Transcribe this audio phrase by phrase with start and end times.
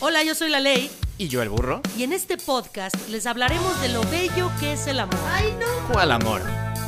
[0.00, 1.82] Hola, yo soy la ley Y yo el burro.
[1.96, 5.18] y en este podcast les hablaremos de lo bello que es el amor.
[5.32, 5.92] ¡Ay, no!
[5.92, 6.42] ¿Cuál amor?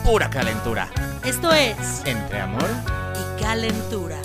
[0.04, 0.90] Pura calentura.
[1.24, 2.68] Esto es Entre amor.
[3.16, 4.18] Y Calentura.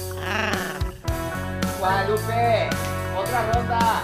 [1.80, 2.70] Guadalupe,
[3.18, 4.04] otra ronda.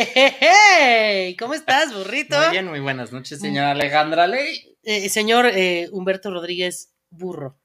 [0.00, 1.36] ¡Ey!
[1.36, 2.38] ¿Cómo estás, burrito?
[2.38, 4.76] Muy bien, muy buenas noches, señora Alejandra Ley.
[4.82, 7.58] Eh, señor eh, Humberto Rodríguez Burro.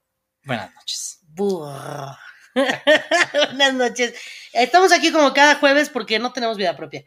[0.45, 1.19] Buenas noches.
[1.29, 2.17] Burro.
[3.33, 4.13] Buenas noches.
[4.53, 7.03] Estamos aquí como cada jueves porque no tenemos vida propia.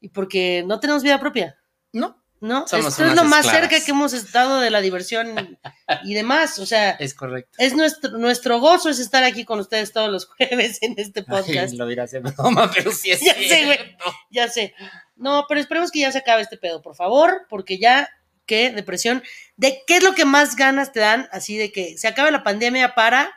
[0.00, 1.58] Y porque no tenemos vida propia,
[1.92, 2.68] No, ¿no?
[2.68, 3.68] Somos Esto es lo más esclavas.
[3.70, 5.58] cerca que hemos estado de la diversión
[6.04, 6.58] y demás.
[6.58, 7.50] O sea, es correcto.
[7.58, 11.72] es nuestro, nuestro gozo es estar aquí con ustedes todos los jueves en este podcast.
[11.72, 13.76] Ay, lo dirás de broma, pero sí es Ya sé, güey.
[13.78, 14.04] cierto.
[14.30, 14.74] Ya sé.
[15.16, 18.08] No, pero esperemos que ya se acabe este pedo, por favor, porque ya,
[18.46, 19.22] qué depresión.
[19.56, 21.28] ¿De qué es lo que más ganas te dan?
[21.32, 23.30] Así de que se acabe la pandemia para.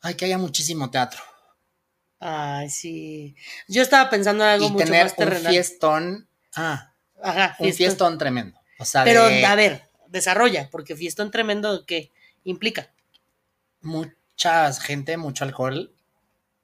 [0.00, 1.20] Ay, que haya muchísimo teatro.
[2.20, 3.36] Ay, sí.
[3.68, 6.28] Yo estaba pensando en algo y mucho tener más un fiestón.
[6.54, 7.76] Ah, Ajá, un fiestón.
[7.76, 8.58] fiestón tremendo.
[8.78, 12.10] O sea, Pero, de a ver, desarrolla, porque fiestón tremendo, ¿qué
[12.44, 12.90] implica?
[13.80, 15.92] mucha gente, mucho alcohol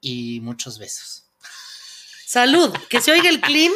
[0.01, 1.25] y muchos besos.
[2.27, 3.73] Salud, que se oiga el clean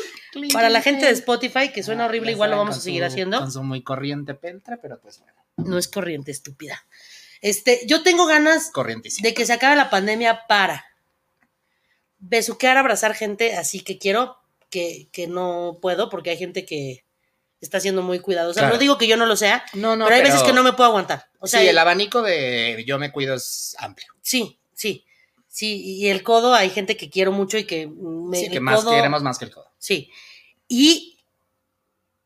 [0.53, 3.39] para la gente de Spotify, que suena horrible, igual lo vamos a seguir haciendo.
[3.39, 6.85] Con su muy corriente peltre, pero pues bueno, No es corriente, estúpida.
[7.41, 8.73] Este, yo tengo ganas
[9.23, 10.85] de que se acabe la pandemia para
[12.19, 14.37] besuquear, abrazar gente, así que quiero
[14.71, 17.05] que, que no puedo, porque hay gente que
[17.61, 18.61] está siendo muy cuidadosa.
[18.61, 18.75] Claro.
[18.75, 20.73] No digo que yo no lo sea, No, no, pero hay veces que no me
[20.73, 21.29] puedo aguantar.
[21.39, 24.09] O sea, sí, el abanico de yo me cuido es amplio.
[24.23, 25.05] sí, sí,
[25.59, 28.81] sí, y el codo, hay gente que quiero mucho y que me sí, que más
[28.85, 29.67] codo- queremos más que el codo.
[29.79, 30.11] Sí.
[30.69, 31.19] Y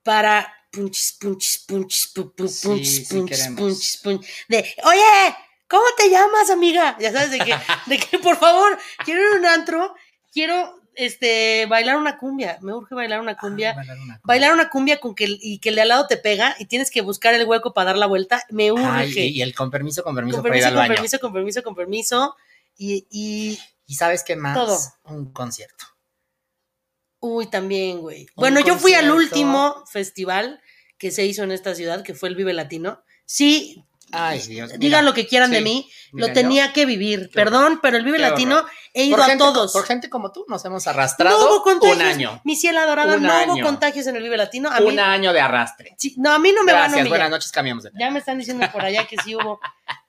[0.02, 3.61] para punchis, punchis, punchis, pu- pu- Sí, punchis, sí punchis, queremos.
[3.61, 5.36] punchis, punchis, de, oye,
[5.69, 6.97] ¿cómo te llamas, amiga?
[7.00, 7.55] Ya sabes, de que,
[7.86, 9.94] de que por favor, quiero ir a un antro,
[10.33, 13.70] quiero este bailar una cumbia, me urge bailar una cumbia.
[13.70, 16.17] Ah, bailar una Bailar una cumbia con que y que el de al lado te
[16.18, 18.85] pega y tienes que buscar el hueco para dar la vuelta, me urge.
[18.86, 20.95] Ay, y, el con permiso, con permiso con para ir al con baño.
[20.95, 22.36] permiso, con permiso, con permiso.
[22.77, 24.55] Y, y, ¿Y sabes qué más?
[24.56, 24.78] Todo.
[25.05, 25.84] Un concierto.
[27.20, 28.27] Uy, también, güey.
[28.34, 30.60] Bueno, yo fui al último festival
[30.98, 33.02] que se hizo en esta ciudad, que fue el Vive Latino.
[33.24, 33.84] Sí,
[34.14, 37.30] Ay, Dios digan lo que quieran de mí, Mira, lo tenía que vivir.
[37.32, 38.70] Perdón, pero el Vive Latino horror.
[38.92, 39.72] he ido por a gente, todos.
[39.72, 41.96] Por gente como tú nos hemos no arrastrado hubo contagios.
[41.96, 42.40] un año.
[42.44, 44.68] Mi ciela dorada, Un no hubo contagios en el Vive Latino.
[44.70, 45.94] A mí, Un año de arrastre.
[45.96, 47.08] sí, no, a mí no me van a Gracias, humillar.
[47.11, 48.00] buenas noches, cambiamos de tema.
[48.00, 49.61] Ya me están diciendo por allá que sí hubo.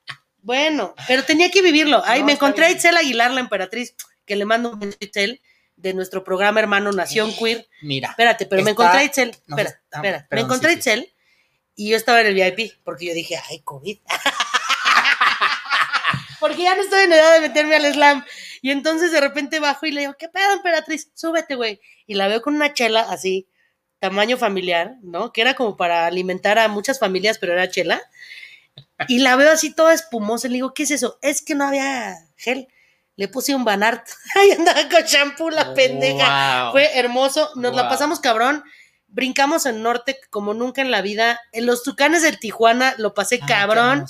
[0.44, 2.04] Bueno, pero tenía que vivirlo.
[2.06, 2.70] Ahí No, me encontré a.
[2.70, 3.96] Itzel Aguilar, la emperatriz,
[4.26, 5.42] que le mando un beso a Itzel
[5.78, 7.68] de nuestro programa hermano Nación Queer.
[7.81, 9.36] Mira, Espérate, pero me encontré a Itzel.
[9.48, 10.28] no, Espera, espera.
[10.32, 10.90] me encontré a sí, sí.
[10.90, 11.14] Itzel
[11.76, 13.98] y yo estaba en el VIP porque yo dije, ay, COVID.
[16.40, 18.26] porque ya no estoy en edad de meterme al slam.
[18.62, 21.09] Y entonces de repente bajo y le digo, ¿qué pedo, emperatriz?
[21.14, 21.80] Súbete, güey.
[22.06, 23.48] Y la veo con una chela así,
[24.00, 25.32] tamaño familiar, ¿no?
[25.32, 28.02] Que era como para alimentar a muchas familias, pero era chela.
[29.07, 30.47] Y la veo así toda espumosa.
[30.47, 31.17] Le digo, ¿qué es eso?
[31.22, 32.67] Es que no había gel.
[33.16, 34.07] Le puse un banart.
[34.35, 36.63] Ahí andaba con shampoo la pendeja.
[36.66, 36.72] Wow.
[36.72, 38.63] Fue hermoso, nos la pasamos cabrón.
[39.07, 41.39] Brincamos en norte como nunca en la vida.
[41.51, 44.06] En los tucanes del Tijuana lo pasé Ay, cabrón.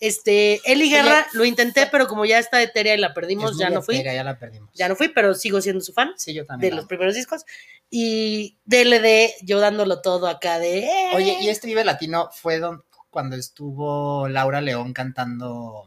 [0.00, 3.70] Este, Eli Oye, Guerra lo intenté, pero como ya está etérea y la perdimos, ya
[3.70, 3.94] no fui.
[3.94, 4.68] etérea, Ya la perdimos.
[4.74, 6.74] Ya no fui, pero sigo siendo su fan Sí, yo de también.
[6.74, 7.44] los la primeros discos.
[7.88, 10.90] Y DLD, yo dándolo todo acá de.
[11.14, 12.82] Oye, y este Vive Latino fue don-
[13.12, 15.84] cuando estuvo Laura León cantando.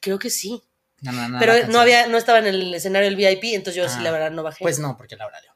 [0.00, 0.60] Creo que sí.
[1.38, 4.10] Pero no había, no estaba en el escenario del VIP, entonces yo sí, Ah, la
[4.10, 4.58] verdad, no bajé.
[4.64, 5.54] Pues no, porque Laura León.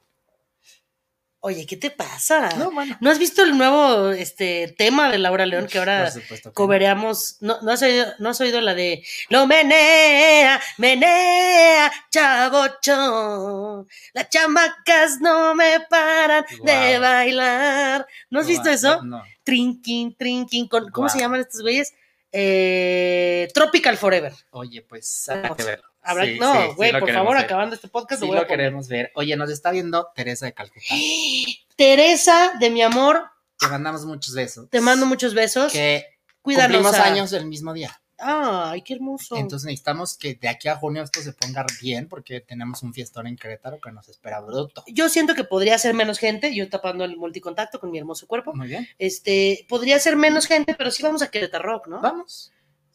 [1.44, 2.50] Oye, ¿qué te pasa?
[2.50, 2.96] No, bueno.
[3.00, 6.52] ¿No has visto el nuevo este, tema de Laura León que ahora supuesto.
[6.52, 7.38] cobereamos?
[7.40, 13.88] ¿No, no, has oído, ¿No has oído la de Lo menea, menea, chavocho?
[14.12, 18.06] Las chamacas no me paran de bailar.
[18.30, 19.02] ¿No has visto eso?
[19.02, 19.24] No.
[19.42, 20.68] Trinking.
[20.68, 21.92] Con, ¿Cómo se llaman estos güeyes?
[22.30, 24.32] Eh, Tropical Forever.
[24.52, 25.91] Oye, pues habrá que verlo.
[26.02, 27.44] Habrá- Sí, sí, no, sí güey, por favor, ver.
[27.44, 29.12] acabando este podcast, Sí lo queremos ver.
[29.14, 30.84] Oye, nos está viendo Teresa de Calcuta.
[31.76, 33.22] Teresa, de mi amor,
[33.58, 34.68] Te mandamos muchos besos.
[34.70, 35.72] te mando muchos besos.
[35.72, 36.06] Que
[36.42, 36.76] Cuídanos.
[36.78, 37.98] cumplimos a- años el mismo día.
[38.24, 39.36] Ay, qué hermoso.
[39.36, 43.26] Entonces necesitamos que de aquí a junio esto se ponga bien porque tenemos un fiestón
[43.26, 44.84] en Querétaro que nos espera bruto.
[44.86, 48.54] yo siento que podría ser menos gente, yo tapando el multicontacto con mi hermoso cuerpo.
[48.54, 48.88] Muy bien.
[48.98, 52.00] Este, podría ser menos gente, pero sí vamos a Querétaro Rock, ¿no?
[52.00, 52.52] Vamos.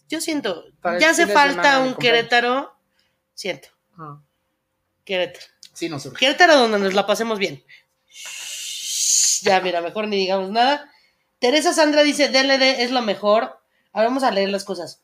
[0.08, 1.96] Yo siento, Para ya hace falta un.
[1.96, 2.77] Querétaro,
[3.38, 3.70] siento,
[5.06, 5.46] Querétaro.
[5.74, 6.18] Sí, nos surge.
[6.20, 7.64] Querétaro donde nos la pasemos bien.
[9.44, 10.92] Ya, mira, mejor ni digamos nada.
[11.40, 13.60] Teresa Sandra dice, DLD es lo mejor.
[13.94, 15.02] A ver, vamos a leer las cosas.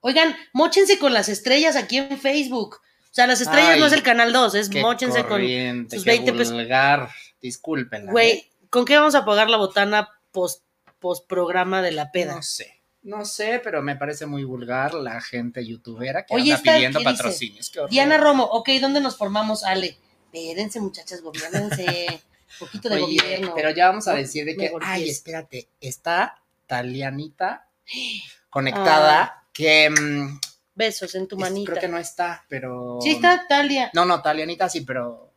[0.00, 2.76] Oigan, móchense con las estrellas aquí en Facebook.
[2.76, 5.40] O sea, las estrellas Ay, no es el canal 2, es Qué móchense con.
[5.40, 6.52] sus qué 20 pesos.
[6.54, 7.10] vulgar.
[7.40, 8.10] Discúlpenla.
[8.10, 8.12] ¿eh?
[8.12, 10.64] Güey, ¿con qué vamos a pagar la botana post,
[10.98, 12.36] post programa de la peda?
[12.36, 12.80] No sé.
[13.04, 17.02] No sé, pero me parece muy vulgar la gente youtubera que Oye, anda esta, pidiendo
[17.02, 17.70] patrocinios.
[17.90, 19.98] Diana Romo, ok, ¿dónde nos formamos, Ale?
[20.32, 22.06] Espérense, muchachas, gobiernense.
[22.08, 23.52] Un poquito de Oye, gobierno.
[23.54, 27.68] pero ya vamos a decir de que, ay, espérate, está Talianita
[28.50, 30.40] conectada, que mm,
[30.74, 31.72] Besos en tu manita.
[31.72, 32.98] creo que no está, pero...
[33.02, 33.90] Sí está, Talia.
[33.92, 35.30] No, no, Talianita sí, pero...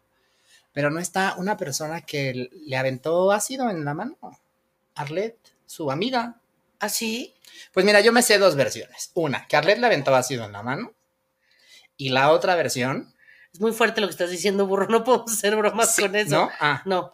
[0.72, 4.16] Pero no está una persona que le aventó ácido en la mano.
[4.96, 6.40] Arlet, su amiga.
[6.79, 7.35] ¿Ah, sí?
[7.74, 9.12] Pues mira, yo me sé dos versiones.
[9.13, 10.94] Una, que Arlet le aventó ácido en la mano.
[11.95, 13.13] Y la otra versión...
[13.53, 14.88] Es muy fuerte lo que estás diciendo, burro.
[14.88, 16.35] No podemos hacer bromas sí, con eso.
[16.35, 16.51] ¿No?
[16.59, 17.13] Ah, No.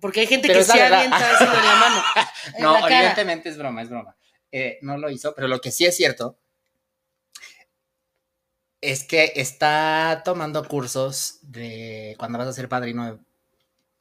[0.00, 2.02] Porque hay gente Pero que se avienta ácido en la mano.
[2.54, 4.16] en no, la evidentemente es broma, es broma.
[4.52, 6.38] Eh, no lo hizo, pero lo que sí es cierto
[8.80, 13.18] es que está tomando cursos de cuando vas a ser padrino,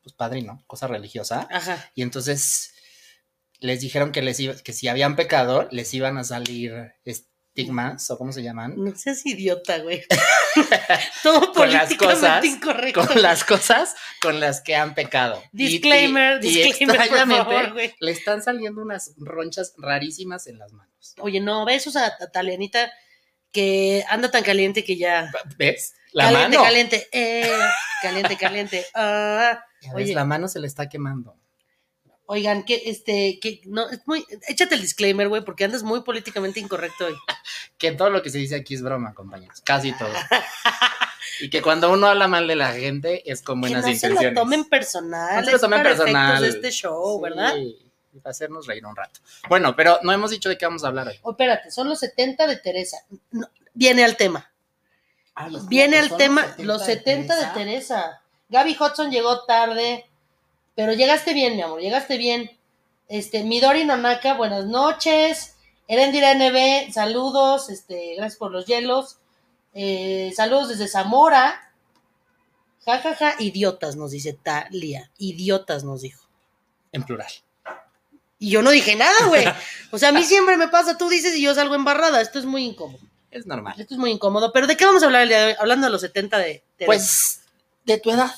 [0.04, 1.90] pues padrino, cosa religiosa, Ajá.
[1.96, 2.76] y entonces
[3.60, 8.18] les dijeron que, les iba- que si habían pecado, les iban a salir estigmas, o
[8.18, 10.04] cómo se llaman, No seas idiota, güey.
[11.24, 13.08] Todo Con las políticamente cosas, incorrecto.
[13.08, 15.42] con las cosas con las que han pecado.
[15.54, 17.96] Y- y- Disclaimer, y disclaimer, por extrañamente, favor, güey.
[18.00, 21.16] le están saliendo unas ronchas rarísimas en las manos.
[21.20, 22.92] Oye, no, besos a, a Talianita
[23.52, 25.32] que anda tan caliente que ya.
[25.58, 25.96] ¿Ves?
[26.12, 26.64] La caliente, mano.
[26.70, 27.52] caliente, eh,
[28.02, 28.86] caliente, caliente.
[28.94, 30.14] Ah, Ya ves, Oye.
[30.16, 31.36] la mano se le está quemando.
[32.28, 36.60] Oigan, que este, que no, es muy, échate el disclaimer, güey, porque andas muy políticamente
[36.60, 37.16] incorrecto hoy.
[37.78, 39.62] Que todo lo que se dice aquí es broma, compañeros.
[39.62, 40.10] Casi todo.
[41.40, 43.94] y que cuando uno habla mal de la gente es con Que buenas no se
[43.94, 44.34] intenciones.
[44.34, 45.36] lo tomen personal.
[45.36, 46.42] No se lo tomen para personal.
[46.42, 47.54] de este show, ¿verdad?
[47.54, 47.78] Sí,
[48.14, 49.20] y para hacernos reír un rato.
[49.48, 51.20] Bueno, pero no hemos dicho de qué vamos a hablar hoy.
[51.22, 52.98] Oh, espérate, son los 70 de Teresa.
[53.30, 54.52] No, viene al tema.
[55.68, 58.24] Viene al tema los 70 de Teresa.
[58.50, 60.07] Gaby Hudson llegó tarde,
[60.78, 62.52] pero llegaste bien, mi amor, llegaste bien.
[63.08, 65.56] Este, Midori Nonaka, buenas noches.
[65.88, 69.18] Erendira NB, saludos, este, gracias por los hielos.
[69.74, 71.74] Eh, saludos desde Zamora.
[72.86, 75.10] Ja, ja, ja, idiotas, nos dice Talia.
[75.18, 76.30] Idiotas, nos dijo.
[76.92, 77.32] En plural.
[78.38, 79.46] Y yo no dije nada, güey.
[79.92, 82.22] O sea, a mí siempre me pasa, tú dices y yo salgo embarrada.
[82.22, 83.02] Esto es muy incómodo.
[83.32, 83.74] Es normal.
[83.80, 84.54] Esto es muy incómodo.
[84.54, 85.56] Pero ¿de qué vamos a hablar el día de hoy?
[85.60, 86.86] Hablando de los 70 de Teresa.
[86.86, 87.42] Pues
[87.84, 88.32] de tu edad.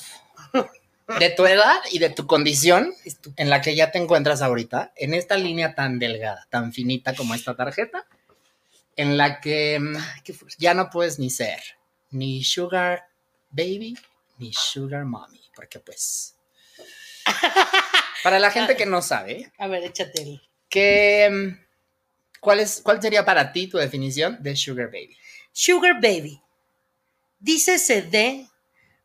[1.18, 2.94] De tu edad y de tu condición
[3.36, 7.34] en la que ya te encuentras ahorita, en esta línea tan delgada, tan finita como
[7.34, 8.06] esta tarjeta,
[8.96, 9.96] en la que mm,
[10.58, 11.60] ya no puedes ni ser
[12.10, 13.06] ni sugar
[13.50, 13.96] baby
[14.38, 16.36] ni sugar mommy, porque pues
[18.24, 23.24] para la gente que no sabe, A ver, échate que mm, ¿cuál es cuál sería
[23.24, 25.16] para ti tu definición de sugar baby?
[25.52, 26.40] Sugar Baby.
[27.38, 28.46] Dícese de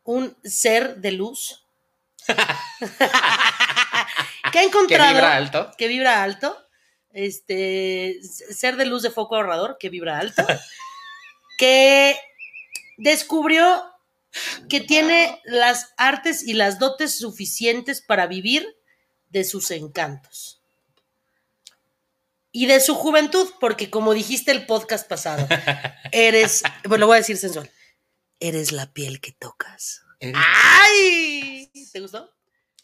[0.04, 1.65] un ser de luz
[2.36, 2.36] que
[3.00, 5.72] ha Que encontrado vibra alto.
[5.78, 6.58] que vibra alto,
[7.12, 10.46] este ser de luz de foco ahorrador que vibra alto,
[11.58, 12.18] que
[12.98, 13.84] descubrió
[14.70, 18.66] que tiene las artes y las dotes suficientes para vivir
[19.30, 20.62] de sus encantos.
[22.52, 25.46] Y de su juventud, porque como dijiste el podcast pasado,
[26.14, 27.70] eres, bueno, lo voy a decir sensual,
[28.40, 30.04] eres la piel que tocas.
[30.22, 31.65] Eres- ¡Ay!
[31.92, 32.32] ¿Te gustó?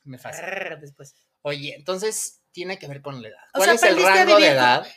[0.04, 0.76] Me fascina.
[0.80, 1.16] Después.
[1.44, 3.44] Oye, entonces tiene que ver con la edad.
[3.54, 4.88] O ¿Cuál sea, es el rango de edad?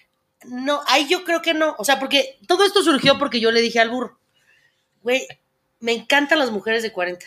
[0.44, 1.74] No, ahí yo creo que no.
[1.78, 4.18] O sea, porque todo esto surgió porque yo le dije al burro,
[5.02, 5.26] güey,
[5.80, 7.24] me encantan las mujeres de 40.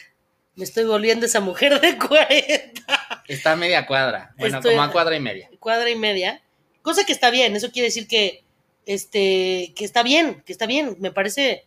[0.55, 4.33] Me estoy volviendo esa mujer de 40, Está a media cuadra.
[4.37, 5.49] Bueno, Estoy- como a cuadra y media.
[5.59, 6.41] cuadra y media.
[6.81, 8.43] Cosa que está bien, eso quiere decir que,
[8.85, 10.95] este, que está bien, que está bien.
[10.99, 11.65] Me parece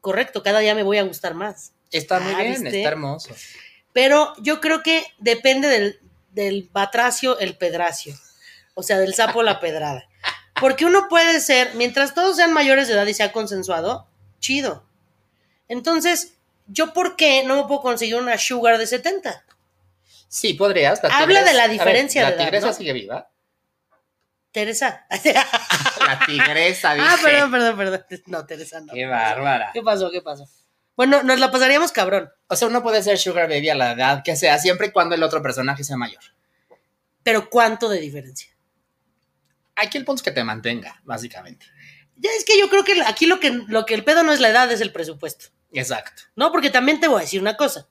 [0.00, 1.72] correcto, cada día me voy a gustar más.
[1.90, 2.78] Está muy Ah, bien, ¿viste?
[2.78, 3.34] está hermoso.
[3.92, 8.14] Pero yo creo que depende del, del batracio, el pedracio.
[8.74, 10.08] O sea, del sapo la pedrada.
[10.60, 14.08] Porque uno puede ser, mientras todos sean mayores de edad y sea consensuado,
[14.40, 14.84] chido.
[15.68, 16.34] Entonces,
[16.66, 19.44] ¿yo por qué no me puedo conseguir una sugar de 70?
[20.28, 21.02] Sí, podrías.
[21.02, 22.72] la Habla de la a ver, diferencia de La edad, tigresa ¿no?
[22.72, 23.30] sigue viva.
[24.52, 25.06] Teresa.
[25.10, 27.06] La tigresa, dije.
[27.08, 28.04] ah, perdón, perdón, perdón.
[28.26, 28.92] No, Teresa, no.
[28.92, 29.70] Qué bárbara.
[29.72, 30.10] ¿Qué pasó?
[30.10, 30.48] ¿Qué pasó?
[30.98, 32.28] Bueno, nos la pasaríamos cabrón.
[32.48, 35.14] O sea, uno puede ser sugar baby a la edad que sea, siempre y cuando
[35.14, 36.20] el otro personaje sea mayor.
[37.22, 38.50] Pero ¿cuánto de diferencia?
[39.76, 41.66] Aquí el punto es que te mantenga, básicamente.
[42.16, 44.40] Ya es que yo creo que aquí lo que, lo que el pedo no es
[44.40, 45.46] la edad, es el presupuesto.
[45.72, 46.22] Exacto.
[46.34, 47.86] No, porque también te voy a decir una cosa.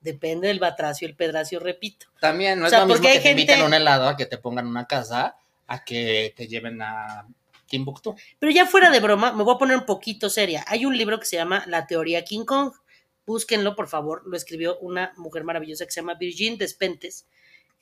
[0.00, 2.06] Depende del batracio y el pedracio, repito.
[2.20, 4.36] También no O es lo mismo que te inviten gente- un helado a que te
[4.36, 5.36] pongan una casa
[5.68, 7.24] a que te lleven a
[7.68, 8.16] Timbuktu.
[8.38, 10.64] Pero ya fuera de broma, me voy a poner un poquito seria.
[10.66, 12.72] Hay un libro que se llama La teoría King Kong.
[13.26, 14.22] Búsquenlo, por favor.
[14.26, 17.26] Lo escribió una mujer maravillosa que se llama Virginie Despentes.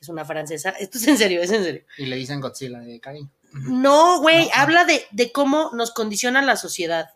[0.00, 0.71] Es una francesa.
[0.81, 1.85] Esto es en serio, es en serio.
[1.99, 3.31] Y le dicen Godzilla de cariño.
[3.52, 4.50] No, güey, No.
[4.55, 7.11] habla de, de cómo nos condiciona la sociedad.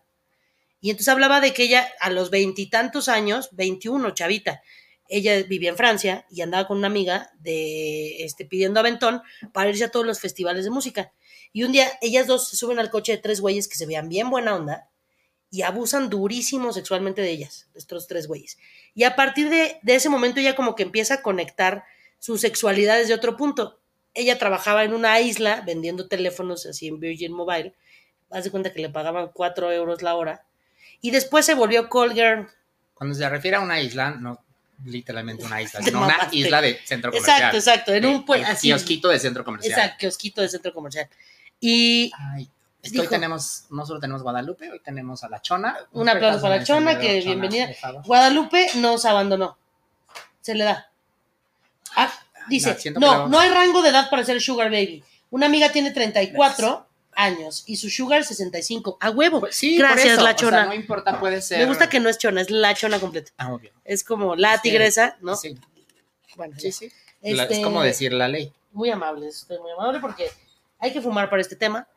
[0.80, 4.62] Y entonces hablaba de que ella a los veintitantos años, 21, chavita,
[5.08, 9.20] ella vivía en Francia y andaba con una amiga de este pidiendo aventón
[9.52, 11.12] para irse a todos los festivales de música.
[11.52, 14.08] Y un día ellas dos se suben al coche de tres güeyes que se vean
[14.08, 14.88] bien buena onda
[15.50, 18.58] y abusan durísimo sexualmente de ellas, de estos tres güeyes.
[18.94, 21.84] Y a partir de, de ese momento ella como que empieza a conectar
[22.20, 23.80] su sexualidad desde otro punto.
[24.14, 27.74] Ella trabajaba en una isla vendiendo teléfonos así en Virgin Mobile.
[28.30, 30.44] Haz de cuenta que le pagaban cuatro euros la hora.
[31.00, 32.48] Y después se volvió call girl.
[32.94, 34.44] Cuando se refiere a una isla, no
[34.84, 37.36] literalmente una isla, sino una isla de centro comercial.
[37.36, 37.94] Exacto, exacto.
[37.94, 38.68] En un así.
[38.68, 39.72] kiosquito de centro comercial.
[39.72, 41.08] Exacto, kiosquito de centro comercial.
[41.60, 42.48] Y Ay,
[42.82, 45.76] es que hoy tenemos, no solo tenemos Guadalupe, hoy tenemos a la Chona.
[45.92, 47.68] Un aplauso para la Chona, Encendedor, que bienvenida.
[48.04, 49.58] Guadalupe nos abandonó.
[50.40, 50.90] Se le da.
[51.96, 52.10] Ah,
[52.48, 55.04] dice, No, no, hay rango de edad para ser sugar baby.
[55.30, 58.96] Una amiga tiene 34 años y su sugar 65.
[59.00, 59.40] A huevo.
[59.40, 60.66] Pues sí, Gracias, por la o sea, Chona.
[60.66, 61.58] no importa, puede ser.
[61.58, 63.32] Me gusta que no es chona, es la chona completa.
[63.36, 63.70] Ah, obvio.
[63.84, 65.36] Es como la tigresa, ¿no?
[65.36, 65.54] Sí,
[66.36, 66.90] Bueno, sí, sí.
[67.20, 68.50] La- Este, es como decir la ley.
[68.72, 70.30] Muy amable, estoy muy amable porque
[70.80, 71.88] hay que fumar para este tema.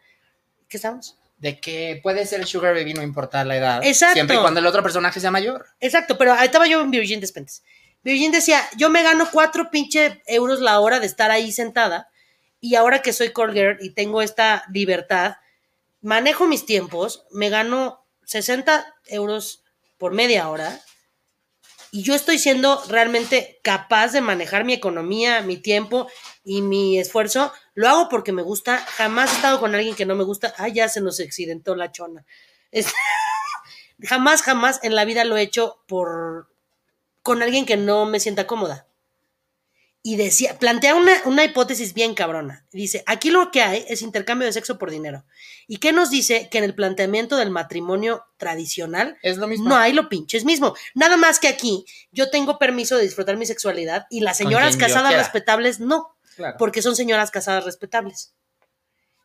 [0.68, 1.18] ¿Qué estamos?
[1.38, 3.84] De que puede ser Sugar Baby, no importa la edad.
[3.84, 4.16] Exacto.
[4.16, 5.66] Siempre y cuando el otro personaje sea mayor.
[5.80, 7.64] Exacto, pero ahí estaba yo en Virgin Despentes.
[8.04, 12.10] Virgin decía, yo me gano cuatro pinche euros la hora de estar ahí sentada
[12.60, 15.36] y ahora que soy call girl y tengo esta libertad,
[16.02, 19.64] manejo mis tiempos, me gano 60 euros
[19.98, 20.82] por media hora
[21.92, 26.08] y yo estoy siendo realmente capaz de manejar mi economía, mi tiempo
[26.44, 27.54] y mi esfuerzo.
[27.76, 28.78] Lo hago porque me gusta.
[28.78, 30.54] Jamás he estado con alguien que no me gusta.
[30.58, 32.26] Ah, ya se nos accidentó la chona.
[32.72, 32.88] Es-
[34.02, 36.50] jamás, jamás en la vida lo he hecho por
[37.22, 38.86] con alguien que no me sienta cómoda.
[40.06, 42.66] Y decía, plantea una, una hipótesis bien cabrona.
[42.74, 45.24] Dice, aquí lo que hay es intercambio de sexo por dinero.
[45.66, 49.70] ¿Y qué nos dice que en el planteamiento del matrimonio tradicional Es lo mismo.
[49.70, 50.76] no hay lo pinches mismo?
[50.94, 55.14] Nada más que aquí yo tengo permiso de disfrutar mi sexualidad y las señoras casadas
[55.16, 56.13] respetables no
[56.58, 58.34] Porque son señoras casadas respetables.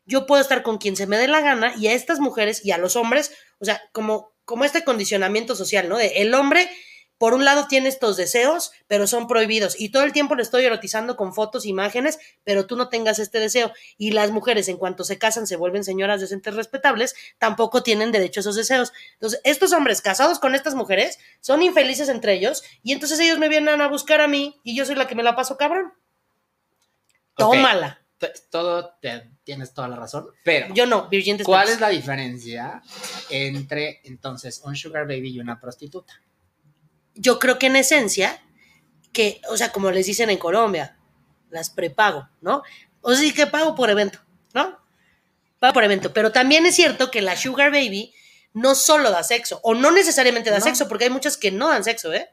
[0.07, 2.71] Yo puedo estar con quien se me dé la gana y a estas mujeres y
[2.73, 5.99] a los hombres, o sea, como, como este condicionamiento social, ¿no?
[5.99, 6.71] De el hombre,
[7.19, 9.79] por un lado, tiene estos deseos, pero son prohibidos.
[9.79, 13.41] Y todo el tiempo le estoy erotizando con fotos, imágenes, pero tú no tengas este
[13.41, 13.73] deseo.
[13.99, 18.39] Y las mujeres, en cuanto se casan, se vuelven señoras decentes respetables, tampoco tienen derecho
[18.39, 18.93] a esos deseos.
[19.15, 23.49] Entonces, estos hombres casados con estas mujeres son infelices entre ellos y entonces ellos me
[23.49, 25.93] vienen a buscar a mí y yo soy la que me la paso cabrón.
[27.39, 28.01] Tómala.
[28.19, 30.27] T- Todo, te- tienes toda la razón.
[30.45, 31.39] Pero, Yo no, Virgin.
[31.45, 32.83] ¿cuál es la diferencia
[33.31, 36.15] entre entonces un Sugar Baby y una prostituta?
[37.15, 38.43] Yo creo que en esencia,
[39.13, 40.99] que, o sea, como les dicen en Colombia,
[41.51, 42.63] las prepago, ¿no?
[43.01, 44.19] O sea, sí que pago por evento,
[44.53, 44.79] ¿no?
[45.61, 46.13] Pago por evento.
[46.13, 48.13] Pero también es cierto que la Sugar Baby
[48.53, 50.65] no solo da sexo, o no necesariamente da No.
[50.65, 52.29] sexo, porque hay muchas que no dan sexo, ¿eh?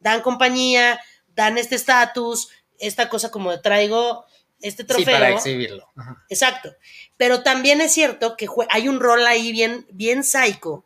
[0.00, 2.48] Dan compañía, dan este estatus,
[2.78, 4.24] esta cosa como de traigo
[4.60, 5.06] este Sí, trofeo.
[5.14, 5.88] para exhibirlo.
[5.96, 6.24] Ajá.
[6.28, 6.74] Exacto.
[7.16, 10.84] Pero también es cierto que hay un rol ahí bien, bien psycho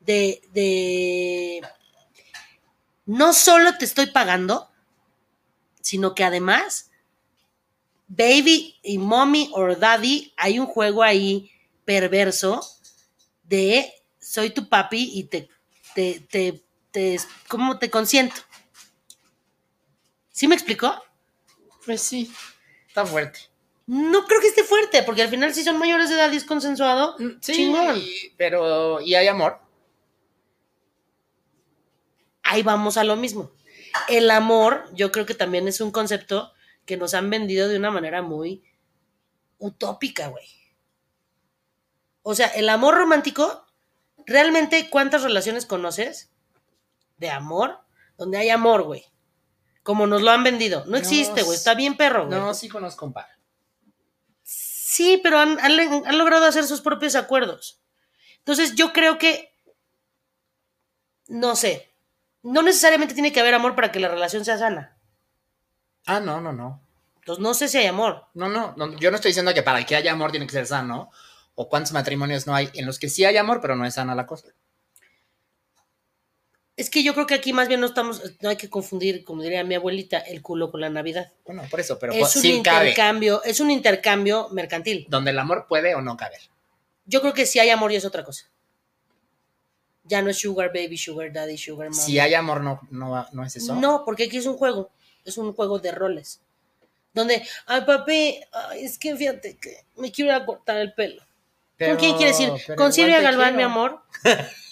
[0.00, 1.60] de, de
[3.06, 4.70] no solo te estoy pagando,
[5.80, 6.90] sino que además,
[8.08, 11.50] baby y mommy or daddy, hay un juego ahí
[11.84, 12.60] perverso
[13.44, 15.48] de soy tu papi y te,
[15.94, 17.18] te, te, te,
[17.48, 18.36] ¿cómo te consiento?
[20.30, 20.94] ¿Sí me explicó?
[21.90, 22.32] Pues sí,
[22.86, 23.40] está fuerte.
[23.88, 26.44] No creo que esté fuerte, porque al final si son mayores de edad y es
[26.44, 27.96] consensuado, Sí, chingón.
[27.96, 29.58] y- pero ¿y hay amor?
[32.44, 33.50] Ahí vamos a lo mismo.
[34.08, 36.52] El amor, yo creo que también es un concepto
[36.86, 38.62] que nos han vendido de una manera muy
[39.58, 40.46] utópica, güey.
[42.22, 43.66] O sea, el amor romántico,
[44.26, 46.30] ¿realmente cuántas relaciones conoces
[47.18, 47.80] de amor
[48.16, 49.06] donde hay amor, güey?
[49.90, 50.84] Como nos lo han vendido.
[50.86, 51.56] No existe, güey.
[51.56, 52.38] Está bien perro, güey.
[52.38, 53.26] No, sí conozco un par.
[54.44, 57.80] Sí, pero han, han- han logrado hacer sus propios acuerdos.
[58.38, 59.52] Entonces, yo creo que,
[61.26, 61.92] no sé,
[62.44, 64.96] no necesariamente tiene que haber amor para que la relación sea sana.
[66.06, 66.80] Ah, no, no, no.
[67.16, 68.26] Entonces, no sé si hay amor.
[68.34, 70.68] No, no, no, yo no estoy diciendo que para que haya amor tiene que ser
[70.68, 71.10] sano.
[71.56, 74.14] O cuántos matrimonios no hay en los que sí hay amor, pero no es sana
[74.14, 74.46] la cosa.
[76.80, 79.42] Es que yo creo que aquí más bien no estamos, no hay que confundir, como
[79.42, 81.30] diría mi abuelita, el culo con la Navidad.
[81.44, 82.88] Bueno, por eso, pero es pues, un sí cabe.
[82.88, 85.04] intercambio, es un intercambio mercantil.
[85.10, 86.40] Donde el amor puede o no caber.
[87.04, 88.46] Yo creo que si hay amor y es otra cosa.
[90.04, 92.00] Ya no es sugar baby, sugar daddy, sugar mama.
[92.02, 93.74] Si hay amor, no, no, va- no es eso.
[93.74, 94.90] No, porque aquí es un juego,
[95.26, 96.40] es un juego de roles.
[97.12, 101.22] Donde, ay papi, ay, es que fíjate que me quiero ir a cortar el pelo.
[101.76, 102.50] Pero- ¿Con quién quieres ir?
[102.74, 103.56] ¿Con Silvia Galván, quiero.
[103.58, 104.00] mi amor?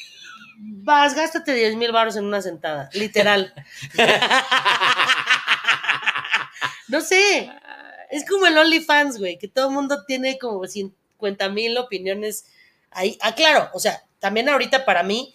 [0.61, 3.55] Vas, gástate 10 mil baros en una sentada, literal.
[6.89, 7.49] no sé,
[8.11, 12.47] es como el OnlyFans, güey, que todo el mundo tiene como 50 mil opiniones
[12.91, 13.17] ahí.
[13.21, 15.33] Ah, claro, o sea, también ahorita para mí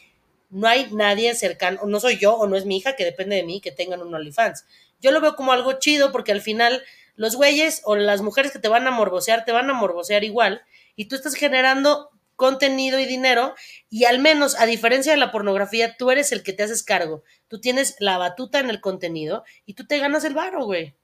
[0.50, 3.38] no hay nadie cercano, o no soy yo o no es mi hija, que depende
[3.38, 4.66] de mí, que tengan un OnlyFans.
[5.00, 6.84] Yo lo veo como algo chido porque al final
[7.16, 10.64] los güeyes o las mujeres que te van a morbosear, te van a morbosear igual
[10.98, 13.56] y tú estás generando contenido y dinero
[13.90, 17.24] y al menos a diferencia de la pornografía tú eres el que te haces cargo.
[17.48, 20.96] Tú tienes la batuta en el contenido y tú te ganas el varo, güey.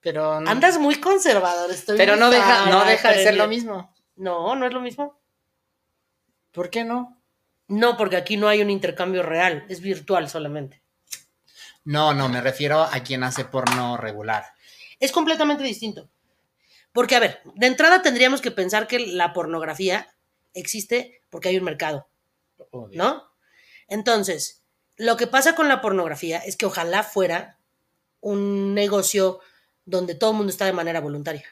[0.00, 3.92] Pero, no- Andas muy conservador, estoy pero no deja, no deja de ser lo mismo.
[4.16, 5.18] No, no es lo mismo.
[6.52, 7.20] ¿Por qué no?
[7.68, 10.80] No, porque aquí no hay un intercambio real, es virtual solamente.
[11.84, 14.44] No, no, me refiero a quien hace porno regular.
[15.00, 16.08] Es completamente distinto.
[16.96, 20.08] Porque, a ver, de entrada tendríamos que pensar que la pornografía
[20.54, 22.08] existe porque hay un mercado,
[22.70, 22.96] Obvio.
[22.96, 23.22] ¿no?
[23.86, 24.64] Entonces,
[24.96, 27.58] lo que pasa con la pornografía es que ojalá fuera
[28.20, 29.40] un negocio
[29.84, 31.44] donde todo el mundo está de manera voluntaria.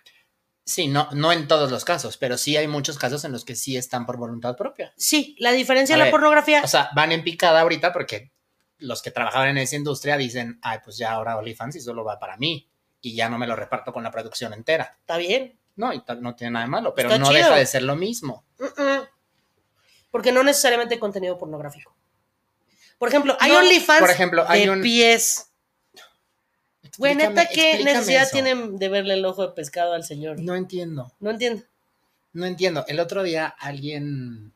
[0.64, 3.54] Sí, no, no en todos los casos, pero sí hay muchos casos en los que
[3.54, 4.94] sí están por voluntad propia.
[4.96, 6.62] Sí, la diferencia A de la ver, pornografía.
[6.64, 8.32] O sea, van en picada ahorita porque
[8.78, 12.18] los que trabajaban en esa industria dicen, ay, pues ya ahora OnlyFans y solo va
[12.18, 12.70] para mí
[13.04, 14.96] y ya no me lo reparto con la producción entera.
[15.00, 15.58] está bien.
[15.76, 17.36] No, y no tiene nada de malo, pero Está no chido.
[17.38, 18.44] deja de ser lo mismo.
[20.10, 21.94] Porque no necesariamente contenido pornográfico.
[22.98, 25.50] Por ejemplo, hay No, OnlyFans por ejemplo, hay de un- pies.
[26.96, 28.30] Güey, neta, ¿qué necesidad eso.
[28.32, 30.38] tienen de verle el ojo de pescado al señor?
[30.40, 31.12] No entiendo.
[31.18, 31.64] No entiendo.
[32.32, 32.84] No entiendo.
[32.86, 34.52] El otro día alguien,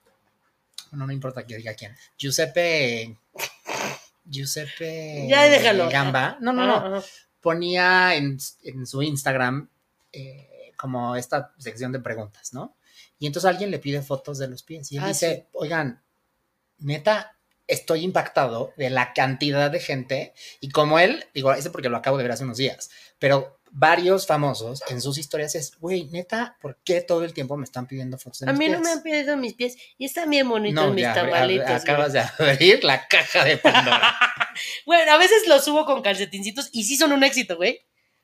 [0.92, 3.18] bueno, no importa que diga quién, Giuseppe,
[4.24, 5.88] Giuseppe Ya, déjalo.
[5.90, 7.02] Gamba, no, no, no.
[7.48, 9.70] Ponía en, en su Instagram
[10.12, 12.76] eh, como esta sección de preguntas, ¿no?
[13.18, 16.02] Y entonces alguien le pide fotos de los pies y él Ah, dice, oigan,
[16.80, 17.37] neta,
[17.68, 22.16] estoy impactado de la cantidad de gente y como él, digo, ese porque lo acabo
[22.16, 26.78] de ver hace unos días, pero varios famosos en sus historias es, güey, neta, ¿por
[26.82, 28.82] qué todo el tiempo me están pidiendo fotos de A mis mí no pies?
[28.82, 31.66] me han pedido mis pies y están bien bonitos No, mis ya, tamalitos.
[31.66, 31.76] güey.
[31.78, 34.14] acabas de abrir la caja de Pandora.
[34.86, 37.78] Bueno, a veces los subo con calcetincitos y sí son un éxito, güey.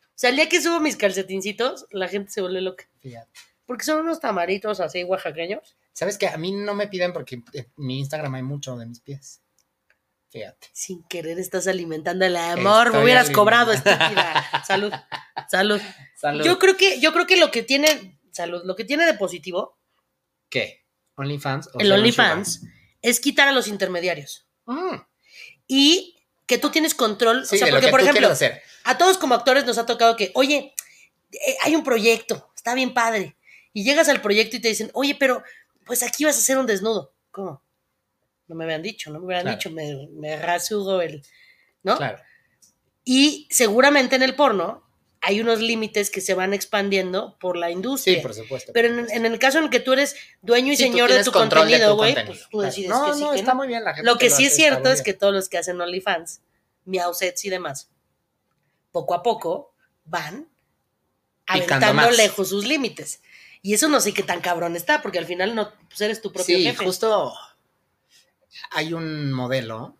[0.09, 2.89] O sea, el día que subo mis calcetincitos, la gente se vuelve loca.
[3.01, 3.29] Fíjate.
[3.67, 5.77] Porque son unos tamaritos así oaxaqueños.
[5.95, 6.27] ¿Sabes qué?
[6.29, 9.41] A mí no me piden porque en mi Instagram hay mucho de mis pies.
[10.29, 10.69] Fíjate.
[10.73, 12.93] Sin querer estás alimentando el amor.
[12.93, 14.05] me hubieras cobrado, alimentando.
[14.05, 14.65] estúpida.
[14.67, 14.93] Salud.
[15.49, 15.81] Salud.
[16.17, 16.45] Salud.
[16.45, 19.79] Yo creo que, yo creo que lo que tiene, salud, lo que tiene de positivo,
[20.51, 20.85] ¿Qué?
[21.15, 21.71] ¿OnlyFans?
[21.79, 22.63] el OnlyFans,
[23.01, 24.49] es quitar a los intermediarios.
[24.67, 24.97] Mm,
[25.69, 27.47] Y que tú tienes control.
[27.47, 28.61] Sí, o sea, porque, que por ejemplo, hacer.
[28.83, 30.75] a todos como actores nos ha tocado que, oye,
[31.31, 33.37] eh, hay un proyecto, está bien padre.
[33.73, 35.43] Y llegas al proyecto y te dicen, oye, pero
[35.85, 37.13] pues aquí vas a hacer un desnudo.
[37.31, 37.63] ¿Cómo?
[38.47, 39.57] No me habían dicho, no me hubieran Claro.
[39.57, 41.23] dicho, me, me rasuro el.
[41.83, 41.97] ¿No?
[41.97, 42.19] Claro.
[43.05, 44.83] Y seguramente en el porno
[45.21, 48.17] hay unos límites que se van expandiendo por la industria.
[48.17, 48.73] Sí, por supuesto.
[48.75, 51.25] Pero en, en el caso en el que tú eres dueño y Sí, señor de
[51.25, 52.67] tu contenido, güey, pues tú claro.
[52.67, 53.57] decides no, que sí, no, que está no.
[53.57, 54.11] muy bien la gente.
[54.11, 56.43] Lo que lo sí es hace, cierto es que todos los que hacen OnlyFans,
[56.85, 57.91] miausets y demás,
[58.93, 59.73] poco a poco
[60.05, 60.47] van
[61.47, 63.23] aventando lejos sus límites.
[63.67, 66.31] Y eso no sé qué tan cabrón está, porque al final no pues eres tu
[66.31, 66.85] propio Sí, jefe.
[66.85, 67.33] justo
[68.73, 69.97] hay un modelo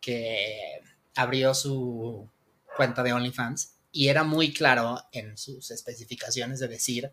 [0.00, 0.82] que
[1.14, 2.28] abrió su
[2.76, 7.12] cuenta de OnlyFans y era muy claro en sus especificaciones de decir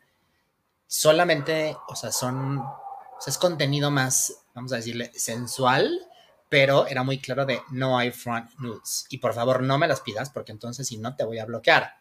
[0.87, 6.07] solamente, o sea, son, o sea, es contenido más, vamos a decirle, sensual,
[6.49, 9.05] pero era muy claro de no hay front nudes.
[9.09, 11.97] Y por favor no me las pidas porque entonces si no te voy a bloquear.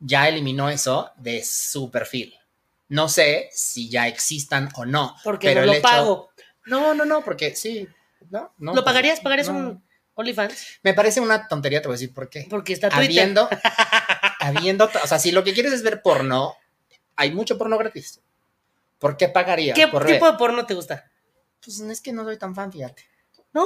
[0.00, 2.34] Ya eliminó eso de su perfil.
[2.92, 5.16] No sé si ya existan o no.
[5.24, 6.30] porque pero no lo hecho- pago.
[6.66, 7.88] No, no, no, porque sí.
[8.28, 9.18] No, no, ¿Lo pagarías?
[9.20, 9.56] ¿Pagarías no.
[9.56, 10.80] un OnlyFans?
[10.82, 12.46] Me parece una tontería, te voy a decir por qué.
[12.50, 13.04] Porque está Twitter.
[13.06, 13.48] Habiendo,
[14.40, 16.54] habiendo, o sea, si lo que quieres es ver porno,
[17.16, 18.20] hay mucho porno gratis.
[18.98, 19.72] ¿Por qué pagaría?
[19.72, 20.32] ¿Qué por tipo ver?
[20.32, 21.10] de porno te gusta?
[21.64, 23.06] Pues es que no soy tan fan, fíjate.
[23.54, 23.64] ¿No?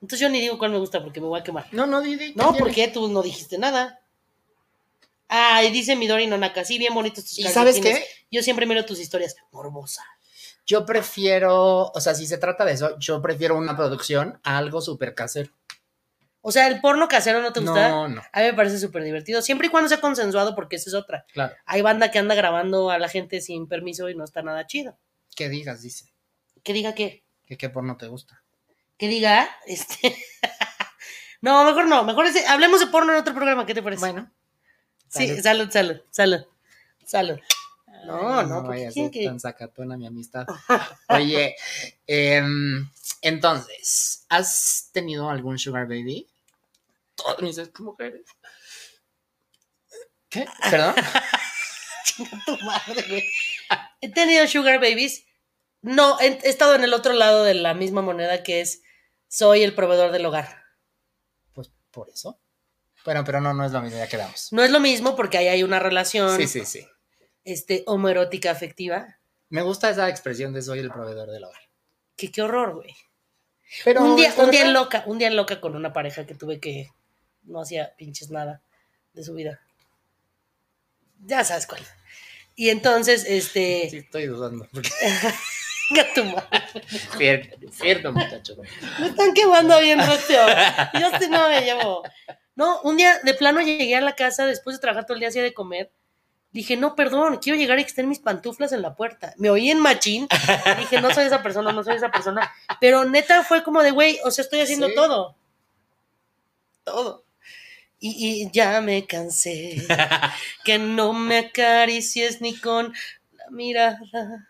[0.00, 1.66] Entonces yo ni digo cuál me gusta porque me voy a quemar.
[1.72, 2.32] No, no, Didi.
[2.34, 4.00] No, porque tú no dijiste nada.
[5.28, 8.04] Ay, dice Midori Nonaka, sí, bien bonitos tus ¿Y sabes qué?
[8.30, 9.36] Yo siempre miro tus historias.
[9.52, 10.04] Morbosa.
[10.66, 14.80] Yo prefiero, o sea, si se trata de eso, yo prefiero una producción a algo
[14.80, 15.50] súper casero.
[16.40, 17.88] O sea, el porno casero no te gusta.
[17.88, 20.88] No, no, A mí me parece súper divertido, siempre y cuando sea consensuado, porque esa
[20.90, 21.24] es otra.
[21.32, 21.54] claro.
[21.66, 24.98] Hay banda que anda grabando a la gente sin permiso y no está nada chido.
[25.34, 26.12] Que digas, dice.
[26.62, 27.24] Que diga qué.
[27.46, 28.42] Que qué porno te gusta.
[28.96, 30.16] Que diga, este.
[31.40, 32.04] no, mejor no.
[32.04, 33.66] Mejor ese- hablemos de porno en otro programa.
[33.66, 34.00] ¿Qué te parece?
[34.00, 34.30] Bueno.
[35.08, 36.44] Sí, salud, salud, salud.
[37.04, 37.38] Salud.
[38.06, 40.46] No, no, porque vaya a ser que- tan sacatona mi amistad.
[41.08, 41.56] Oye,
[42.06, 42.88] em,
[43.22, 46.28] entonces, ¿has tenido algún sugar baby?
[47.16, 48.22] Todas mis ex mujeres.
[50.28, 50.46] ¿Qué?
[50.70, 50.94] ¿Perdón?
[52.46, 53.24] Tu madre, güey.
[54.00, 55.24] He tenido sugar babies.
[55.82, 58.82] No, he, he estado en el otro lado de la misma moneda que es
[59.28, 60.64] soy el proveedor del hogar.
[61.52, 62.38] Pues por eso.
[63.04, 64.52] Bueno, pero no, no es lo mismo, ya quedamos.
[64.52, 66.86] No es lo mismo porque ahí hay una relación Sí, sí, sí.
[67.44, 69.18] este, homoerótica afectiva.
[69.48, 71.62] Me gusta esa expresión de soy el proveedor del hogar.
[72.16, 72.94] Que qué horror, güey.
[73.84, 76.34] Pero un día, un día en loca, un día en loca con una pareja que
[76.34, 76.90] tuve que
[77.44, 78.60] no hacía pinches nada
[79.14, 79.60] de su vida.
[81.24, 81.82] Ya sabes cuál.
[82.54, 84.66] Y entonces, este, Sí, estoy dudando.
[84.72, 84.90] porque-
[85.90, 86.48] Venga tu madre.
[87.16, 88.56] cierto, cierto, muchacho.
[89.00, 90.38] Me están quemando bien recio.
[91.00, 92.02] Yo sí no me llevo.
[92.58, 95.28] No, un día de plano llegué a la casa después de trabajar todo el día,
[95.28, 95.92] hacía de comer.
[96.50, 99.32] Dije, no, perdón, quiero llegar y que estén mis pantuflas en la puerta.
[99.36, 100.26] Me oí en machín.
[100.76, 102.50] Dije, no soy esa persona, no soy esa persona.
[102.80, 104.94] Pero neta fue como de, güey, o sea, estoy haciendo Sí.
[104.96, 105.36] todo.
[106.82, 107.24] Todo.
[108.00, 109.76] Y, y ya me cansé.
[110.64, 112.92] que no me acaricies ni con
[113.34, 114.48] la mirada.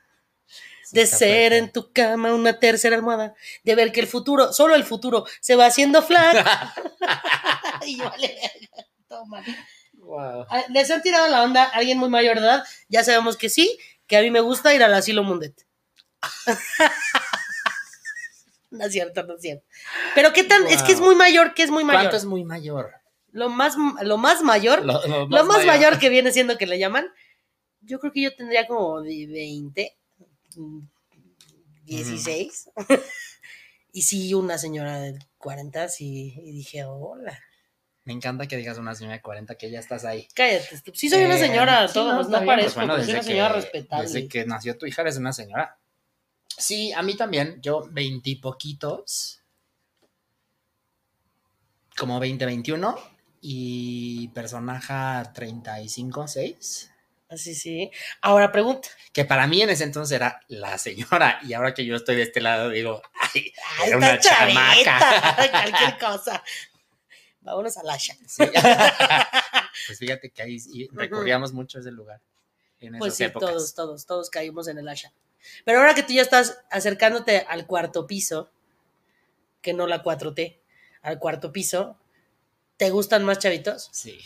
[0.92, 4.85] De ser en tu cama una tercera almohada, de ver que el futuro, solo el
[4.85, 6.48] futuro, se va haciendo flaco.
[7.87, 8.38] y vale,
[9.09, 9.44] toma.
[9.94, 10.46] Wow.
[10.48, 12.64] Ah, ¿Les han tirado la onda a alguien muy mayor de edad?
[12.88, 15.66] Ya sabemos que sí, que a mí me gusta ir al asilo Mundet.
[18.70, 19.66] no es cierto, no es cierto.
[20.14, 22.03] Pero qué tan, es que es muy mayor, que es muy mayor.
[22.03, 22.92] ¿Cuánto es muy mayor?
[23.31, 24.94] Lo más, lo más mayor, lo,
[25.44, 25.98] más, mayor.
[25.98, 27.12] que viene siendo que le llaman,
[27.81, 29.97] yo creo que yo tendría como de 20,
[30.59, 30.88] mm,
[31.85, 32.71] 16.
[33.92, 37.38] y sí, una señora de 40, sí, y dije, hola.
[38.05, 40.27] Me encanta que digas una señora de 40 que ya estás ahí.
[40.35, 42.94] Cállate, sí soy una Eh, señora, sí, todo, pues, está no bien, parezco, pues, bueno,
[42.94, 44.05] pero soy una señora que- respetable.
[44.07, 45.79] Desde que nació tu hija eres una señora.
[46.57, 47.61] Sí, a mí también.
[47.61, 49.42] Yo, veintipoquitos.
[51.99, 52.97] Como 20, 21.
[53.40, 56.90] Y personaje 35, 6.
[57.29, 57.91] Así sí.
[58.23, 58.88] Ahora pregunta.
[59.12, 61.38] Que para mí en ese entonces era la señora.
[61.43, 65.37] Y ahora que yo estoy de este lado, digo, ay, Ay, era una chamaca.
[65.51, 66.43] Cualquier cosa.
[67.41, 68.14] Vámonos a Lasha.
[68.27, 68.45] Sí.
[69.87, 70.59] pues fíjate que ahí
[70.93, 72.21] recorríamos mucho ese lugar.
[72.81, 73.51] En Pues sí, épocas.
[73.51, 75.12] todos, todos, todos caímos en el Asha.
[75.64, 78.51] Pero ahora que tú ya estás acercándote al cuarto piso,
[79.61, 80.59] que no la 4T,
[81.03, 81.99] al cuarto piso,
[82.77, 83.88] ¿te gustan más chavitos?
[83.93, 84.19] Sí.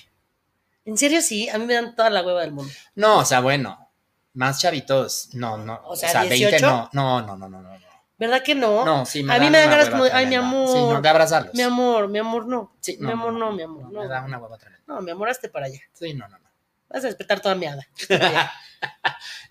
[0.84, 2.72] En serio, sí, a mí me dan toda la hueva del mundo.
[2.94, 3.90] No, o sea, bueno,
[4.34, 5.80] más chavitos, no, no.
[5.84, 6.66] O sea, 20 18.
[6.66, 7.78] no, no, no, no, no, no.
[7.78, 7.82] no.
[8.18, 8.84] ¿Verdad que no?
[8.84, 10.68] No, sí, me A mí me dan ganas como de, ay, mi amor.
[10.68, 11.54] Sí, no, de abrazarlos.
[11.54, 12.76] Mi amor, mi amor, no.
[12.80, 14.00] Sí, mi amor, no, mi amor, no.
[14.02, 14.84] Me da una hueva tremenda.
[14.86, 15.80] No, mi amor, hazte para allá.
[15.92, 16.48] Sí, no, no, no.
[16.88, 17.84] Vas a respetar toda mi hada.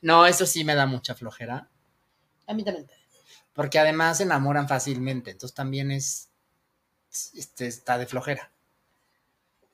[0.02, 1.70] No, eso sí me da mucha flojera,
[2.48, 2.90] A mí también.
[3.54, 6.30] porque además se enamoran fácilmente, entonces también es,
[7.34, 8.52] este, está de flojera.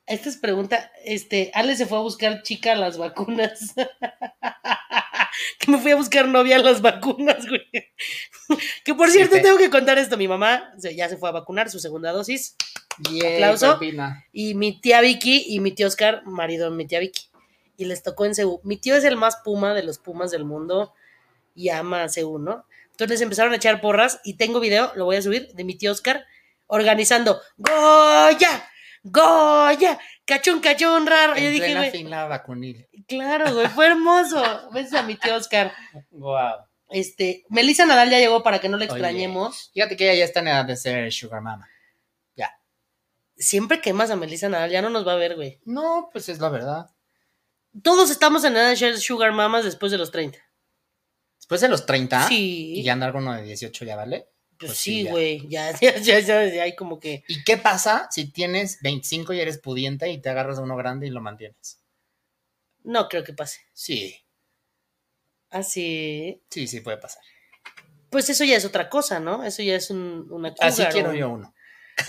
[0.07, 3.73] Esta es pregunta, este, Ale se fue a buscar chica a las vacunas.
[5.59, 7.67] que me fui a buscar novia a las vacunas, güey.
[8.85, 10.17] que por cierto, te- tengo que contar esto.
[10.17, 12.55] Mi mamá ya se fue a vacunar su segunda dosis.
[13.11, 13.77] Yay, Aplauso.
[14.31, 17.23] Y mi tía Vicky y mi tío Oscar, marido de mi tía Vicky.
[17.77, 18.59] Y les tocó en CEU.
[18.63, 20.93] Mi tío es el más puma de los pumas del mundo
[21.53, 22.65] y ama a CEU, ¿no?
[22.91, 25.91] Entonces empezaron a echar porras y tengo video, lo voy a subir, de mi tío
[25.91, 26.25] Oscar
[26.65, 28.67] organizando Goya,
[29.11, 31.35] Goya, cachón, cachón, raro.
[31.37, 32.87] Yo dije, güey, fila vacunil.
[33.07, 34.41] claro, güey, fue hermoso.
[34.73, 35.73] Besos a mi tío Oscar.
[36.11, 36.65] Wow.
[36.89, 38.93] Este, Melissa Nadal ya llegó para que no le Oye.
[38.93, 39.71] extrañemos.
[39.73, 41.67] Fíjate que ella ya está en edad de ser sugar mama.
[43.39, 45.59] Siempre quemas a Melissa Nadal, ya no nos va a ver, güey.
[45.63, 46.87] No, pues es la verdad.
[47.83, 50.39] Todos estamos en edad de ser sugar mamas después de los 30.
[51.35, 52.73] Después de los 30 Sí.
[52.79, 54.27] y ya andar con uno de 18 ya vale.
[54.59, 57.23] Pues, Pues sí, güey, ya, ya, ya, ya, ya hay como que...
[57.27, 61.07] ¿Y qué pasa si tienes 25 y eres pudiente y te agarras a uno grande
[61.07, 61.79] y lo mantienes?
[62.83, 63.59] No creo que pase.
[63.73, 64.15] Sí,
[65.49, 66.41] Así...
[66.49, 67.21] sí, sí puede pasar.
[68.09, 69.43] Pues eso ya es otra cosa, ¿no?
[69.43, 71.53] Eso ya es un, una Así cougar, quiero o- yo uno.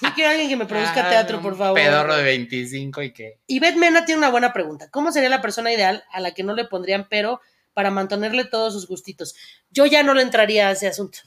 [0.00, 1.78] Yo quiero alguien que me produzca Ah, teatro, por favor.
[1.78, 3.38] Pedorro de 25 y que...
[3.46, 4.88] Y Beth Mena tiene una buena pregunta.
[4.90, 7.40] ¿Cómo sería la persona ideal a la que no le pondrían pero
[7.74, 9.34] para mantenerle todos sus gustitos.
[9.70, 11.18] Yo ya no le entraría a ese asunto.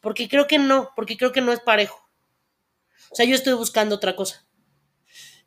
[0.00, 2.08] Porque creo que no, porque creo que no es parejo.
[3.10, 4.44] O sea, yo estoy buscando otra cosa.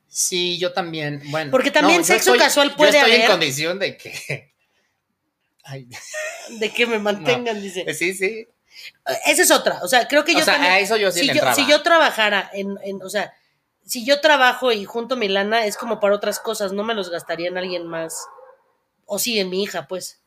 [0.07, 1.21] Sí, yo también.
[1.31, 3.25] Bueno, Porque también sexo casual puede yo estoy haber.
[3.25, 4.53] en condición de que.
[5.63, 5.87] Ay,
[6.59, 7.93] De que me mantengan, dice.
[7.93, 8.47] sí, sí.
[9.25, 9.79] Esa es otra.
[9.83, 11.39] O sea, creo que yo o sea, también- a eso yo sí si, le yo,
[11.39, 11.55] entraba.
[11.55, 13.33] si yo trabajara en, en- o sea,
[13.85, 17.09] si yo trabajo y junto mi lana, es como para otras cosas, no me los
[17.09, 18.25] gastaría en alguien más.
[19.05, 20.21] O sí, en mi hija, pues.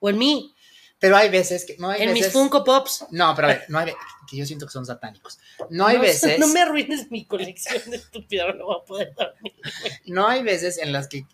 [0.00, 0.54] O en mí,
[0.98, 1.76] Pero hay veces que.
[1.78, 2.28] No hay en mis.
[2.32, 3.06] Funko Pops.
[3.10, 3.92] No, pero a ver, no hay
[4.28, 5.38] que yo siento que son satánicos.
[5.70, 6.38] No hay No, veces.
[6.38, 9.54] No me arruines mi colección de estúpida, no voy a poder dormir.
[10.06, 11.26] no hay veces en las que eh,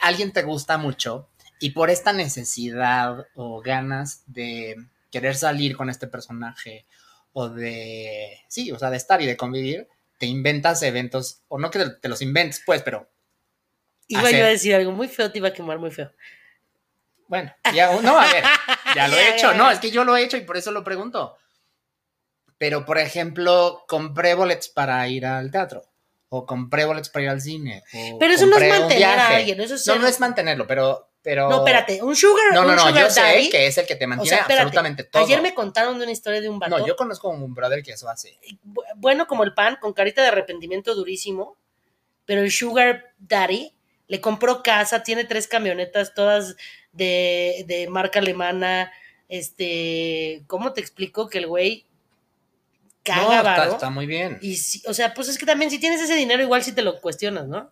[0.00, 4.76] alguien te gusta mucho y por esta necesidad o ganas de
[5.10, 6.86] querer salir con este personaje
[7.32, 9.88] o de, sí, o sea, de estar y de convivir,
[10.18, 13.08] te inventas eventos, o no que te los inventes, pues, pero
[14.12, 16.10] Iba Hacer- yo a decir algo muy feo, te iba a quemar muy feo.
[17.28, 18.44] bueno, ya, no, a ver,
[18.94, 20.82] ya lo he hecho, no, es que yo lo he hecho y por eso lo
[20.82, 21.36] pregunto.
[22.58, 25.82] Pero, por ejemplo, compré boletos para ir al teatro.
[26.28, 27.82] O compré boletos para ir al cine.
[27.92, 30.66] o Pero eso no es mantener a alguien, eso es No, ser- no es mantenerlo,
[30.66, 31.10] pero.
[31.22, 31.48] pero...
[31.48, 34.08] No, espérate, un sugar, No, no, no, yo sé que es el que te o
[34.08, 35.24] mantiene sea, espérate, absolutamente todo.
[35.24, 36.76] Ayer me contaron de una historia de un vato.
[36.78, 38.38] No, yo conozco a un brother que eso hace.
[38.64, 41.56] bu- bueno como el pan, con carita de arrepentimiento durísimo,
[42.26, 43.72] pero el Sugar Daddy
[44.10, 46.56] le compró casa, tiene tres camionetas, todas
[46.92, 48.92] de, de marca alemana.
[49.28, 53.72] Este, ¿cómo te explico que el güey no, caga está, varo?
[53.72, 54.38] está muy bien.
[54.42, 56.82] Y si- o sea, pues es que también si tienes ese dinero, igual si te
[56.82, 57.70] lo cuestionas, ¿no?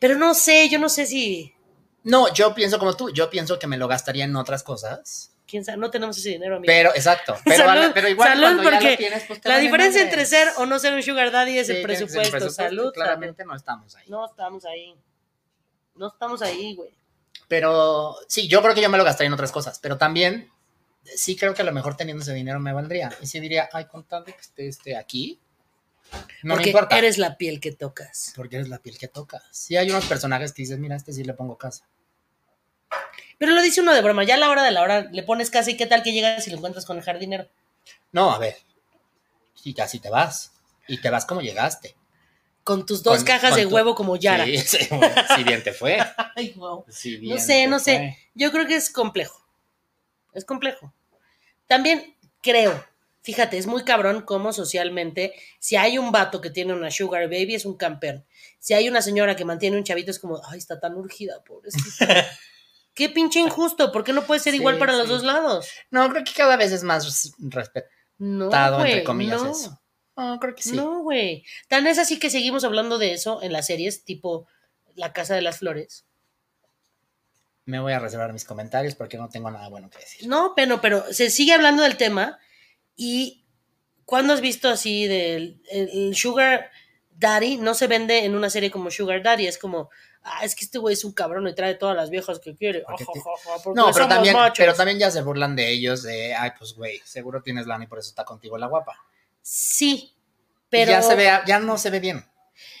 [0.00, 1.54] Pero no sé, yo no sé si.
[2.02, 3.10] No, yo pienso como tú.
[3.10, 5.32] Yo pienso que me lo gastaría en otras cosas.
[5.46, 6.66] Quién sabe, no tenemos ese dinero, amigo.
[6.66, 7.36] Pero, exacto.
[7.44, 10.26] Pero, Salud, pero igual salud, cuando ya porque lo tienes, pues te La diferencia entre
[10.26, 12.50] ser o no ser un Sugar Daddy es Sí, el presupuesto.
[12.50, 12.92] salud.
[12.92, 14.04] Claramente no estamos ahí.
[14.08, 14.94] No estamos ahí.
[15.98, 16.90] No estamos ahí, güey.
[17.48, 19.78] Pero sí, yo creo que yo me lo gastaría en otras cosas.
[19.80, 20.50] Pero también,
[21.04, 23.10] sí creo que a lo mejor teniendo ese dinero me valdría.
[23.20, 25.40] Y sí diría, ay, con tal de que esté aquí,
[26.42, 26.98] no Porque me importa.
[26.98, 28.32] eres la piel que tocas.
[28.34, 29.42] Porque eres la piel que toca.
[29.50, 31.86] Sí hay unos personajes que dices, mira, a este sí le pongo casa.
[33.38, 34.24] Pero lo dice uno de broma.
[34.24, 36.46] Ya a la hora de la hora le pones casa y qué tal que llegas
[36.46, 37.48] y lo encuentras con el jardinero.
[38.12, 38.56] No, a ver.
[39.64, 40.52] Y casi te vas.
[40.86, 41.94] Y te vas como llegaste.
[42.68, 44.44] Con tus dos Con- cajas con de tu- huevo como Yara.
[44.44, 44.78] Sí, sí,
[45.36, 45.96] si bien te fue.
[46.36, 46.84] Ay, wow.
[46.90, 48.18] Si No sé, no sé.
[48.34, 49.42] Yo creo que es complejo.
[50.34, 50.92] Es complejo.
[51.66, 52.84] También creo,
[53.22, 57.54] fíjate, es muy cabrón cómo socialmente, si hay un vato que tiene una sugar baby,
[57.54, 58.26] es un campeón.
[58.58, 62.06] Si hay una señora que mantiene un chavito, es como, ay, está tan urgida, pobrecita.
[62.94, 65.68] Qué pinche injusto, ¿por qué no puede ser Sí, igual para los dos lados?
[65.90, 68.50] No, creo que cada vez es más res- respetado, No,
[68.84, 69.52] entre comillas, no.
[69.52, 69.80] eso.
[70.18, 70.76] No, creo que sí.
[70.76, 71.44] No, güey.
[71.68, 74.46] Tan es así que seguimos hablando de eso en las series, tipo
[74.96, 76.04] La Casa de las Flores.
[77.64, 80.26] Me voy a reservar mis comentarios porque no tengo nada bueno que decir.
[80.26, 82.38] No, pero, pero se sigue hablando del tema.
[82.96, 83.44] Y
[84.04, 86.70] ¿cuándo has visto así del el- Sugar
[87.12, 87.58] Daddy?
[87.58, 89.46] No se vende en una serie como Sugar Daddy.
[89.46, 89.90] Es como,
[90.22, 92.80] ah, es que este güey es un cabrón y trae todas las viejas que quiere.
[92.86, 94.56] Porque te- Ajajaja, porque No, pero también, machos.
[94.58, 97.86] pero también ya se burlan de ellos de, ay, pues güey, seguro tienes lana y
[97.86, 98.96] por eso está contigo la guapa.
[99.42, 100.14] Sí,
[100.70, 100.90] pero.
[100.92, 102.24] ya se ve, ya no se ve bien.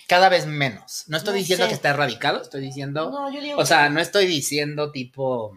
[0.08, 1.04] Cada vez menos.
[1.08, 1.68] No estoy No diciendo sé.
[1.68, 3.10] que está erradicado, estoy diciendo.
[3.10, 5.52] No, yo digo o que- sea, no estoy diciendo tipo.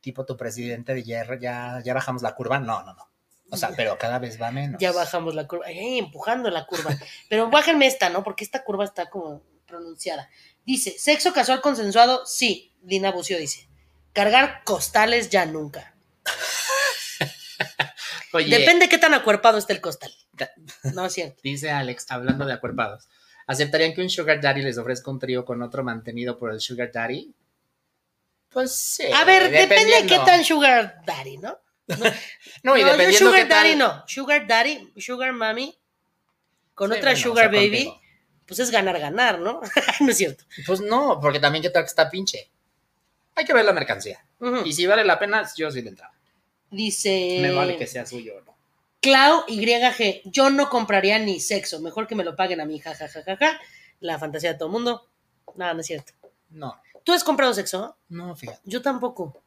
[0.00, 2.58] Tipo tu presidente de ya, ya, ya bajamos la curva.
[2.58, 3.10] No, no, no.
[3.50, 4.80] O sea, pero cada vez va menos.
[4.80, 6.96] Ya bajamos la curva, Ay, empujando la curva.
[7.28, 8.22] Pero bájenme esta, ¿no?
[8.22, 10.30] Porque esta curva está como pronunciada.
[10.64, 12.72] Dice, sexo casual consensuado, sí.
[12.80, 13.68] Dina Bucio dice.
[14.12, 15.94] Cargar costales ya nunca.
[18.32, 20.12] Oye, Depende qué tan acuerpado esté el costal.
[20.94, 21.40] No es cierto.
[21.42, 23.08] dice Alex, hablando de acuerpados.
[23.46, 26.90] ¿Aceptarían que un Sugar Daddy les ofrezca un trío con otro mantenido por el Sugar
[26.92, 27.34] Daddy?
[28.50, 29.04] Pues sí.
[29.14, 31.58] A ver, depende de qué tan sugar daddy, ¿no?
[32.62, 34.04] No, y yo dependiendo sugar qué tal- daddy no.
[34.06, 35.76] Sugar daddy, sugar mami,
[36.74, 38.00] con Sí, otra bueno, o sugar sea, baby, contigo.
[38.46, 39.60] pues es ganar, ganar, ¿no?
[40.00, 40.44] no es cierto.
[40.66, 42.50] Pues no, porque también qué tal que está pinche.
[43.36, 44.24] Hay que ver la mercancía.
[44.64, 46.14] Y si vale la pena, yo sí le entraba.
[46.70, 47.38] Dice...
[47.40, 48.56] Me vale que sea suyo no.
[49.00, 53.58] Clau YG, yo no compraría ni sexo, mejor que me lo paguen a mí, jajajaja.
[54.00, 55.08] La fantasía de todo el mundo.
[55.56, 56.12] Nada, no es cierto.
[56.50, 57.96] No, ¿Tú has comprado sexo?
[58.08, 58.60] no, fíjate.
[58.64, 59.42] Yo tampoco.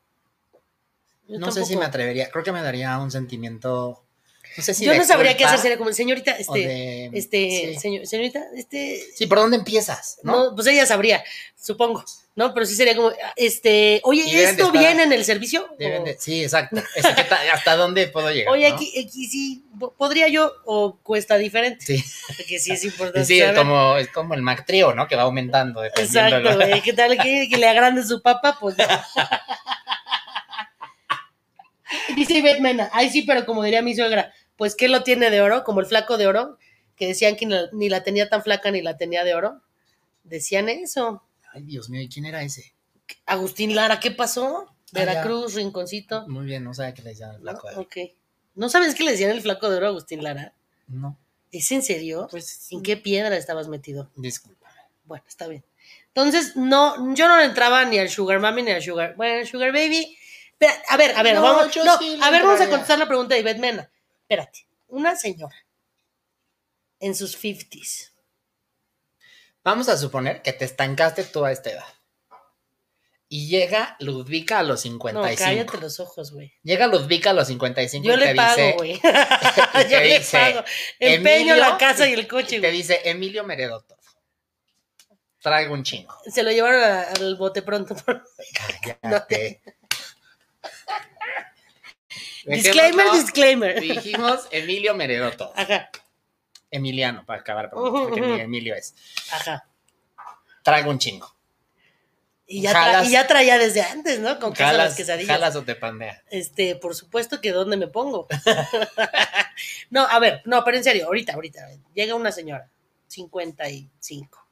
[1.28, 2.30] Yo No sé si me atrevería.
[2.30, 4.03] Creo que me daría un sentimiento
[4.56, 7.38] No sé si Yo no sabría qué hacer, sería como, señorita, este, de- este,
[7.74, 7.80] sí.
[7.80, 10.20] señor- señorita, este, Sí, ¿por dónde empiezas?
[10.24, 10.50] ¿no?
[10.50, 11.24] no, pues ella sabría,
[11.60, 12.04] supongo,
[12.36, 12.54] ¿no?
[12.54, 15.68] Pero sí sería como, este, oye, ¿esto estar- viene en el servicio?
[15.80, 16.78] De- sí, exacto.
[16.96, 18.54] Es que ta- ¿Hasta dónde puedo llegar?
[18.54, 18.76] oye, no?
[18.76, 21.84] aquí, aquí sí, po- ¿podría yo o cuesta diferente?
[21.86, 22.04] Sí,
[22.38, 25.08] Porque sí es importante sí es, como, es como el Mac Trio, ¿no?
[25.08, 26.38] Que va aumentando dependiendo.
[26.38, 28.58] Exacto, güey, ¿qué tal que, que le agrande su papá?
[28.60, 28.86] Pues no.
[32.16, 35.64] Dice Mena, ay sí, pero como diría mi suegra, pues ¿qué lo tiene de oro?
[35.64, 36.58] Como el flaco de oro,
[36.96, 39.62] que decían que ni la, tenía tan flaca ni la tenía de oro.
[40.24, 41.24] Decían eso.
[41.52, 42.74] Ay, Dios mío, ¿y quién era ese?
[43.26, 44.66] Agustín Lara, ¿qué pasó?
[44.68, 44.74] Ah.
[44.92, 46.28] Veracruz, Rinconcito.
[46.28, 47.82] Muy bien, no sabe qué le decían el flaco de oro.
[47.84, 47.98] Ok.
[48.56, 50.54] ¿No sabes qué le decían el flaco de oro a Agustín Lara?
[50.88, 51.18] No,
[51.52, 52.28] ¿Es en serio?
[52.30, 54.10] pues ¿En qué piedra estabas metido?
[54.16, 54.70] disculpa.
[55.06, 55.64] Bueno, está bien.
[56.08, 59.16] Entonces, no, yo no le entraba ni al Sugar Mami ni al Sugar.
[59.16, 60.18] Bueno, Sugar Baby.
[60.52, 61.76] Espera, a ver, a ver, No, vamos.
[61.76, 63.90] No, sí a ver, vamos a contestar la pregunta de Ivette Mena.
[64.34, 64.68] Espérate.
[64.88, 65.56] Una señora
[67.00, 68.12] en sus 50s.
[69.64, 71.86] Vamos a suponer que te estancaste tú a esta edad.
[73.30, 75.38] Y llega Ludvika a los No, 55.
[75.44, 76.54] cállate los ojos, güey.
[76.64, 79.00] Llega Ludvika a los 55 Yo y te le pago, dice, güey.
[79.02, 80.64] te Yo le dice, pago.
[81.00, 82.78] Empeño Emilio, la casa y el coche, y te güey.
[82.78, 83.98] dice Emilio Meredoto.
[85.40, 86.16] Traigo un chingo.
[86.32, 87.96] Se lo llevaron al bote pronto.
[89.02, 89.62] Cállate.
[92.46, 93.80] Disclaimer, disclaimer.
[93.82, 95.52] Dijimos Emilio Meredoto.
[95.56, 95.90] Ajá,
[96.72, 98.34] Emiliano, para acabar pronto, porque ujú.
[98.34, 98.96] Emilio es.
[99.32, 99.68] ajá.
[100.64, 101.34] Traigo un chingo.
[102.46, 104.38] Y ya, Jalas- y ya traía desde antes, ¿no?
[104.40, 105.28] Con de las Jalas, quesadillas.
[105.30, 106.22] jalas o te pandea.
[106.30, 108.28] Este, por supuesto que dónde me pongo.
[109.90, 111.68] no, a ver, no, pero en serio, ahorita, ahorita.
[111.94, 112.70] Llega una señora,
[113.08, 114.48] 55.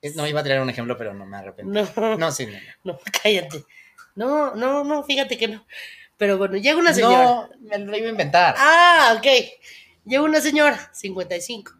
[0.00, 1.38] Es- No iba a traer un ejemplo, pero no me.
[1.64, 2.58] No, no, No, sí, no.
[2.84, 2.98] no.
[3.22, 3.64] cállate.
[4.14, 5.66] No, no, no, fíjate que no.
[6.18, 7.24] Pero bueno, llega una señora.
[7.24, 8.54] No, me lo iba a inventar.
[8.58, 9.26] Ah, ok.
[10.04, 11.72] Llega una señora, 55.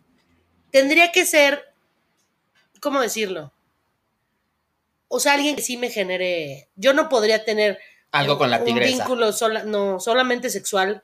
[0.70, 1.62] Tendría que ser,
[2.80, 3.52] ¿cómo decirlo?
[5.08, 6.68] O sea, alguien que sí me genere.
[6.76, 7.78] Yo no podría tener
[8.12, 8.96] Algo con la un tigresa.
[8.96, 11.02] vínculo sola, no, solamente sexual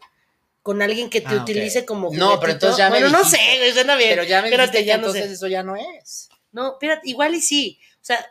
[0.62, 2.52] con alguien que te Ah, utilice como No, pero juguetito.
[2.52, 3.38] entonces ya me Bueno, no dijiste.
[3.38, 4.10] sé, güey, suena bien.
[4.10, 5.32] Pero ya me Espérate, dijiste que ya no entonces sé.
[5.32, 6.28] eso ya no es.
[6.52, 7.78] No, espérate, igual y sí.
[7.94, 8.24] O sea,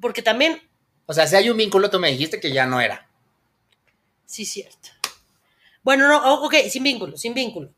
[0.00, 0.60] porque también,
[1.12, 3.06] O sea, si hay un vínculo, tú me dijiste que ya no era.
[4.24, 4.88] sí, cierto.
[5.82, 7.74] Bueno, no, ok, sin vínculo, sin vínculo.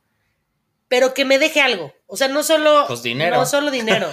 [0.86, 1.92] Pero que me deje algo.
[2.06, 2.84] O sea, no solo.
[2.86, 3.34] Pues dinero.
[3.34, 4.08] No solo dinero.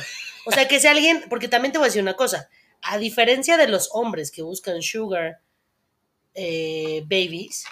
[0.48, 2.50] O sea, que sea alguien, porque también te voy a decir una cosa.
[2.82, 5.40] A diferencia de los hombres que buscan sugar
[6.34, 7.66] eh, babies,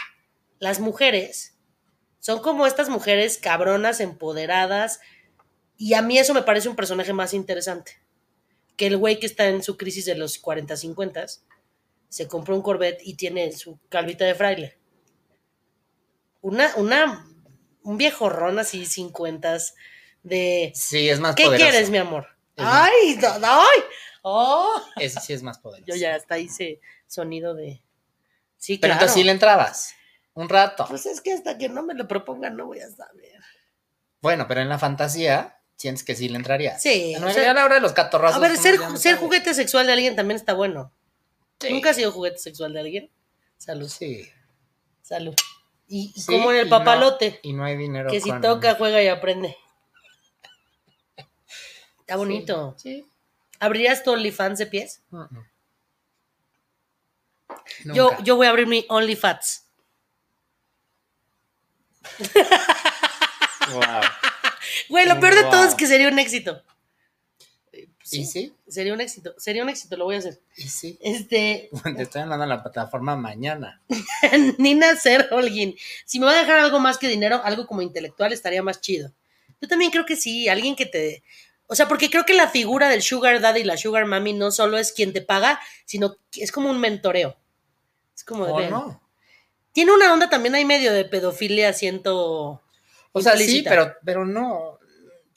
[0.59, 1.55] las mujeres
[2.19, 4.99] son como estas mujeres cabronas, empoderadas,
[5.77, 7.98] y a mí eso me parece un personaje más interesante
[8.79, 11.25] que el güey que está en su crisis de los 40, 50,
[12.07, 14.77] se compró un Corvette y tiene su calvita de fraile.
[16.39, 17.27] Una, una,
[17.83, 19.57] un viejo ron así, 50
[20.23, 20.71] de...
[20.73, 21.69] Sí, es más ¿Qué poderoso.
[21.69, 22.25] quieres, mi amor?
[22.55, 23.19] Es ¡Ay!
[23.21, 23.79] no- ¡Ay!
[24.21, 24.81] ¡Oh!
[24.95, 25.85] Ese sí es más poderoso.
[25.85, 27.81] Yo ya hasta hice sonido de...
[28.55, 28.93] Sí, Pero claro.
[28.93, 29.93] entonces sí le entrabas.
[30.35, 30.85] Un rato.
[30.87, 33.41] Pues es que hasta que no me lo propongan no voy a saber.
[34.21, 36.81] Bueno, pero en la fantasía sientes que sí le entrarías.
[36.81, 38.35] Sí, En o la sea, la hora de los catorrazos.
[38.37, 40.91] A ver, ser, no ser juguete sexual de alguien también está bueno.
[41.61, 41.71] Sí.
[41.71, 43.11] ¿Nunca has sido juguete sexual de alguien?
[43.57, 44.29] Salud, Sí.
[45.01, 45.33] salud.
[45.87, 48.09] Y Sí, como en el y no- papalote, Y no hay dinero.
[48.11, 49.57] que si con- toca, juega y aprende.
[52.01, 52.75] Está bonito.
[52.77, 53.05] Sí.
[53.59, 55.01] ¿Abrirías tu OnlyFans de pies?
[55.11, 55.45] Mm, mm.
[57.93, 59.65] Yo, yo voy a abrir mi OnlyFats.
[63.71, 63.81] Wow.
[64.89, 66.61] Güey, lo peor de todo es que sería un éxito.
[67.71, 68.53] Eh, ¿Y sí?
[68.67, 69.33] Sería un éxito.
[69.37, 70.39] Sería un éxito, lo voy a hacer.
[70.57, 70.97] ¿Y sí?
[71.01, 73.81] Este, Te estoy hablando la plataforma mañana.
[74.57, 75.75] Nina Ser Holguín.
[76.05, 79.11] Si me va a dejar algo más que dinero, algo como intelectual, estaría más chido.
[79.61, 81.23] Yo también creo que sí, alguien que te.
[81.67, 84.51] O sea, porque creo que la figura del Sugar Daddy y la Sugar Mami no
[84.51, 87.37] solo es quien te paga, sino que es como un mentoreo.
[88.15, 88.51] Es como de.
[88.51, 88.69] ¿O ven.
[88.71, 89.01] no?
[89.71, 92.61] Tiene una onda también ahí medio de pedofilia, siento.
[93.11, 94.78] O sea, sí, pero, pero no.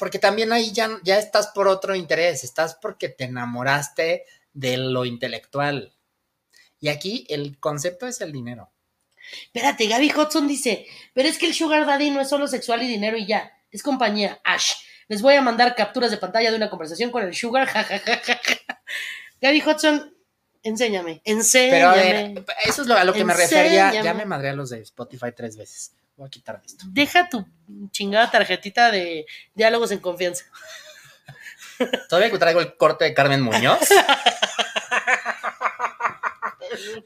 [0.02, 2.42] Porque también ahí ya, ya estás por otro interés.
[2.42, 5.94] Estás porque te enamoraste de lo intelectual.
[6.80, 8.72] Y aquí el concepto es el dinero.
[9.44, 12.88] Espérate, Gaby Hudson dice: Pero es que el Sugar Daddy no es solo sexual y
[12.88, 13.52] dinero y ya.
[13.70, 14.40] Es compañía.
[14.42, 14.72] Ash.
[15.06, 17.70] Les voy a mandar capturas de pantalla de una conversación con el Sugar.
[19.40, 20.16] Gaby Hudson,
[20.64, 21.22] enséñame.
[21.24, 21.84] Pero Enséñame.
[21.84, 24.02] a ver, eso es lo, a lo que me refería.
[24.02, 25.92] Ya me madré a los de Spotify tres veces.
[26.22, 26.84] Voy a quitar esto.
[26.88, 27.44] Deja tu
[27.90, 30.44] chingada tarjetita de diálogos en confianza.
[32.08, 33.80] Todavía que traigo el corte de Carmen Muñoz.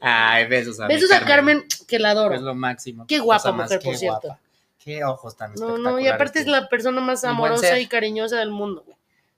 [0.01, 1.65] Ay, besos a mi Besos a Carmen.
[1.87, 2.35] que la adoro.
[2.35, 3.07] Es lo máximo.
[3.07, 4.19] Qué guapa mujer, por cierto.
[4.27, 4.39] guapa.
[4.77, 8.51] Qué ojos tan No, no, y aparte es la persona más amorosa y cariñosa del
[8.51, 8.97] mundo, güey.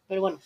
[0.09, 0.41] Pero bueno,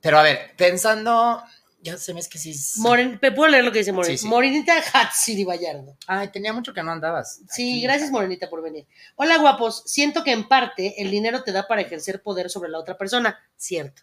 [0.00, 1.42] Pero a ver, pensando.
[1.86, 2.50] Ya se me es que sí.
[2.50, 4.10] es- Moren, ¿me puedo leer lo que dice Moren?
[4.10, 4.26] Sí, sí.
[4.26, 5.96] Morenita Hatsiri Vallardo.
[6.08, 7.40] Ay, tenía mucho que no andabas.
[7.48, 7.82] Sí, aquí.
[7.82, 8.86] gracias Morenita por venir.
[9.14, 12.78] Hola guapos, siento que en parte el dinero te da para ejercer poder sobre la
[12.80, 14.02] otra persona, cierto.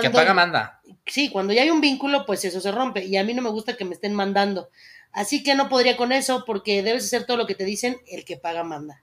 [0.00, 0.80] Que paga manda.
[1.04, 3.04] Sí, cuando ya hay un vínculo, pues eso se rompe.
[3.04, 4.70] Y a mí no me gusta que me estén mandando.
[5.10, 8.24] Así que no podría con eso porque debes hacer todo lo que te dicen, el
[8.24, 9.02] que paga manda.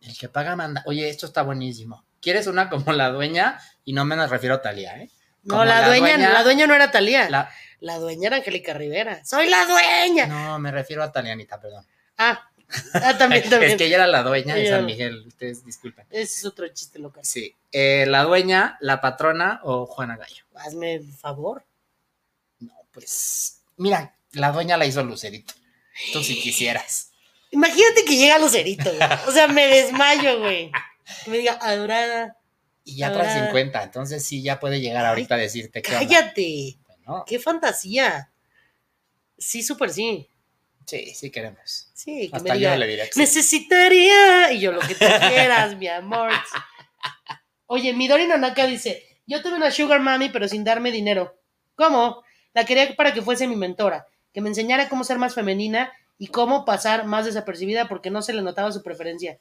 [0.00, 0.84] El que paga manda.
[0.86, 2.04] Oye, esto está buenísimo.
[2.20, 3.58] ¿Quieres una como la dueña?
[3.84, 5.10] Y no me refiero a Talía, ¿eh?
[5.44, 7.28] No, la, la dueña, dueña- la dueña no era Talía.
[7.30, 7.50] La...
[7.80, 9.24] La- dueña era Angélica Rivera.
[9.24, 10.26] ¡Soy la dueña!
[10.26, 11.84] No, me refiero a Talianita, perdón.
[12.16, 12.48] Ah,
[12.94, 13.72] ah, también, también.
[13.72, 15.24] es que ella era la dueña de San Miguel.
[15.26, 16.06] Ustedes disculpen.
[16.10, 17.24] Ese es otro chiste local.
[17.24, 17.56] Sí.
[17.72, 20.44] Eh, la dueña, la patrona o Juana Gallo.
[20.54, 21.64] Hazme el favor.
[22.60, 23.62] No, pues.
[23.76, 25.54] Mira, la dueña la hizo Lucerito.
[26.12, 27.10] Tú si quisieras.
[27.50, 29.08] Imagínate que llega Lucerito, güey.
[29.26, 30.70] O sea, me desmayo, güey.
[31.24, 32.36] Que me diga, adorada,
[32.84, 35.90] Y ya trae Ahora- 50, entonces sí ya puede llegar ahorita a decirte que.
[35.92, 36.78] cállate.
[37.06, 38.30] No, ¡Qué fantasía!
[39.38, 40.28] Sí, súper sí.
[40.86, 41.88] sí, sí queremos.
[41.94, 43.20] Sí, que Hasta me yo diga, le diré que sí.
[43.20, 44.52] necesitaría.
[44.52, 46.30] Y yo lo que tú quieras, mi amor.
[47.66, 51.38] Oye, Midori Nanaka dice: Yo tuve una Sugar Mami, pero sin darme dinero.
[51.74, 52.22] ¿Cómo?
[52.54, 56.26] La quería para que fuese mi mentora, que me enseñara cómo ser más femenina y
[56.28, 59.38] cómo pasar más desapercibida porque no se le notaba su preferencia.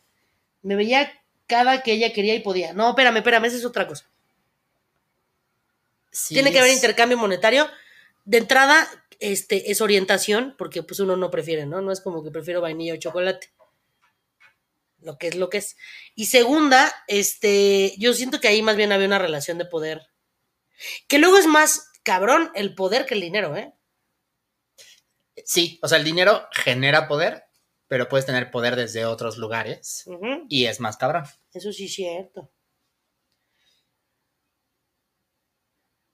[0.62, 1.12] Me veía
[1.52, 2.72] cada que ella quería y podía.
[2.72, 4.10] No, espérame, espérame, esa es otra cosa.
[6.10, 7.70] Sí, Tiene que haber intercambio monetario.
[8.24, 8.88] De entrada,
[9.20, 11.82] este, es orientación, porque pues uno no prefiere, ¿no?
[11.82, 13.52] No es como que prefiero vainilla o chocolate.
[15.02, 15.76] Lo que es lo que es.
[16.16, 20.08] Y segunda, este, yo siento que ahí más bien había una relación de poder.
[21.10, 23.74] Que luego es más cabrón el poder que el dinero, ¿eh?
[25.44, 27.44] Sí, o sea, el dinero genera poder,
[27.92, 30.06] pero puedes tener poder desde otros lugares
[30.48, 31.26] y es más cabrón.
[31.52, 32.50] Eso sí es cierto.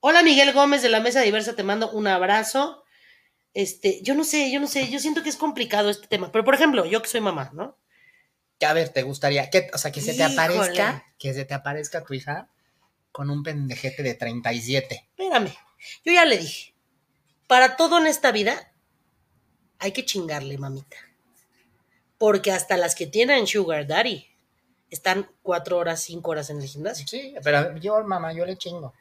[0.00, 2.82] Hola Miguel Gómez de la Mesa Diversa, te mando un abrazo.
[3.54, 6.32] Este, yo no sé, yo no sé, yo siento que es complicado este tema.
[6.32, 7.78] Pero por ejemplo, yo que soy mamá, ¿no?
[8.60, 9.48] A ver, ¿te gustaría?
[9.48, 10.32] Que, o sea, que se te Híjole.
[10.34, 12.50] aparezca, que se te aparezca tu hija
[13.12, 15.10] con un pendejete de 37.
[15.10, 15.54] Espérame,
[16.04, 16.74] yo ya le dije,
[17.46, 18.72] para todo en esta vida
[19.78, 21.07] hay que chingarle, mamita.
[22.18, 24.26] Porque hasta las que tienen Sugar Daddy
[24.90, 27.06] están cuatro horas, cinco horas en el gimnasio.
[27.06, 28.92] Sí, pero yo, mamá, yo le chingo.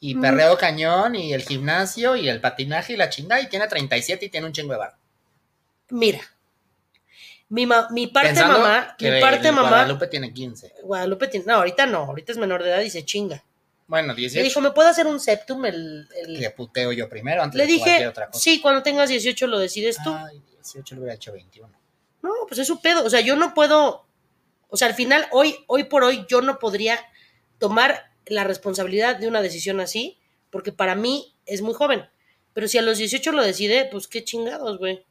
[0.00, 0.20] Y Mm.
[0.20, 4.28] perreo cañón, y el gimnasio, y el patinaje, y la chinga, y tiene 37 y
[4.30, 4.96] tiene un chingo de bar.
[5.90, 6.20] Mira,
[7.48, 10.72] mi, ma- mi parte Pensando mamá, que mi parte el mamá, Guadalupe tiene 15.
[10.82, 13.44] Guadalupe tiene, no, ahorita no, ahorita es menor de edad y se chinga.
[13.86, 14.42] Bueno, Le 18.
[14.44, 15.66] dijo, ¿me puedo hacer un septum?
[15.66, 18.40] El, el- Le puteo yo primero antes Le de dije, otra cosa.
[18.42, 20.10] sí, cuando tengas 18 lo decides tú.
[20.14, 21.70] Ay, 18 le hubiera hecho 21.
[22.22, 23.04] No, pues es su pedo.
[23.04, 24.06] O sea, yo no puedo.
[24.68, 26.98] O sea, al final, hoy, hoy por hoy, yo no podría
[27.58, 30.18] tomar la responsabilidad de una decisión así,
[30.50, 32.08] porque para mí es muy joven.
[32.54, 35.04] Pero si a los 18 lo decide, pues qué chingados, güey.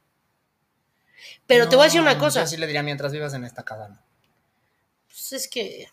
[1.46, 2.40] Pero te voy a decir una cosa.
[2.42, 3.88] Yo sí le diría mientras vivas en esta casa.
[3.88, 4.00] ¿no?
[5.08, 5.88] Pues es que.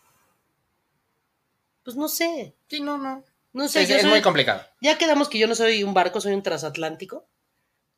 [1.84, 2.54] Pues no sé.
[2.68, 3.24] Sí, no, no.
[3.52, 4.64] No sé, es yo es soy- muy complicado.
[4.80, 7.26] Ya quedamos que yo no soy un barco, soy un transatlántico.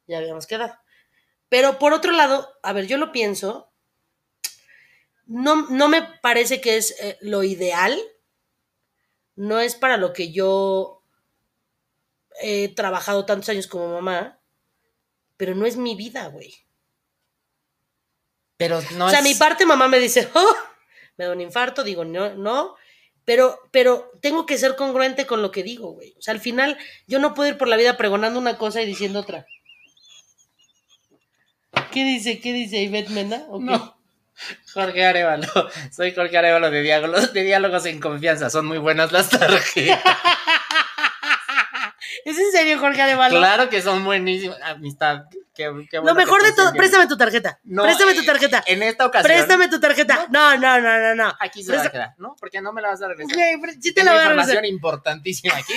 [0.07, 0.75] Ya habíamos quedado.
[1.53, 3.71] Pero por otro lado, a ver, yo lo pienso.
[5.27, 8.01] No, no me parece que es eh, lo ideal.
[9.37, 11.03] No es para lo que yo
[12.41, 14.41] he trabajado tantos años como mamá.
[15.37, 16.55] Pero no es mi vida, güey.
[18.57, 19.25] Pero no o sea, es...
[19.25, 20.57] mi parte mamá me dice, "Oh",
[21.19, 22.77] me da un infarto, digo, no, no.
[23.27, 26.15] Pero, pero tengo que ser congruente con lo que digo, güey.
[26.17, 28.87] O sea, al final yo no puedo ir por la vida pregonando una cosa y
[28.87, 29.47] diciendo otra.
[31.91, 32.41] ¿Qué dice?
[32.41, 33.45] ¿Qué dice Ivette Mena?
[33.49, 33.65] ¿O qué?
[33.65, 33.97] No.
[34.73, 35.47] Jorge Arevalo.
[35.91, 38.51] Soy Jorge Arevalo de diálogos, de diálogos en confianza.
[38.51, 40.01] Son muy buenas las tarjetas.
[42.25, 43.39] ¿Es en serio, Jorge Arevalo?
[43.39, 44.59] claro que son buenísimas.
[44.63, 45.25] Amistad.
[45.55, 47.59] Qué, qué Lo mejor de todo, préstame tu tarjeta.
[47.65, 48.65] No, préstame tu eh, tarjeta.
[48.67, 49.33] En esta ocasión.
[49.33, 50.29] Préstame tu tarjeta.
[50.31, 51.35] No, no, no, no, no.
[51.41, 52.35] Aquí se va a quedar, ¿no?
[52.41, 53.37] Porque no me la vas a regresar.
[53.81, 54.75] Sí te la voy a información regresar.
[54.75, 55.75] importantísima aquí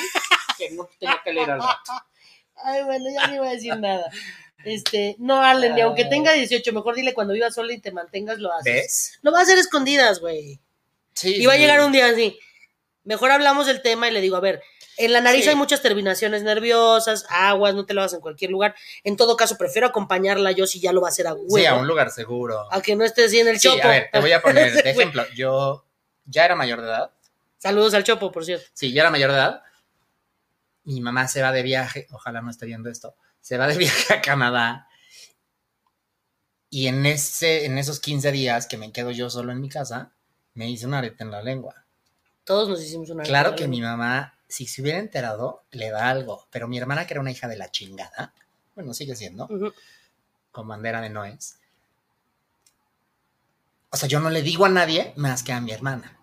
[0.57, 1.91] que no tengo que leer al rato.
[2.63, 4.09] Ay, bueno, ya no iba a decir nada.
[4.65, 8.39] Este, no, Allen, ni aunque tenga 18, mejor dile cuando vivas sola y te mantengas,
[8.39, 8.73] lo haces.
[8.73, 9.19] ¿Ves?
[9.21, 10.59] Lo va a hacer escondidas, güey.
[11.13, 11.35] Sí.
[11.35, 12.37] Y va a llegar un día así.
[13.03, 14.61] Mejor hablamos del tema y le digo, a ver,
[14.97, 15.49] en la nariz Sí.
[15.49, 18.73] hay muchas terminaciones nerviosas, aguas, no te lo hagas en cualquier lugar.
[19.03, 21.55] En todo caso, prefiero acompañarla yo si ya lo va a hacer a huevo.
[21.57, 22.67] Sí, a un lugar seguro.
[22.71, 23.83] a que no estés así en el Sí, chopo.
[23.87, 25.23] a ver, te voy a poner de ejemplo.
[25.35, 25.85] Yo
[26.25, 27.11] ya era mayor de edad.
[27.57, 28.65] Saludos al chopo, por cierto.
[28.73, 29.61] Sí, ya era mayor de edad.
[30.83, 34.11] Mi mamá se va de viaje, ojalá no esté viendo esto, se va de viaje
[34.11, 34.87] a Canadá
[36.71, 40.13] Y en, ese, en esos 15 días que me quedo yo solo en mi casa,
[40.55, 41.85] me hice un arete en la lengua.
[42.43, 43.21] Todos nos hicimos una.
[43.21, 46.47] Claro que mi mamá, si se hubiera enterado, le da algo.
[46.49, 48.33] Pero mi hermana, que era una hija de la chingada,
[48.73, 49.71] bueno, sigue siendo, Ujú.
[50.51, 51.59] con bandera de Noes.
[53.91, 56.19] O sea, yo no le digo a nadie más que a mi hermana.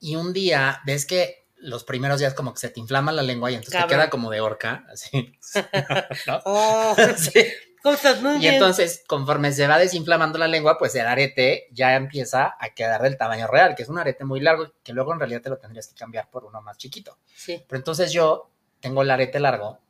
[0.00, 3.50] Y un día, ves que los primeros días como que se te inflama la lengua
[3.50, 3.88] y entonces Cabrón.
[3.88, 5.38] te queda como de horca, así.
[6.26, 6.40] ¿no?
[6.44, 7.46] Oh, Sí.
[7.82, 8.22] ¿Cómo estás?
[8.22, 8.54] Muy Y bien.
[8.54, 13.16] entonces, conforme se va desinflamando la lengua, pues el arete ya empieza a quedar del
[13.16, 15.88] tamaño real, que es un arete muy largo, que luego en realidad te lo tendrías
[15.88, 17.18] que cambiar por uno más chiquito.
[17.34, 17.60] Sí.
[17.68, 19.80] Pero entonces yo tengo el arete largo,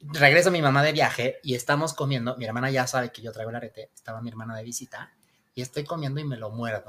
[0.00, 3.30] regreso a mi mamá de viaje y estamos comiendo, mi hermana ya sabe que yo
[3.30, 5.12] traigo el arete, estaba mi hermana de visita,
[5.54, 6.88] y estoy comiendo y me lo muerdo.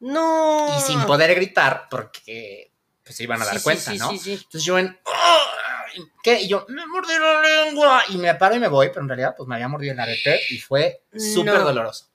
[0.00, 0.76] No.
[0.76, 2.71] Y sin poder gritar, porque
[3.04, 4.10] pues se iban a dar Sí, cuenta, sí, ¿no?
[4.10, 4.32] Sí, sí.
[4.34, 4.98] Entonces yo en...
[5.06, 6.40] "Ay", ¿Qué?
[6.42, 8.02] Y yo, me mordí la lengua.
[8.08, 10.40] Y me paro y me voy, pero en realidad pues me había mordido el arete
[10.50, 11.64] y fue súper No.
[11.64, 12.08] doloroso.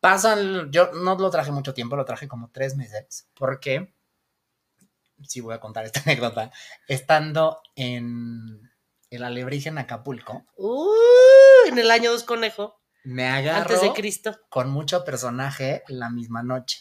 [0.00, 3.92] Pasan, yo no lo traje mucho tiempo, lo traje como tres meses, porque,
[5.26, 6.52] sí voy a contar esta anécdota,
[6.86, 8.70] estando en
[9.10, 14.38] el alebrije en Acapulco, Uh, en el año dos conejo, me agarro antes de Cristo.
[14.50, 16.78] con mucho personaje la misma noche.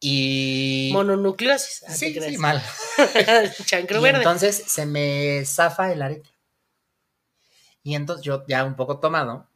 [0.00, 0.90] Y...
[0.92, 1.84] Mononucleosis.
[1.88, 2.62] Ah, sí, sí, mal.
[3.64, 4.18] Chancro Y verde.
[4.18, 6.30] entonces se me zafa el arete.
[7.82, 9.48] Y entonces yo, ya un poco tomado,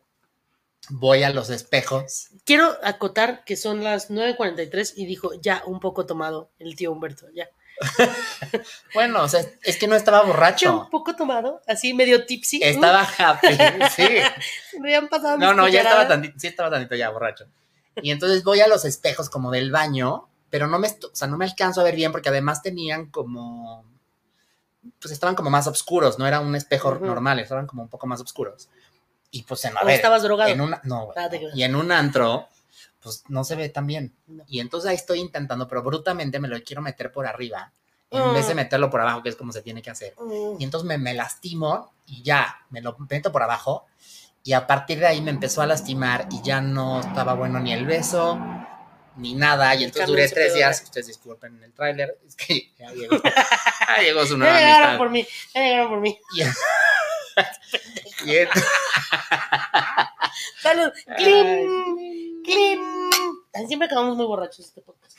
[0.89, 2.29] voy a los espejos.
[2.45, 7.27] Quiero acotar que son las 9.43 y dijo, ya, un poco tomado, el tío Humberto,
[7.35, 7.49] ya.
[8.95, 10.89] Bueno, o sea, es que no estaba Ya un borracho.
[10.91, 12.61] poco tomado, así medio tipsy.
[12.63, 13.49] Estaba happy,
[13.95, 14.09] sí.
[14.81, 17.47] Me habían pasado No, mis no, ya estaba tantito, sí estaba tantito ya borracho.
[17.97, 21.39] Y entonces voy a los espejos como del baño, pero no me, o sea, no
[21.39, 23.87] me alcanzo a ver bien porque además tenían como,
[25.01, 28.21] pues estaban como más oscuros, no era un espejo normal, estaban como un poco más
[28.21, 28.69] oscuros.
[29.31, 30.51] Y pues en, a ¿O ver, estabas drogado?
[30.51, 32.49] en una, no, güey, Ah, te y en un antro,
[33.03, 34.15] pues no se ve tan bien.
[34.27, 34.45] No.
[34.47, 37.73] Y entonces ahí estoy intentando, pero brutamente me lo quiero meter por arriba,
[38.11, 40.15] en vez de meterlo por abajo, que es como se tiene que hacer.
[40.21, 40.61] Mm.
[40.61, 43.87] Y entonces me, me lastimo y ya, me lo meto por abajo.
[44.45, 47.73] Y a partir de ahí me empezó a lastimar y ya no estaba bueno ni
[47.73, 48.39] el beso,
[49.17, 49.75] ni nada.
[49.75, 50.85] Y entonces duré se tres días, ya.
[50.85, 53.17] ustedes disculpen el tráiler, es que ya llegó,
[53.97, 54.99] ya llegó su Ya nueva llegaron amistad.
[54.99, 56.19] por mí, ya llegaron por mí.
[56.35, 56.43] Y,
[58.31, 58.49] y en-
[60.61, 60.91] Salud.
[61.17, 62.79] ¡Clean!
[63.55, 65.19] Ay, Siempre acabamos muy borrachos este podcast.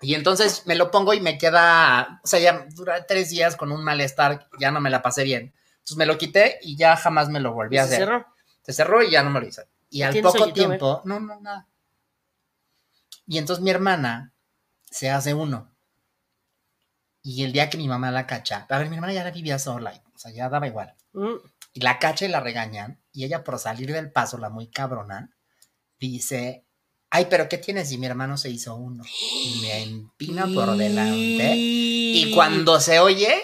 [0.00, 3.70] y entonces me lo pongo y me queda, o sea, ya duré tres días con
[3.70, 5.54] un malestar, ya no me la pasé bien.
[5.74, 8.06] Entonces me lo quité y ya jamás me lo volví a Se hacer.
[8.08, 8.26] cerró.
[8.62, 9.66] Se cerró y ya no me lo hice.
[9.90, 11.66] Y al ¿Tienes poco tiempo, no, no, nada.
[13.26, 14.32] Y entonces mi hermana
[14.90, 15.72] se hace uno.
[17.22, 19.58] Y el día que mi mamá la cacha, a ver, mi hermana ya la vivía
[19.58, 20.94] sola, o sea, ya daba igual.
[21.12, 21.36] Mm.
[21.72, 23.00] Y la cacha y la regañan.
[23.12, 25.30] Y ella, por salir del paso, la muy cabrona,
[26.00, 26.64] dice:
[27.10, 29.04] Ay, pero ¿qué tienes si mi hermano se hizo uno?
[29.44, 31.54] Y me empina por delante.
[31.54, 33.42] Y cuando se oye,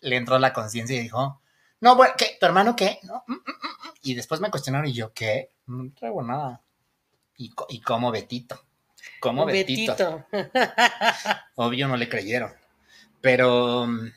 [0.00, 1.42] le entró la conciencia y dijo:
[1.80, 2.36] No, bueno, ¿qué?
[2.40, 2.98] ¿Tu hermano qué?
[3.02, 3.92] No, mm, mm, mm, mm".
[4.02, 5.52] Y después me cuestionaron y yo: ¿Qué?
[5.66, 6.62] No traigo nada.
[7.36, 8.58] Y, y como Betito.
[9.22, 10.26] Como Betito.
[10.32, 10.58] Betito.
[11.54, 12.52] Obvio no le creyeron.
[13.20, 14.10] Pero mm,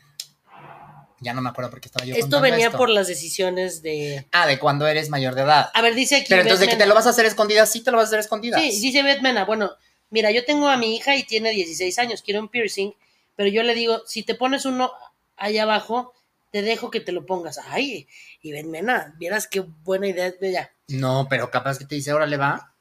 [1.20, 2.76] ya no me acuerdo por qué estaba yo Esto venía esto.
[2.76, 4.26] por las decisiones de.
[4.32, 5.70] Ah, de cuando eres mayor de edad.
[5.72, 6.26] A ver, dice aquí.
[6.28, 8.08] Pero entonces de que te lo vas a hacer escondidas, sí te lo vas a
[8.08, 8.60] hacer escondidas.
[8.60, 9.70] Sí, dice Beth Mena, bueno,
[10.10, 12.90] mira, yo tengo a mi hija y tiene 16 años, quiere un piercing,
[13.36, 14.90] pero yo le digo, si te pones uno
[15.36, 16.14] allá abajo,
[16.50, 17.60] te dejo que te lo pongas.
[17.68, 18.08] Ay,
[18.42, 20.72] y Beth Mena, vieras qué buena idea es bella.
[20.88, 22.74] No, pero capaz que te dice, órale va.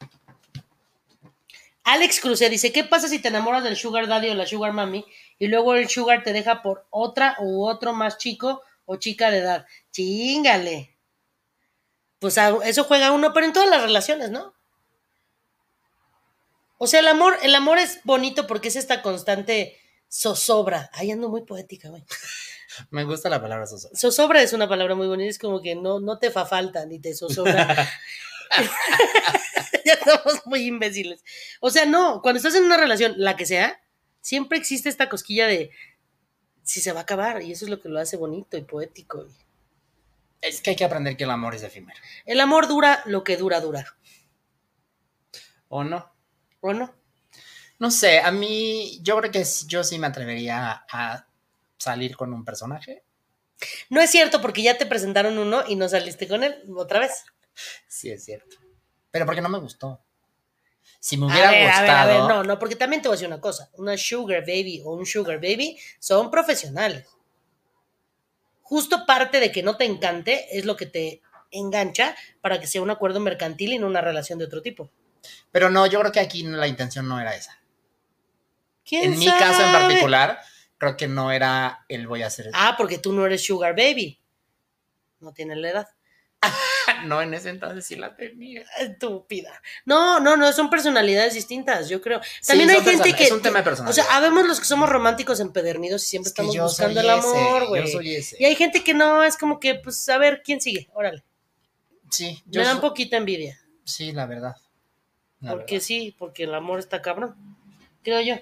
[1.85, 5.05] Alex Cruce dice, ¿qué pasa si te enamoras del sugar daddy o la sugar mami
[5.39, 9.37] y luego el sugar te deja por otra u otro más chico o chica de
[9.37, 9.65] edad?
[9.91, 10.97] Chingale.
[12.19, 14.53] Pues a- eso juega uno, pero en todas las relaciones, ¿no?
[16.77, 19.77] O sea, el amor, el amor es bonito porque es esta constante
[20.09, 20.89] zozobra.
[20.93, 22.03] Ay, ando muy poética, güey.
[22.89, 23.89] Me gusta la palabra soso.
[23.95, 26.99] Zozobra es una palabra muy bonita, es como que no, no te fa falta ni
[26.99, 27.87] te zozobra.
[29.85, 31.23] ya estamos muy imbéciles.
[31.59, 33.81] O sea, no, cuando estás en una relación, la que sea,
[34.21, 35.71] siempre existe esta cosquilla de
[36.63, 39.27] si se va a acabar, y eso es lo que lo hace bonito y poético.
[40.41, 41.99] Es que hay que aprender que el amor es efímero.
[42.25, 43.85] El amor dura lo que dura, dura.
[45.69, 46.11] ¿O no?
[46.61, 46.93] ¿O no?
[47.77, 51.27] No sé, a mí, yo creo que yo sí me atrevería a
[51.77, 53.03] salir con un personaje.
[53.89, 57.25] No es cierto porque ya te presentaron uno y no saliste con él otra vez.
[57.87, 58.57] Sí, es cierto.
[59.11, 60.01] Pero porque no me gustó.
[60.99, 62.43] Si me A hubiera ver, a ver, a ver, gustado.
[62.43, 63.69] no, no, porque también te voy a decir una cosa.
[63.73, 67.05] Una sugar baby o un sugar baby son profesionales.
[68.61, 72.81] Justo parte de que no te encante es lo que te engancha para que sea
[72.81, 74.89] un acuerdo mercantil y no una relación de otro tipo.
[75.51, 77.59] Pero no, yo creo que aquí la intención no era esa.
[78.83, 80.39] ¿Quién En mi caso en particular,
[80.77, 82.49] creo que no era el voy a hacer.
[82.53, 84.19] Ah, porque tú no eres sugar baby.
[85.19, 85.94] No tienes la edad.
[87.05, 88.63] No, en ese entonces sí la tenía.
[88.79, 89.61] Estúpida.
[89.85, 92.21] No, no, no, son personalidades distintas, yo creo.
[92.45, 93.23] También Sí, hay gente que.
[93.25, 96.33] Es un tema de O sea, habemos los que somos románticos empedernidos y siempre Es
[96.33, 97.83] que estamos buscando el amor, güey.
[98.39, 100.89] Y hay gente que no, es como que, pues, a ver, ¿quién sigue?
[100.93, 101.23] Órale.
[102.09, 103.59] Sí, yo Me dan so- poquita envidia.
[103.83, 104.55] Sí, la verdad.
[105.41, 105.85] La Porque verdad.
[105.85, 107.35] sí, porque el amor está cabrón.
[108.03, 108.35] Creo yo.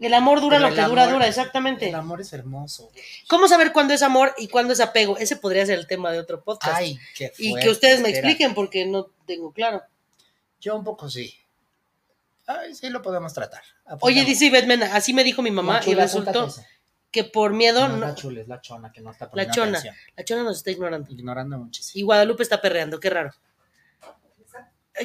[0.00, 1.88] El amor dura Pero lo que dura, amor- dura, exactamente.
[1.90, 2.90] El amor es hermoso.
[3.28, 5.18] ¿Cómo saber cuándo es amor y cuándo es apego?
[5.18, 6.76] Ese podría ser el tema de otro podcast.
[6.78, 8.28] Ay, qué y fuerte, que ustedes me espera.
[8.28, 9.82] expliquen porque no tengo claro.
[10.58, 11.34] Yo un poco sí.
[12.46, 13.62] Ay, sí lo podemos tratar.
[14.00, 16.48] Oye, dice Ivette Mena, así me dijo mi mamá y resultó
[17.10, 19.78] que por miedo No, no- la chula es la chona que no está la chona,
[19.78, 19.94] atención.
[20.16, 21.10] la chona nos está ignorando.
[21.12, 22.00] Ignorando muchísimo.
[22.00, 23.34] Y Guadalupe está perreando, qué raro.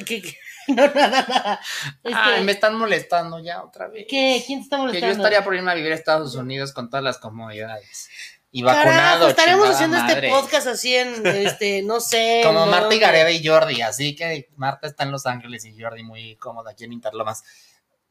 [0.04, 0.36] ¿Qué, qué?
[0.76, 1.60] No, nada, nada.
[2.02, 4.06] Este, Ay, me están molestando ya otra vez.
[4.08, 4.42] ¿Qué?
[4.46, 5.06] ¿Quién te está Que molestando?
[5.06, 8.08] yo estaría por irme a vivir a Estados Unidos con todas las comodidades.
[8.52, 9.28] Y Carajo, vacunado.
[9.28, 10.14] estaremos chingada haciendo madre.
[10.28, 12.40] este podcast así en, este, no sé.
[12.44, 12.66] Como ¿no?
[12.66, 16.36] Marta y Gareda y Jordi, así que Marta está en Los Ángeles y Jordi muy
[16.36, 17.42] cómoda aquí en Interlomas.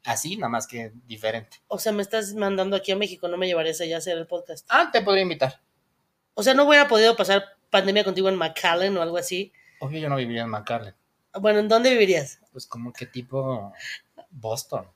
[0.04, 1.58] Así, nada más que diferente.
[1.68, 4.28] O sea, me estás mandando aquí a México, no me llevarías allá a hacer el
[4.28, 4.68] podcast.
[4.70, 5.62] Ah, te podría invitar.
[6.36, 9.52] O sea, no hubiera podido pasar pandemia contigo en McAllen o algo así.
[9.80, 10.94] Obvio, yo no viviría en McAllen.
[11.40, 12.40] Bueno, ¿en dónde vivirías?
[12.52, 13.74] Pues como que tipo
[14.32, 14.88] Boston.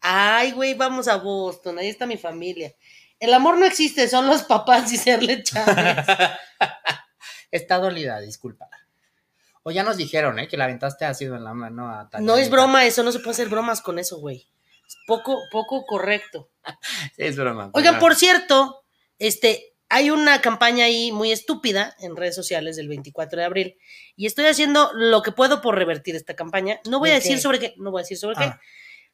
[0.00, 2.74] Ay, güey, vamos a Boston, ahí está mi familia.
[3.18, 6.06] El amor no existe, son los papás y serle Chávez.
[7.50, 8.68] Está dolida, disculpa.
[9.62, 10.48] O ya nos dijeron, ¿eh?
[10.48, 12.26] Que la aventaste ácido en la mano a Tania.
[12.26, 14.48] No es broma eso, no se puede hacer bromas con eso, güey.
[14.86, 16.48] Es poco, poco correcto.
[17.16, 17.70] Sí, es broma.
[17.74, 18.00] Oigan, perdón.
[18.00, 18.84] por cierto,
[19.18, 23.78] este, hay una campaña ahí muy estúpida en redes sociales del 24 de abril
[24.14, 26.80] y estoy haciendo lo que puedo por revertir esta campaña.
[26.88, 27.42] No voy ¿De a decir qué?
[27.42, 28.44] sobre qué, no voy a decir sobre qué.
[28.44, 28.60] Ah.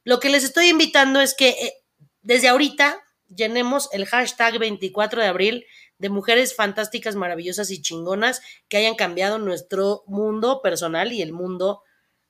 [0.04, 1.72] Lo que les estoy invitando es que eh,
[2.20, 3.02] desde ahorita
[3.34, 5.66] llenemos el hashtag 24 de abril
[5.96, 11.82] de mujeres fantásticas, maravillosas y chingonas que hayan cambiado nuestro mundo personal y el mundo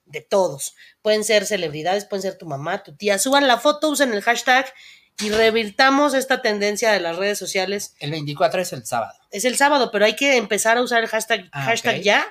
[0.04, 0.76] de todos.
[1.02, 3.18] Pueden ser celebridades, pueden ser tu mamá, tu tía.
[3.18, 4.72] Suban la foto, usen el hashtag
[5.20, 7.94] y revirtamos esta tendencia de las redes sociales.
[8.00, 9.14] El 24 es el sábado.
[9.30, 12.26] Es el sábado, pero hay que empezar a usar el hashtag, Ah, hashtag ya.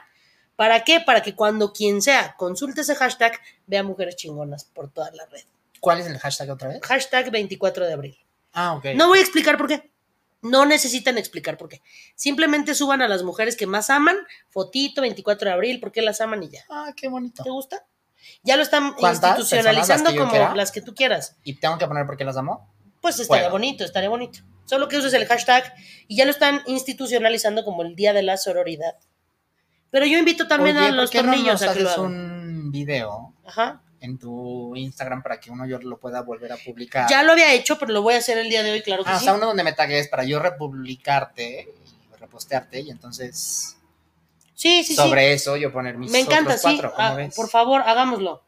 [0.56, 1.00] ¿Para qué?
[1.02, 5.44] Para que cuando quien sea consulte ese hashtag, vea mujeres chingonas por toda la red.
[5.80, 6.80] ¿Cuál es el hashtag otra vez?
[6.84, 8.18] Hashtag 24 de abril.
[8.54, 8.86] Ah, ok.
[8.96, 9.92] No voy a explicar por qué.
[10.42, 11.82] No necesitan explicar por qué.
[12.16, 14.16] Simplemente suban a las mujeres que más aman,
[14.50, 16.64] fotito 24 de abril, porque las aman y ya.
[16.70, 17.44] Ah, qué bonito.
[17.44, 17.84] ¿Te gusta?
[18.44, 20.56] Ya lo están ¿Cuántas institucionalizando las como quiera?
[20.56, 21.36] las que tú quieras.
[21.44, 22.72] ¿Y tengo que poner por qué las amo?
[23.06, 24.40] Pues estaría bonito, estaría bonito.
[24.66, 25.72] Solo que uses el hashtag
[26.08, 28.96] y ya lo están institucionalizando como el Día de la Sororidad.
[29.92, 32.00] Pero yo invito también Oye, a ¿por los no tornillos nos a que lo haces
[32.00, 32.12] hagan.
[32.12, 33.84] un video Ajá.
[34.00, 37.08] en tu Instagram para que uno yo lo pueda volver a publicar?
[37.08, 39.12] Ya lo había hecho, pero lo voy a hacer el día de hoy, claro que
[39.12, 39.26] Ah, o sí.
[39.26, 41.68] sea, uno donde me tagues para yo republicarte
[42.12, 43.78] y repostearte y entonces
[44.56, 44.96] Sí, sí, sí.
[44.96, 46.68] sobre eso yo poner mis Me encanta, otros sí.
[46.80, 47.36] cuatro, ¿cómo Ah, ves?
[47.36, 48.45] por favor, hagámoslo.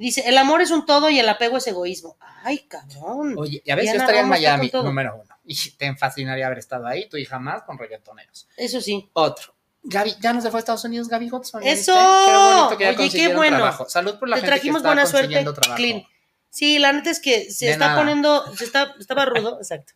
[0.00, 2.16] Dice, el amor es un todo y el apego es egoísmo.
[2.42, 3.34] Ay, cabrón.
[3.36, 5.38] Oye, ya ves, yo Diana estaría en Miami, número uno.
[5.44, 8.48] Y te fascinaría haber estado ahí, tú y jamás con reggaetoneros.
[8.56, 9.10] Eso sí.
[9.12, 9.54] Otro.
[9.82, 11.62] Gaby, ya no se fue a Estados Unidos, Gaby Hudson.
[11.62, 11.92] ¿ya ¡Eso!
[11.94, 13.58] Qué bonito que Oye, qué bueno.
[13.58, 13.90] trabajo.
[13.90, 15.74] Salud por la Te gente trajimos que está buena suerte.
[15.76, 16.02] Clean.
[16.48, 17.98] Sí, la neta es que se De está nada.
[18.00, 19.92] poniendo, se está, estaba rudo, exacto.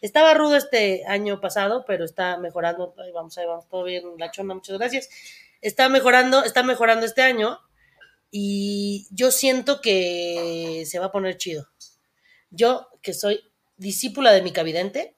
[0.00, 2.92] Estaba rudo este año pasado, pero está mejorando.
[2.98, 5.08] Ahí vamos, ahí vamos, todo bien, la chona, muchas gracias.
[5.60, 7.60] Está mejorando, está mejorando este año
[8.36, 11.68] y yo siento que se va a poner chido.
[12.50, 13.40] Yo, que soy
[13.76, 15.16] discípula de mi cavidente,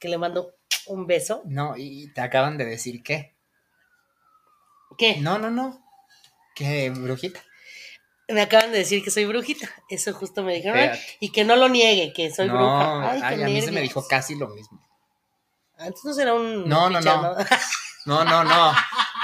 [0.00, 0.56] que le mando
[0.86, 1.42] un beso.
[1.44, 3.36] No, y te acaban de decir qué.
[4.98, 5.18] ¿Qué?
[5.18, 5.86] No, no, no.
[6.56, 7.40] Que brujita.
[8.26, 9.70] Me acaban de decir que soy brujita.
[9.88, 10.76] Eso justo me dijeron.
[10.76, 11.00] Fíjate.
[11.20, 13.12] Y que no lo niegue, que soy no, bruja.
[13.12, 14.84] Ay, ay, qué a mí se me dijo casi lo mismo.
[15.78, 16.68] Antes no será un.
[16.68, 17.36] No, no, no.
[18.06, 18.72] No, no, no.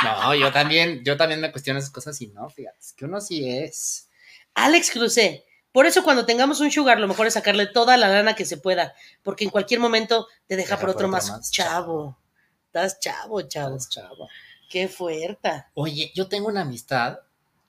[0.05, 3.21] No, yo también, yo también me cuestiono esas cosas y no, fíjate, es que uno
[3.21, 4.09] sí es.
[4.55, 5.45] Alex Crucé.
[5.73, 8.59] Por eso cuando tengamos un sugar, lo mejor es sacarle toda la lana que se
[8.59, 12.19] pueda, porque en cualquier momento te deja, por otro, más, chavo.
[12.67, 13.77] Estás chavo, chavo.
[13.77, 14.29] Estás chavo.
[14.69, 15.65] Qué fuerte.
[15.75, 17.21] Oye, yo tengo una amistad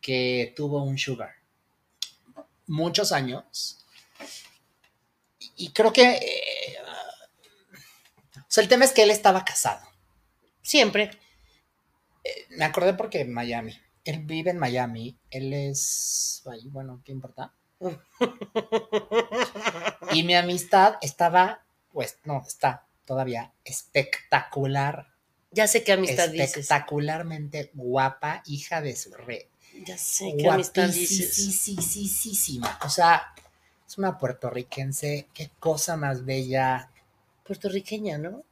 [0.02, 1.36] que tuvo un sugar
[2.68, 3.86] muchos años
[5.56, 6.78] y creo que eh,
[8.54, 9.82] o sea, el tema es que él estaba casado.
[10.62, 11.10] Siempre.
[12.50, 13.80] Me acordé porque Miami.
[14.06, 15.18] Él vive en Miami.
[15.30, 16.44] Él es.
[16.50, 17.54] ay, bueno, ¿qué importa?
[20.14, 25.08] Y mi amistad estaba, pues no, está todavía espectacular.
[25.52, 26.58] Ya sé qué amistad dices.
[26.58, 29.50] espectacularmente guapa, hija de su re.
[29.86, 31.76] Ya sé qué amistad dices.
[31.76, 32.80] Guapísima.
[32.84, 33.34] O sea,
[33.88, 35.28] es una puertorriquense.
[35.34, 36.92] Qué cosa más bella.
[37.44, 38.44] Puertorriqueña, ¿no?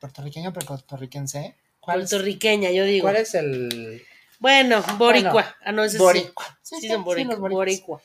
[0.00, 1.56] Puertorriqueña, pero puertorriquense.
[1.82, 3.02] ¿Cuál es, Puertorriqueña, yo digo.
[3.02, 4.02] cuál es el
[4.38, 5.56] Bueno, boricua.
[5.64, 6.58] ah, no, ese boricua?
[6.62, 8.00] Sí, Sí, son boricua.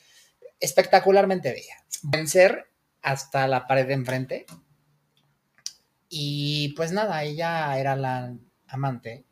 [0.60, 1.76] espectacularmente bella.
[2.02, 2.70] Vencer
[3.04, 4.46] hasta la pared de enfrente.
[6.10, 8.34] Y pues nada, ella era la
[8.68, 9.26] amante.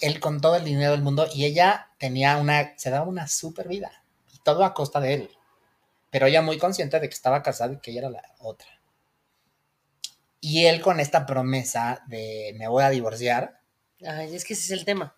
[0.00, 3.66] Él con todo el dinero del mundo y ella tenía una, se daba una super
[3.66, 4.04] vida.
[4.34, 5.30] Y todo a costa de él.
[6.10, 8.68] Pero ella muy consciente de que estaba casada y que ella era la otra.
[10.40, 13.60] Y él con esta promesa de me voy a divorciar,
[14.06, 15.16] Ay, es que ese es el tema.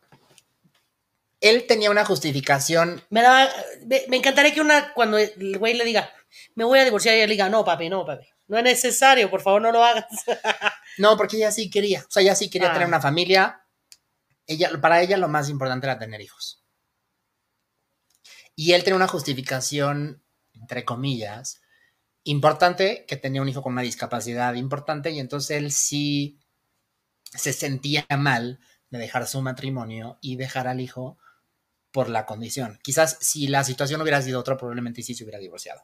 [1.41, 3.49] él tenía una justificación Me daba,
[3.87, 6.11] me, me encantaría que una, cuando el güey le diga,
[6.55, 8.27] me voy a divorciar, y le diga, no, papi, no, papi.
[8.49, 10.07] No es necesario, por favor, no lo hagas.
[10.99, 12.01] No, porque ella sí quería.
[12.01, 12.73] O sea, ella sí quería Ah.
[12.73, 13.65] tener una familia.
[14.47, 16.63] Ella, para ella lo más importante era tener hijos.
[18.57, 21.60] Y él tenía una justificación, entre comillas,
[22.25, 26.39] importante, que tenía un hijo con una discapacidad importante, y entonces él sí
[27.25, 28.61] se sentía mal
[28.91, 31.17] de dejar su matrimonio y dejar al hijo
[31.93, 32.79] por la condición.
[32.83, 35.83] Quizás si la situación hubiera sido otra, probablemente sí se hubiera divorciado.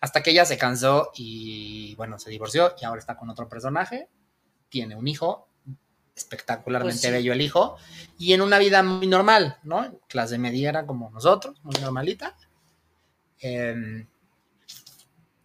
[0.00, 4.08] Hasta que ella se cansó y, bueno, se divorció y ahora está con otro personaje.
[4.68, 5.48] Tiene un hijo,
[6.16, 7.10] espectacularmente Pues sí.
[7.10, 7.76] bello el hijo,
[8.18, 10.00] y en una vida muy normal, ¿no?
[10.08, 12.36] Clase media era como nosotros, muy normalita.
[13.38, 14.06] Em,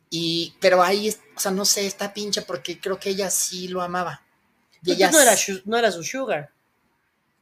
[0.09, 3.67] y, pero ahí, es- o sea, no sé, está pinche porque creo que ella sí
[3.67, 4.23] lo amaba.
[4.83, 5.33] Y ella no era,
[5.65, 6.51] no era su sugar.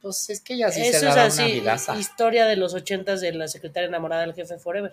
[0.00, 1.96] pues es que ella sí Eso se es daba así, una vidaza.
[1.96, 4.92] historia de los ochentas de la secretaria enamorada del jefe Forever.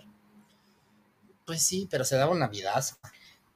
[1.44, 2.96] Pues sí, pero se daba una vidaza.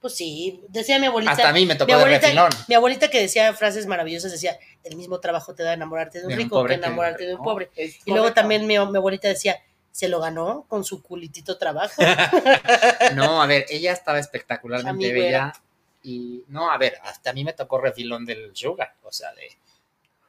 [0.00, 1.32] Pues sí, decía mi abuelita.
[1.32, 4.56] Hasta a mí me mi tocó de abuelita, mi abuelita que decía frases maravillosas, decía,
[4.84, 7.70] el mismo trabajo te da enamorarte de un De rico que enamorarte de un pobre.
[7.74, 9.56] es Y luego también mi, mi abuelita decía,
[9.98, 12.00] se lo ganó con su culitito trabajo.
[13.16, 15.52] No, a ver, ella estaba espectacularmente bella.
[16.04, 18.94] Y no, a ver, hasta a mí me tocó refilón del sugar.
[19.02, 19.48] O sea, de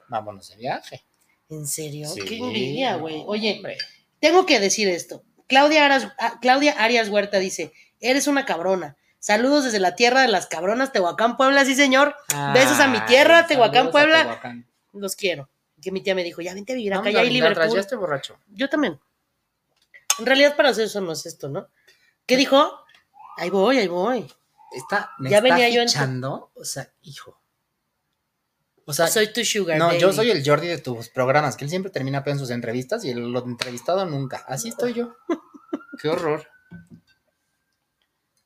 [0.08, 1.04] vámonos de viaje.
[1.50, 2.08] ¿En serio?
[2.10, 3.24] Sí, Qué envidia, no, güey.
[3.28, 3.78] Oye, hombre.
[4.20, 5.22] tengo que decir esto.
[5.46, 8.98] Claudia, Aras- ah, Claudia Arias Huerta dice, eres una cabrona.
[9.20, 12.16] Saludos desde la tierra de las cabronas, Tehuacán, Puebla, sí señor.
[12.56, 14.40] Besos a mi tierra, Tehuacán, Puebla.
[14.94, 15.48] Los Los quiero.
[15.80, 17.76] Que mi tía me dijo, ya vente a vivir acá, ya a hay Liverpool.
[17.76, 18.36] Ya estoy borracho.
[18.48, 19.00] Yo también.
[20.20, 21.68] En realidad para hacer eso no es esto, ¿no?
[22.26, 22.72] ¿Qué dijo?
[23.38, 24.32] Ahí voy, ahí voy.
[24.72, 25.90] Está, me Ya está venía yo en
[26.56, 27.42] o sea, hijo.
[28.86, 30.00] O sea, soy tu sugar no, baby.
[30.00, 33.12] yo soy el Jordi de tus programas, que él siempre termina en sus entrevistas y
[33.12, 34.44] el lo entrevistado nunca.
[34.48, 35.16] Así estoy yo.
[36.02, 36.48] Qué horror.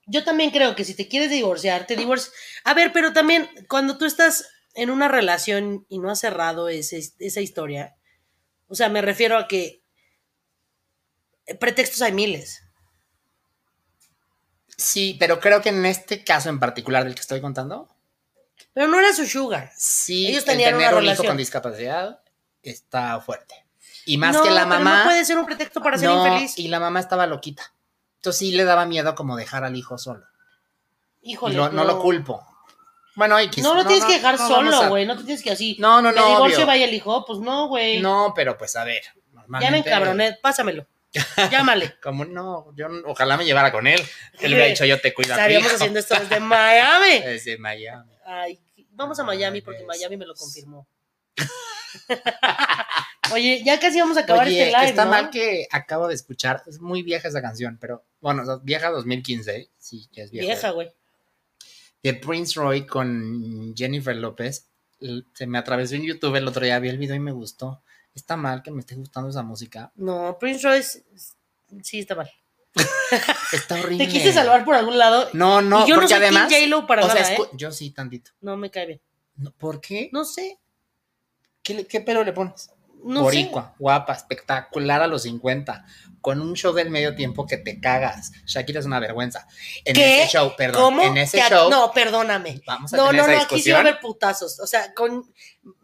[0.06, 2.34] Yo también creo que si te quieres divorciar, te divorcias.
[2.66, 7.14] A ver, pero también cuando tú estás en una relación y no has cerrado ese-
[7.20, 7.96] esa historia,
[8.68, 9.83] o sea, me refiero a que
[11.60, 12.64] pretextos hay miles.
[14.76, 17.88] Sí, pero creo que en este caso en particular del que estoy contando,
[18.74, 19.72] Pero no era su sugar.
[19.78, 21.28] sí, Ellos el tenían tener una un hijo relación.
[21.28, 22.20] con discapacidad
[22.64, 23.56] está fuerte.
[24.06, 25.00] Y más No, que la pero mamá.
[25.00, 26.58] no puede ser un pretexto para ser no, infeliz.
[26.58, 27.74] y la mamá estaba loquita.
[28.18, 30.26] Entonces sí le daba miedo como dejar al hijo solo.
[31.22, 31.56] Híjole.
[31.56, 31.84] lo- no.
[31.86, 32.46] lo culpo.
[33.16, 33.64] Bueno, X.
[33.64, 35.06] No lo tienes que dejar solo, a- güey.
[35.06, 35.78] No te tienes que así.
[35.80, 36.26] No, no, no.
[36.26, 36.66] divorcio obvio.
[36.68, 37.24] vaya el hijo.
[37.26, 38.02] Pues no, güey.
[38.02, 39.04] No, pero pues a ver.
[39.62, 40.38] ya me encabroné.
[40.42, 40.88] Pásamelo.
[41.52, 41.96] Llámale.
[42.02, 44.02] Como no, yo ojalá me llevara con él.
[44.40, 47.20] Que le hubiera dicho yo te cuido Estaríamos haciendo esto desde Miami.
[47.26, 48.12] Desde Miami.
[48.26, 48.60] Ay,
[48.92, 49.84] vamos a Miami porque.
[49.84, 50.88] Miami me lo confirmó.
[53.32, 55.12] Oye, ya casi vamos a acabar Oye, este live, está ¿no?
[55.12, 56.62] mal que acabo de escuchar.
[56.68, 59.70] Es muy vieja esa canción, pero bueno, vieja 2015.
[59.78, 60.48] Sí, ya es vieja.
[60.48, 60.92] Vieja, güey.
[62.04, 64.68] de Prince Roy con Jennifer López.
[65.34, 67.82] Se me atravesó en YouTube el otro día, vi el video y me gustó.
[68.16, 69.92] Está mal que me esté gustando esa música.
[69.96, 71.04] No, Prince Royce
[71.82, 72.30] sí está mal.
[73.54, 74.06] Está horrible.
[74.06, 75.30] Te quise salvar por algún lado.
[75.34, 76.48] No, no, y yo no porque soy además.
[76.50, 77.38] Team J-Lo para o sea, nada, ¿eh?
[77.54, 78.32] yo sí, tantito.
[78.42, 79.02] No me cae bien.
[79.36, 80.10] No, ¿Por qué?
[80.12, 80.60] No sé.
[81.62, 82.72] ¿Qué, qué pelo le pones?
[83.04, 85.86] No Boricua, guapa, espectacular a los 50,
[86.22, 88.32] con un show del medio tiempo que te cagas.
[88.46, 89.46] Shakira es una vergüenza.
[89.84, 90.24] En ¿Qué?
[90.24, 90.56] ese show, sé.
[90.58, 91.02] perdón, ¿Cómo?
[91.04, 92.62] en ese show, No, perdóname.
[92.66, 93.88] vamos a No, tener no, esa no, aquí sí va a discusión.
[93.88, 94.60] haber putazos.
[94.62, 95.32] O sea, con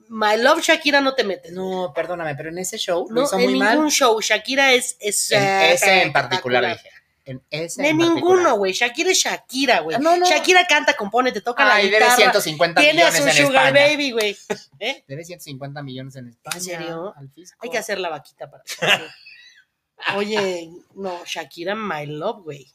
[0.09, 1.51] My Love Shakira no te metes.
[1.51, 3.91] No, perdóname, pero en ese show lo No, hizo en muy ningún mal.
[3.91, 4.19] show.
[4.19, 4.97] Shakira es.
[4.99, 6.89] es En eh, ese en particular, dije.
[7.25, 8.73] En ese De en ninguno, güey.
[8.73, 9.97] Shakira es Shakira, güey.
[9.97, 10.25] Ah, no, no.
[10.25, 12.15] Shakira canta, compone, te toca la Ay, debe guitarra.
[12.15, 13.87] 150 Tiene millones en Sugar España.
[13.87, 14.37] Baby, güey.
[14.79, 15.03] ¿Eh?
[15.07, 16.55] Debe 150 millones en España.
[16.57, 17.13] ¿En serio?
[17.15, 17.59] al fisco.
[17.61, 18.63] Hay que hacer la vaquita para.
[20.15, 22.65] Oye, no, Shakira, my love, güey.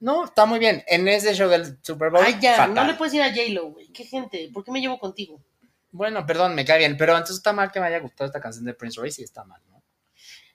[0.00, 0.84] No, está muy bien.
[0.86, 2.22] En ese show del Super Bowl.
[2.24, 2.74] Ay, ya, fatal.
[2.74, 3.88] no le puedes ir a J-Lo, güey.
[3.88, 5.40] Qué gente, ¿por qué me llevo contigo?
[5.96, 8.64] Bueno, perdón, me cae bien, pero entonces está mal que me haya gustado esta canción
[8.64, 9.80] de Prince Royce y está mal, ¿no?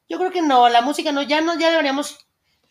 [0.09, 2.17] Yo creo que no, la música no, ya no, ya deberíamos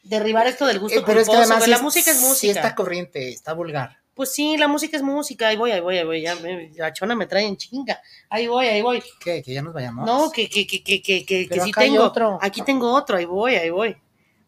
[0.02, 2.26] derribar esto del gusto Eh, pero es que culposo, además la sí música es sí
[2.26, 2.52] música.
[2.52, 3.96] está corriente, está vulgar.
[4.12, 6.92] Pues sí, la música es música, ahí voy, ahí voy, ahí voy, ya, me- la
[6.92, 9.02] chona me trae en chinga, ahí voy, ahí voy.
[9.20, 9.42] ¿Qué?
[9.42, 10.04] ¿Que ya nos vayamos?
[10.04, 12.38] No, que, que, que, que, que, que, que sí acá hay tengo, otro.
[12.42, 13.96] aquí tengo otro, ahí voy, ahí voy.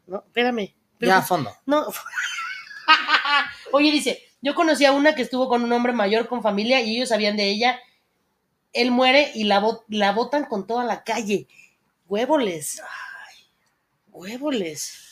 [0.07, 0.75] No, espérame.
[0.99, 1.57] Pero- Ya, a fondo.
[1.65, 1.87] No.
[3.73, 6.97] Oye, dice, yo conocí a una que estuvo con un hombre mayor con familia y
[6.97, 7.79] ellos sabían de ella.
[8.73, 11.47] Él muere y la, bot- la botan con toda la calle.
[12.09, 12.81] Huévoles.
[12.81, 13.45] Ay,
[14.13, 15.07] huévoles.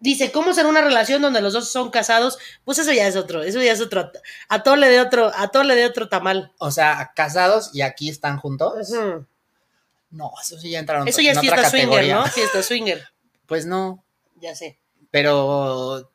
[0.00, 2.36] Dice, ¿cómo será una relación donde los dos son casados?
[2.64, 4.10] Pues eso ya es otro, eso ya es otro.
[4.48, 6.52] A todo le de otro, a todo le de otro tamal.
[6.58, 8.90] O sea, casados y aquí están juntos.
[10.10, 12.08] No, eso sí ya entraron Eso ya en es fiesta swinger.
[12.08, 12.26] ¿no?
[12.26, 13.08] Fiesta swinger,
[13.46, 14.04] Pues no,
[14.36, 14.78] ya sé.
[15.10, 16.10] pero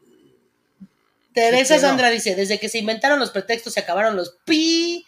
[1.33, 1.81] Teresa no.
[1.81, 5.05] Sandra dice, desde que se inventaron los pretextos se acabaron los pi.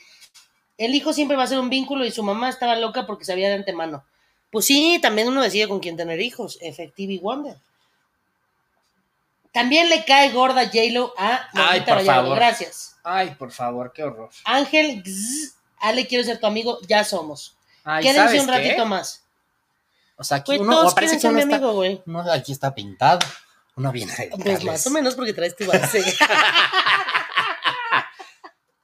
[0.84, 3.50] El hijo siempre va a ser un vínculo y su mamá estaba loca porque sabía
[3.50, 4.04] de antemano.
[4.52, 6.58] Pues sí, también uno decide con quién tener hijos.
[6.60, 7.56] Efectivi Wonder.
[9.52, 12.06] También le cae gorda J-Lo a por Vallardo.
[12.06, 12.36] favor.
[12.36, 12.96] Gracias.
[13.04, 14.30] Ay, por favor, qué horror.
[14.46, 16.80] Ángel, gzz, Ale, quiero ser tu amigo.
[16.88, 17.56] Ya somos.
[17.84, 18.52] Ay, Quédense ¿sabes un qué?
[18.54, 19.24] ratito más.
[20.16, 22.02] O sea, aquí Güey, uno, todos parece que uno mi está, amigo, güey.
[22.08, 23.20] uno aquí está pintado.
[23.76, 26.04] Uno viene a Pues más o menos porque traes tu base.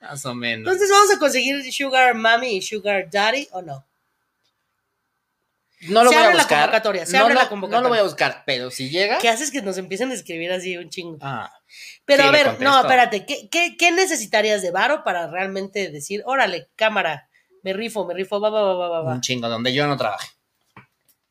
[0.10, 0.60] Más o menos.
[0.72, 3.86] Entonces, ¿vamos a conseguir Sugar Mommy y Sugar Daddy o no?
[5.90, 6.60] no lo se voy a abre la buscar.
[6.62, 7.78] convocatoria, se no, abre no- la convocatoria.
[7.78, 9.20] No lo voy a buscar, pero si llega.
[9.20, 11.18] ¿Qué haces que nos empiecen a escribir así un chingo?
[11.22, 11.52] Ah,
[12.06, 16.24] Pero Sí, a ver, no, espérate, ¿qué, qué, qué necesitarías de varo para realmente decir,
[16.26, 17.30] órale, cámara,
[17.62, 19.14] me rifo, me rifo, va, va, va, va, va, va?
[19.14, 20.30] un chingo donde yo no trabaje.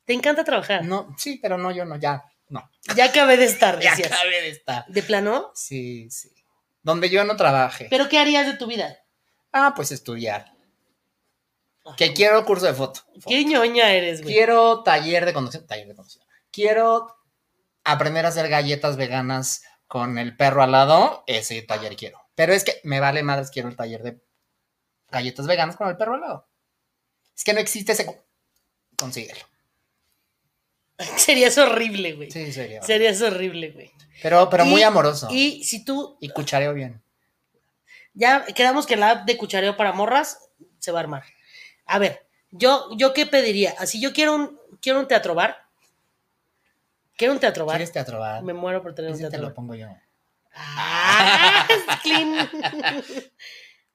[0.05, 0.85] ¿Te encanta trabajar?
[0.85, 2.23] No, sí, pero no, yo no, ya.
[2.47, 2.69] No.
[2.95, 4.85] Ya acabé de estar, Ya acabé de estar.
[4.87, 5.51] ¿De plano?
[5.55, 6.29] Sí, sí.
[6.87, 7.87] Donde yo no trabaje.
[7.89, 8.97] ¿Pero qué harías de tu vida?
[9.51, 10.53] Ah, pues estudiar.
[11.97, 13.01] Que quiero curso de foto.
[13.27, 14.33] ¿Qué ñoña eres, güey?
[14.33, 15.67] Quiero taller de conducción.
[15.67, 16.23] Taller de conducción.
[16.49, 17.13] Quiero
[17.83, 21.25] aprender a hacer galletas veganas con el perro al lado.
[21.27, 22.21] Ese taller quiero.
[22.35, 24.23] Pero es que me vale madres, quiero el taller de
[25.09, 26.47] galletas veganas con el perro al lado.
[27.35, 28.23] Es que no existe ese.
[28.97, 29.41] Consíguelo.
[31.17, 32.31] Serías horrible, güey.
[32.31, 32.81] Sí, sería.
[32.81, 33.91] Serías horrible, güey.
[34.21, 35.27] Pero, pero muy Y- amoroso.
[35.31, 37.01] Y, Y si tú, cuchareo bien.
[38.13, 41.23] ya quedamos que la app de cuchareo para morras se va a armar.
[41.85, 43.75] A ver, yo, yo qué pediría?
[43.77, 45.57] Así yo quiero un, quiero un teatro bar.
[47.15, 47.77] Quiero un teatro bar.
[47.77, 48.43] ¿Quieres teatro bar?
[48.43, 49.87] Me muero por tener un Ese te teatro lo pongo yo.
[50.53, 52.49] Ah, es clean.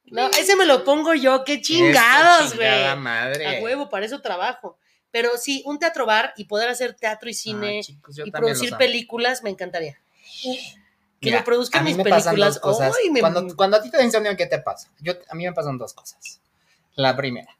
[0.05, 2.96] No, ese me lo pongo yo, qué chingados, güey.
[2.96, 3.46] madre.
[3.61, 4.78] A huevo, para eso trabajo.
[5.13, 8.31] Pero sí, un teatro bar y poder hacer teatro y cine Ah, chicos, yo y
[8.33, 10.01] producir películas, me encantaría.
[10.43, 12.55] Que Mira, me produzcan a mí mis me pasan películas.
[12.55, 12.97] dos cosas.
[13.01, 14.89] Ay, me- Cuando, cuando a ti te da insomnio, ¿qué te pasa?
[14.99, 16.41] Yo, a mí me pasan dos cosas.
[16.97, 17.57] La primera,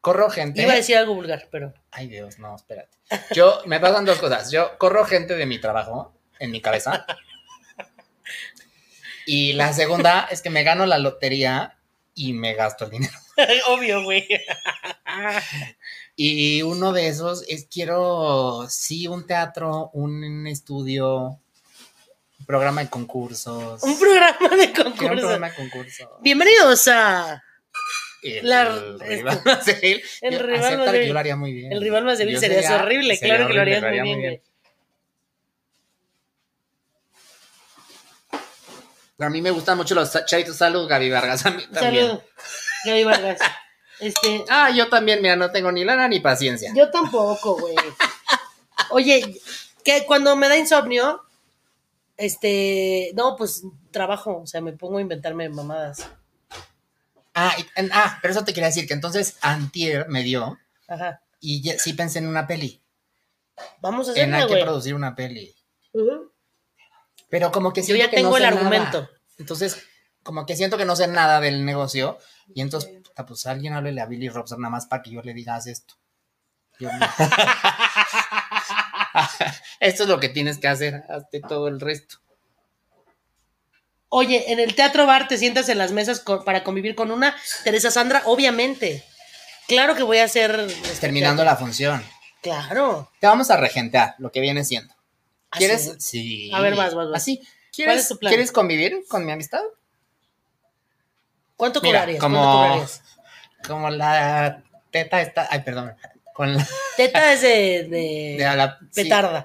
[0.00, 0.62] corro gente.
[0.62, 1.74] Iba a decir algo vulgar, pero.
[1.90, 2.96] Ay, Dios, no, espérate.
[3.34, 4.52] Yo, me pasan dos cosas.
[4.52, 7.04] Yo corro gente de mi trabajo en mi cabeza.
[9.26, 11.76] Y la segunda es que me gano la lotería
[12.14, 13.12] y me gasto el dinero.
[13.68, 14.26] Obvio, güey.
[16.22, 21.40] Y uno de esos es quiero, sí, un teatro, un estudio,
[22.38, 23.82] un programa de concursos.
[23.82, 26.08] Un programa de Quiero un programa de concursos.
[26.20, 27.42] Bienvenidos a
[28.22, 28.66] El, La-
[28.98, 30.02] rival más débil.
[30.20, 31.06] el Yo- rival más débil.
[31.08, 31.72] Yo lo haría muy bien.
[31.72, 34.42] El rival más débil Yo serías sería- horrible, sería claro que lo harías muy bien.
[39.20, 40.54] A mí me gustan mucho los chavitos.
[40.54, 41.46] Salud, Gaby Vargas.
[41.46, 42.08] A mí también.
[42.08, 42.20] Salud,
[42.84, 43.40] Gaby Vargas.
[44.00, 46.72] Este, Ah, yo también, mira, no tengo ni lana ni paciencia.
[46.74, 47.76] yo tampoco, güey.
[48.90, 49.40] Oye,
[49.84, 51.22] que cuando me da insomnio,
[52.16, 56.06] este, no, pues trabajo, o sea, me pongo a inventarme mamadas.
[57.34, 61.22] Ah, y- en- ah, pero eso te quería decir que entonces Antier me dio Ajá.
[61.40, 62.82] y ya- sí pensé en una peli.
[63.80, 65.54] Vamos a En hay hacerla, que producir una peli.
[67.28, 68.56] Pero como que Yo ya que tengo no el nada.
[68.56, 69.08] argumento.
[69.38, 69.80] Entonces,
[70.22, 72.18] como que siento que no sé nada del negocio.
[72.54, 75.34] Y entonces, puta, pues alguien háblele a Billy Robson nada más para que yo le
[75.34, 75.94] diga haz esto.
[76.78, 76.88] Yo,
[79.80, 81.04] esto es lo que tienes que hacer.
[81.08, 82.16] Hazte todo el resto.
[84.08, 87.90] Oye, en el teatro bar te sientas en las mesas para convivir con una Teresa
[87.90, 89.04] Sandra, obviamente.
[89.68, 90.58] Claro que voy a hacer.
[90.58, 92.02] este, Terminando la función.
[92.42, 93.10] Claro.
[93.20, 94.94] Te vamos a regentear lo que viene siendo.
[95.50, 95.88] ¿Quieres?
[95.88, 96.00] Así.
[96.00, 96.50] Sí.
[96.54, 97.22] A ver, vas, vas, vas.
[97.22, 97.38] Así.
[97.38, 98.32] ¿Cuál ¿Quieres, es tu plan?
[98.32, 99.60] ¿Quieres convivir con mi amistad?
[101.60, 102.20] ¿Cuánto Mira, cobrarías?
[102.20, 103.02] como- ¿Cuánto cobrarías?
[103.68, 105.46] Como la teta está.
[105.50, 105.94] Ay, perdón.
[106.34, 109.44] Con la, Teta es de, de de la, sí, petarda.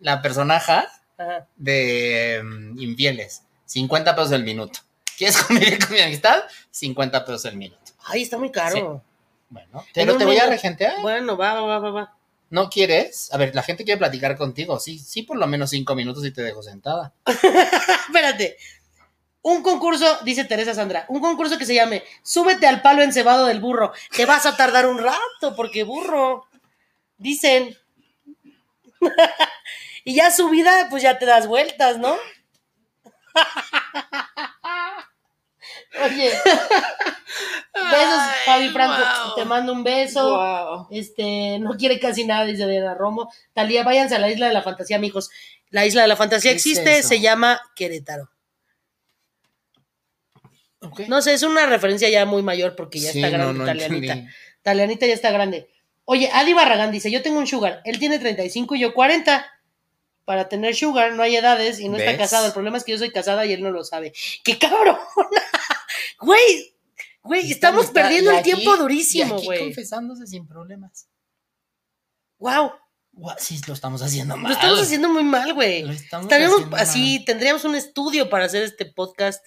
[0.00, 0.86] la personaja
[1.16, 1.46] Ajá.
[1.56, 3.42] de mm, infieles.
[3.64, 4.80] 50 pesos el minuto.
[5.16, 6.40] ¿Quieres convivir con mi amistad?
[6.70, 7.80] 50 pesos el minuto.
[8.04, 9.02] Ay, está muy caro.
[9.48, 11.00] Bueno, pero te voy a regentear.
[11.00, 12.16] Bueno, va, va, va, va.
[12.50, 13.32] ¿No quieres?
[13.32, 14.78] A ver, la gente quiere platicar contigo.
[14.78, 17.14] Sí, sí, por lo menos cinco minutos y te dejo sentada.
[18.06, 18.56] Espérate.
[19.46, 23.60] Un concurso, dice Teresa Sandra, un concurso que se llame Súbete al palo encebado del
[23.60, 23.92] burro.
[24.16, 26.46] Te vas a tardar un rato porque burro.
[27.18, 27.76] Dicen.
[30.04, 32.16] y ya subida, pues ya te das vueltas, ¿no?
[36.04, 36.32] Oye.
[37.74, 38.96] Besos, Fabi Franco.
[38.96, 39.34] wow.
[39.34, 40.38] Te mando un beso.
[40.38, 40.88] Wow.
[40.90, 43.30] Este, no quiere casi nada, dice Diana Romo.
[43.52, 45.28] Talía, váyanse a la isla de la fantasía, amigos.
[45.68, 48.30] La isla de la fantasía ¿Qué es existe, se llama Querétaro.
[51.08, 53.64] No sé, es una referencia ya muy mayor porque ya Sí, está grande no, no
[53.66, 54.12] Talianita.
[54.12, 54.32] entendí.
[54.62, 55.68] Talianita ya está grande.
[56.04, 59.46] Oye, Adi Barragán dice, yo tengo un sugar, él tiene 35 y yo 40.
[60.24, 62.46] Para tener sugar no hay edades y no está casado.
[62.46, 64.12] El problema es que yo soy casada y él no lo sabe.
[64.42, 64.96] ¡Qué cabrón!
[66.20, 66.74] Güey,
[67.22, 69.58] güey, estamos Está- perdiendo el aquí- tiempo y durísimo, aquí güey.
[69.60, 71.06] confesándose sin problemas.
[72.38, 72.72] Wow,
[73.12, 74.50] Guau, sí, lo estamos haciendo mal.
[74.50, 75.82] lo estamos haciendo muy mal, güey.
[75.82, 77.24] Lo estamos Estaríamos haciendo así, mal.
[77.26, 79.44] tendríamos un estudio para hacer este podcast.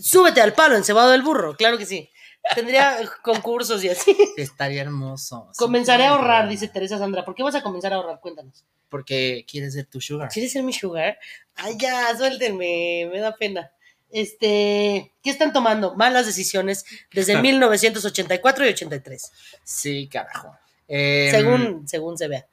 [0.00, 2.08] Súbete al palo, encebado del burro, claro que sí.
[2.54, 4.16] Tendría concursos y así.
[4.36, 5.50] Estaría hermoso.
[5.56, 7.24] Comenzaré a ahorrar, dice Teresa Sandra.
[7.24, 8.20] ¿Por qué vas a comenzar a ahorrar?
[8.20, 8.64] Cuéntanos.
[8.88, 10.28] Porque quieres ser tu sugar.
[10.30, 11.18] ¿Quieres ser mi sugar?
[11.54, 13.70] Ay, ya, suéltenme, me da pena.
[14.10, 15.94] Este, ¿qué están tomando?
[15.94, 19.32] Malas decisiones desde 1984 y 83,
[19.62, 20.56] Sí, carajo.
[20.88, 22.46] Em, según, según se vea.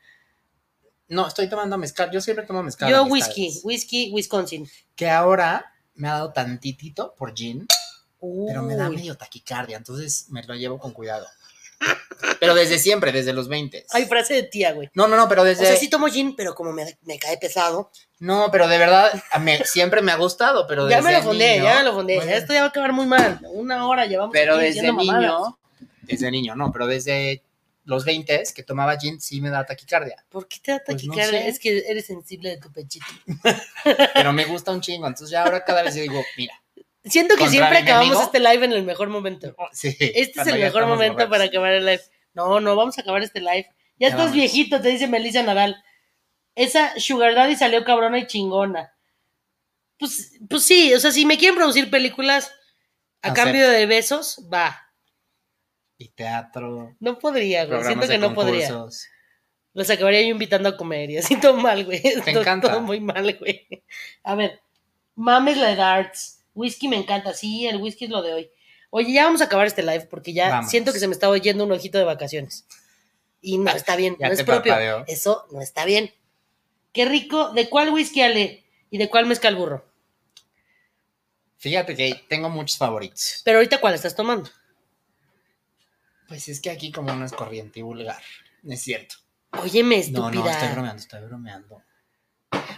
[1.07, 2.11] No, estoy tomando mezcal.
[2.11, 2.89] Yo siempre tomo mezcal.
[2.89, 4.69] Yo whisky, whisky, Wisconsin.
[4.95, 7.67] Que ahora me ha dado tantitito por gin,
[8.47, 11.27] pero me da medio taquicardia, entonces me lo llevo con cuidado.
[12.39, 13.85] Pero desde siempre, desde los 20.
[13.91, 14.89] Hay frase de tía, güey.
[14.95, 15.65] No, no, no, pero O desde.
[15.65, 17.91] sea, sí tomo gin, pero como me, me cae pesado.
[18.19, 19.11] No, pero de verdad,
[19.65, 22.15] siempre me ha gustado, pero Ya desde me lo fundé, niño- ya me lo fundé.
[22.25, 23.39] Ya esto ya va a acabar muy mal.
[23.51, 25.21] Una hora llevamos Pero desde mamadas.
[25.21, 25.59] niño,
[26.01, 27.43] desde niño, no, pero desde
[27.88, 30.23] los 20 que tomaba gin sí me da taquicardia.
[30.29, 31.41] ¿Por qué te da Pues no taquicardia?
[31.43, 31.47] sé.
[31.49, 33.05] Es que eres sensible de tu pechito.
[34.13, 36.53] Pero me gusta un chingo, entonces ya ahora cada vez yo digo, mira,
[37.03, 38.23] Siento que ¿Contra siempre acabamos enemigo?
[38.25, 39.55] este live en el mejor momento.
[39.71, 39.95] sí.
[39.99, 42.01] Este es el mejor momento para acabar el live.
[42.33, 43.65] No, no, vamos a acabar este live.
[43.69, 44.33] Ya Ya estás vamos.
[44.35, 45.81] viejito, te dice Melissa Nadal.
[46.55, 48.93] Esa Sugar Daddy salió cabrona y chingona.
[49.97, 52.51] Pues, pues sí, o sea, si me quieren producir películas
[53.21, 53.41] a Acepto.
[53.43, 54.86] cambio de besos, va.
[55.97, 57.83] Y teatro, No podría, güey.
[57.83, 58.69] Siento que no podría.
[59.73, 62.01] Los acabaría yo invitando a comer y así todo mal, güey.
[62.01, 62.69] Todo- encanta.
[62.69, 63.67] Todo muy mal, güey.
[64.23, 64.59] A ver,
[65.15, 66.43] mames la de darts.
[66.53, 67.33] Whisky me encanta.
[67.33, 68.51] Sí, el whisky es lo de hoy.
[68.89, 70.71] Oye, ya vamos a acabar este live porque ya Vamos.
[70.71, 72.65] siento que se me está oyendo un ojito de vacaciones.
[73.41, 74.75] Y no está bien, Ya no es te propio.
[75.07, 76.11] Eso no está bien.
[76.93, 77.49] Qué rico.
[77.53, 78.63] ¿De cuál whisky, Ale?
[78.89, 79.85] ¿Y de cuál mezcal burro?
[81.57, 83.41] Fíjate que tengo muchos favoritos.
[83.43, 84.49] Pero ahorita, ¿cuál estás tomando?
[86.28, 88.21] Pues es que aquí como no es corriente y vulgar.
[88.63, 89.15] No es cierto.
[89.51, 90.43] Óyeme, No, estúpida.
[90.43, 91.84] no, estoy bromeando, estoy bromeando.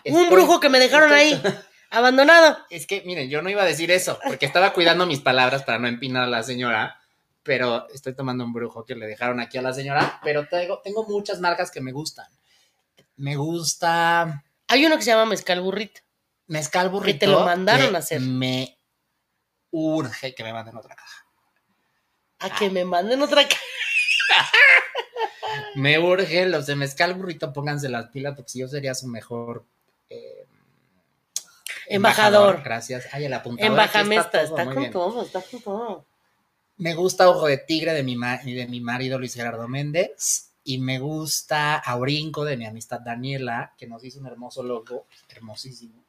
[0.05, 1.41] un brujo que me dejaron ahí,
[1.89, 2.57] abandonado.
[2.69, 5.79] Es que, miren, yo no iba a decir eso, porque estaba cuidando mis palabras para
[5.79, 6.99] no empinar a la señora,
[7.43, 11.05] pero estoy tomando un brujo que le dejaron aquí a la señora, pero tengo, tengo
[11.07, 12.27] muchas marcas que me gustan.
[13.15, 16.01] Me gusta Hay uno que se llama mezcal burrito.
[16.47, 17.19] Mezcal Burrito.
[17.19, 18.21] te lo mandaron que a hacer.
[18.21, 18.79] Me
[19.71, 21.25] urge que me manden otra caja.
[22.39, 23.43] A que me manden otra
[25.75, 29.65] Me urge los de Mezcal Burrito, pónganse las pilas, porque yo sería su mejor...
[30.09, 30.45] eh,
[31.87, 32.61] Embajador.
[32.63, 33.07] Gracias.
[33.11, 33.71] Ay, el apuntador.
[33.71, 34.93] Embajamesta, está, todo, muy con bien.
[34.93, 36.05] todo, está con todo.
[36.77, 40.45] Me gusta Ojo de Tigre de mi, de mi marido Luis Gerardo Méndez.
[40.63, 45.07] Y me gusta Aurinco de mi amistad Daniela, que nos hizo un hermoso logo.
[45.29, 46.03] Hermosísimo.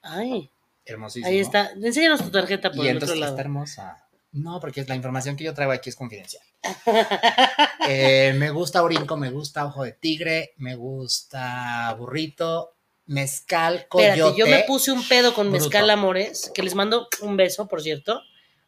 [0.00, 0.48] Ay,
[0.86, 1.28] Hermosísimo.
[1.28, 1.72] ahí está.
[1.72, 3.32] Enséñanos tu tarjeta por Y el otro entonces lado.
[3.32, 4.04] está hermosa.
[4.32, 6.42] No, porque la información que yo traigo aquí es confidencial.
[7.88, 12.76] Eh, me gusta Aurinco, me gusta Ojo de Tigre, me gusta Burrito,
[13.06, 14.12] Mezcal, Coyote.
[14.12, 15.64] Espérate, yo me puse un pedo con Bruto.
[15.64, 18.20] Mezcal Amores, que les mando un beso, por cierto,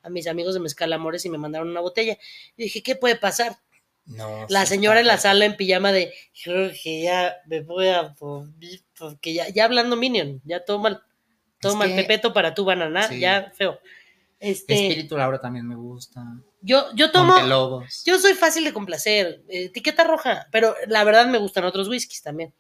[0.02, 2.18] a mis amigos de Mezcal Amores y me mandaron una botella.
[2.56, 3.56] Y dije, ¿qué puede pasar?
[4.04, 6.12] No, La sí señora en la sala en pijama de,
[6.42, 8.14] creo que ya me voy a...
[8.98, 11.02] Porque ya, ya hablando Minion, ya todo mal.
[11.60, 13.20] Todo mal, que- Pepeto para tu banana, Sí.
[13.20, 13.78] ya feo.
[14.44, 16.22] Este, Espíritu Laura también me gusta.
[16.60, 17.32] yo, yo tomo...
[17.32, 18.04] Montelobos.
[18.04, 22.52] Yo soy fácil de complacer, etiqueta roja, pero la verdad me gustan otros whiskies también.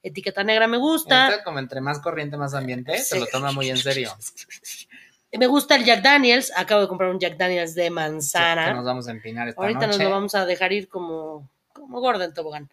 [0.00, 3.78] Etiqueta negra me gusta, como entre más corriente, más ambiente, se lo toma muy en
[3.78, 4.14] serio.
[5.32, 8.72] me gusta el Jack Daniels, acabo de comprar un Jack Daniels de Que manzana.
[8.72, 12.26] nos vamos a empinar esta Ahorita nos lo vamos a dejar ir como, como gorda
[12.26, 12.70] en tobogán.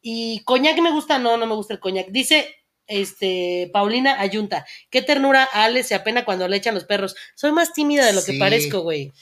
[0.00, 2.08] Y coñac me gusta, no, no me gusta el coñac.
[2.10, 2.54] Dice
[2.86, 4.66] Este, Paulina Ayunta.
[4.90, 7.16] Qué ternura a Ale se apena cuando le echan los perros.
[7.34, 9.12] Soy más tímida de lo que parezco, güey.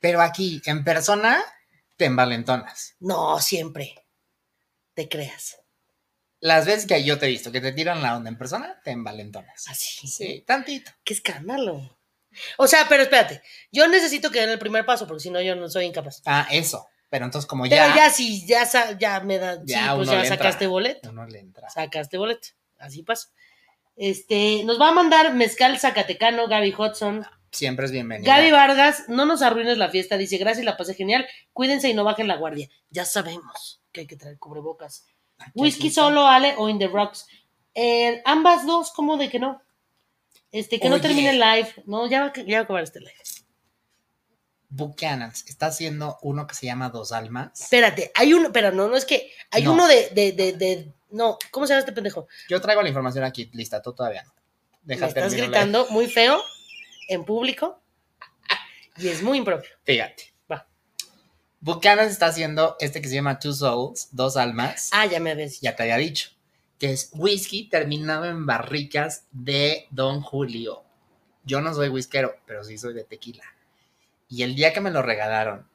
[0.00, 1.42] Pero aquí, en persona,
[1.96, 2.94] te envalentonas.
[3.00, 3.94] No, siempre.
[4.94, 5.58] Te creas.
[6.40, 8.92] Las veces que yo te he visto que te tiran la onda en persona, te
[8.92, 9.66] envalentonas.
[9.68, 10.06] Así.
[10.06, 10.92] Sí, tantito.
[11.02, 11.98] Qué escándalo.
[12.58, 13.42] O sea, pero espérate.
[13.72, 16.22] Yo necesito que den el primer paso, porque si no, yo no soy incapaz.
[16.24, 16.86] Ah, eso.
[17.10, 18.64] Pero entonces, como Pero ya, ya, sí, ya,
[18.98, 19.60] ya me da.
[19.64, 20.36] Ya sí, pues ya le entra.
[20.36, 21.10] sacaste boleto.
[21.10, 21.70] uno le entra.
[21.70, 22.48] Sacaste boleto.
[22.78, 23.28] Así pasa.
[23.96, 27.26] Este, nos va a mandar Mezcal Zacatecano, Gaby Hudson.
[27.50, 28.30] Siempre es bienvenido.
[28.30, 30.16] Gaby Vargas, no nos arruines la fiesta.
[30.18, 31.26] Dice, gracias, la pasé genial.
[31.52, 32.68] Cuídense y no bajen la guardia.
[32.90, 35.06] Ya sabemos que hay que traer cubrebocas.
[35.38, 37.26] Aquí Whisky solo, Ale, o In the Rocks.
[37.74, 39.62] Eh, ambas dos, ¿cómo de que no?
[40.52, 41.72] Este, que no termine el live.
[41.86, 43.14] No, ya va, ya va a acabar este live.
[44.70, 47.60] Buchanans está haciendo uno que se llama Dos Almas.
[47.60, 49.30] Espérate, hay uno, pero no, no es que.
[49.50, 49.72] Hay No.
[49.72, 52.28] uno de, de, de, de- No, ¿cómo se llama este pendejo?
[52.48, 54.32] Yo traigo la información aquí lista, tú todavía no.
[54.84, 56.40] Me Deja estás termino la- gritando muy feo
[57.08, 57.80] en público
[58.96, 59.70] y es muy impropio.
[59.84, 60.34] Fíjate.
[60.50, 60.66] Va.
[61.60, 64.90] Buchanan está haciendo este que se llama Two Souls, Dos Almas.
[64.92, 65.60] Ah, ya me ves.
[65.60, 66.30] Ya te había dicho.
[66.78, 70.84] Que es whisky terminado en barricas de Don Julio.
[71.44, 73.44] Yo no soy whiskero, pero sí soy de tequila.
[74.28, 75.66] Y el día que me lo regalaron,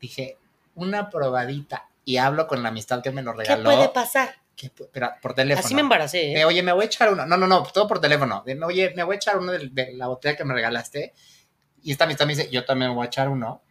[0.00, 0.38] dije,
[0.74, 1.88] una probadita.
[2.04, 3.64] Y hablo con la amistad que me lo ¿Qué regaló.
[3.64, 4.36] puede pasar?
[4.56, 5.64] que pero por teléfono.
[5.66, 6.44] Así me embaracé, ¿eh?
[6.46, 7.26] oye, me voy a echar uno.
[7.26, 8.42] No, no, no, todo por teléfono.
[8.64, 11.12] Oye, me voy a echar uno de, de la botella que me regalaste.
[11.82, 13.62] Y esta amistad me dice, yo también me voy a echar uno.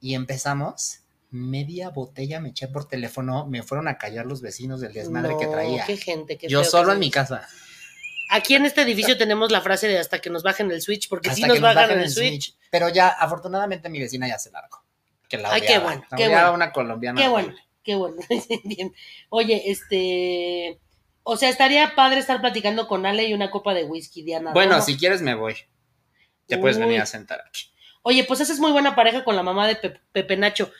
[0.00, 1.00] Y empezamos.
[1.30, 3.46] Media botella me eché por teléfono.
[3.46, 5.84] Me fueron a callar los vecinos del desmadre que No, traía.
[5.84, 7.48] Qué gente, qué Yo feo que solo en mi casa.
[8.34, 11.28] Aquí en este edificio tenemos la frase de hasta que nos bajen el switch, porque
[11.30, 12.44] si Hasta nos que nos bajan bajen el switch.
[12.52, 12.56] switch.
[12.70, 14.82] Pero ya, afortunadamente, mi vecina ya se largó.
[15.28, 16.52] Que la Ay, qué bueno, La qué bueno.
[16.54, 17.20] una colombiana.
[17.20, 18.16] Qué bueno, qué bueno.
[18.64, 18.94] Bien.
[19.28, 20.78] Oye, este.
[21.24, 24.52] O sea, estaría padre estar platicando con Ale y una copa de whisky, Diana.
[24.52, 25.54] Bueno, si quieres me voy.
[26.46, 27.70] Te puedes venir a sentar aquí.
[28.02, 30.70] Oye, pues haces muy buena pareja con la mamá de Pe- Pepe Nacho.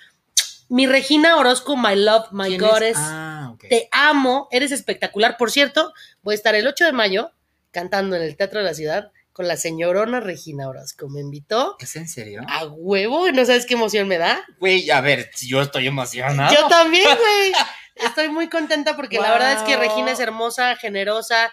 [0.68, 2.96] Mi Regina Orozco, my love, my goddess.
[2.98, 3.64] Ah, ok.
[3.68, 5.36] Te amo, eres espectacular.
[5.36, 5.92] Por cierto,
[6.22, 7.30] voy a estar el 8 de mayo
[7.72, 11.08] cantando en el Teatro de la Ciudad con la señorona Regina Orozco.
[11.08, 12.42] Me invitó ¿Es en serio?
[12.46, 14.44] a huevo y no sabes qué emoción me da.
[14.60, 16.54] Güey, a ver, si yo estoy emocionado.
[16.54, 17.52] Yo también, güey.
[17.96, 19.76] Estoy muy contenta porque la verdad es que.
[19.76, 21.50] Regina es hermosa, generosa,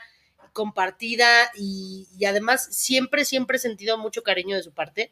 [0.54, 5.12] compartida y, y además siempre, siempre he sentido mucho cariño de su parte.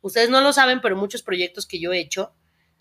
[0.00, 2.32] Ustedes no lo saben, pero muchos proyectos que yo he hecho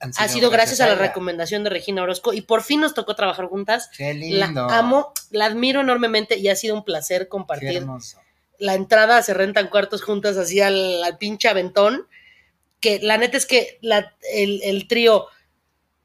[0.03, 3.15] Han ha sido gracias a la recomendación de Regina Orozco y por fin nos tocó
[3.15, 3.89] trabajar juntas.
[3.97, 4.69] Qué La lindo.
[4.69, 7.77] amo, la admiro enormemente y ha sido un placer Qué compartir.
[7.77, 8.19] hermoso.
[8.59, 12.07] La entrada se rentan cuartos juntas así al, al pinche aventón.
[12.79, 15.27] Que la neta es que la- el, el trío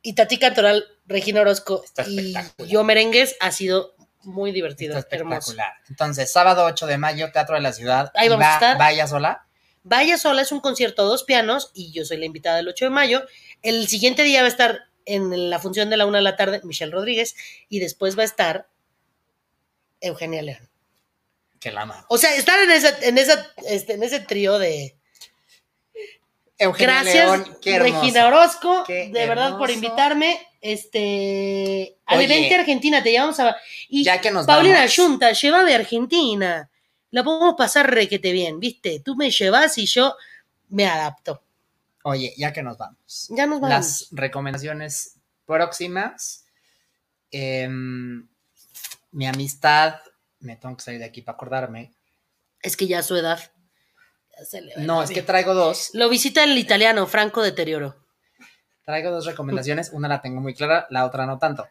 [0.02, 2.70] Itatí Cantoral, Regina Orozco Está y espectacular.
[2.70, 5.38] yo Merengues ha sido muy divertido, Está hermoso.
[5.52, 5.72] espectacular.
[5.88, 8.10] Entonces, sábado 8 de mayo, Teatro de la Ciudad.
[8.14, 8.78] Ahí vamos a estar.
[8.78, 9.44] Vaya sola.
[9.84, 12.86] Vaya sola es un concierto a dos pianos y yo soy la invitada del 8
[12.86, 13.22] de mayo.
[13.62, 16.60] El siguiente día va a estar en la función de la una de la tarde
[16.64, 17.34] Michelle Rodríguez
[17.68, 18.68] y después va a estar
[20.00, 20.68] Eugenia León.
[21.58, 22.06] Que la ama.
[22.08, 24.96] O sea, estar en esa, en esa, este, en ese trío de
[26.58, 28.00] Eugenia gracias León, qué hermoso.
[28.00, 30.44] Regina Orozco, Qué de verdad por invitarme.
[30.60, 33.56] Este al evento Argentina, te llevamos a
[33.88, 34.96] y Ya que nos Paulina vamos.
[34.96, 36.68] Yunta, lleva de Argentina.
[37.10, 39.00] La podemos pasar requete bien, ¿viste?
[39.00, 40.14] Tú me llevas y yo
[40.68, 41.42] me adapto.
[42.04, 43.26] Oye, ya que nos vamos.
[43.30, 43.68] Ya nos vamos.
[43.68, 46.44] Las recomendaciones próximas.
[47.30, 48.26] em,
[49.10, 49.96] mi amistad.
[50.40, 51.92] Me tengo que salir de aquí para acordarme.
[52.62, 53.38] Es que ya a su edad.
[54.38, 55.90] ya se le va No, es que traigo dos.
[55.94, 57.96] Lo visita el italiano, Franco Deterioro.
[58.84, 59.90] Traigo dos recomendaciones.
[59.92, 61.66] Una la tengo muy clara, la otra no tanto.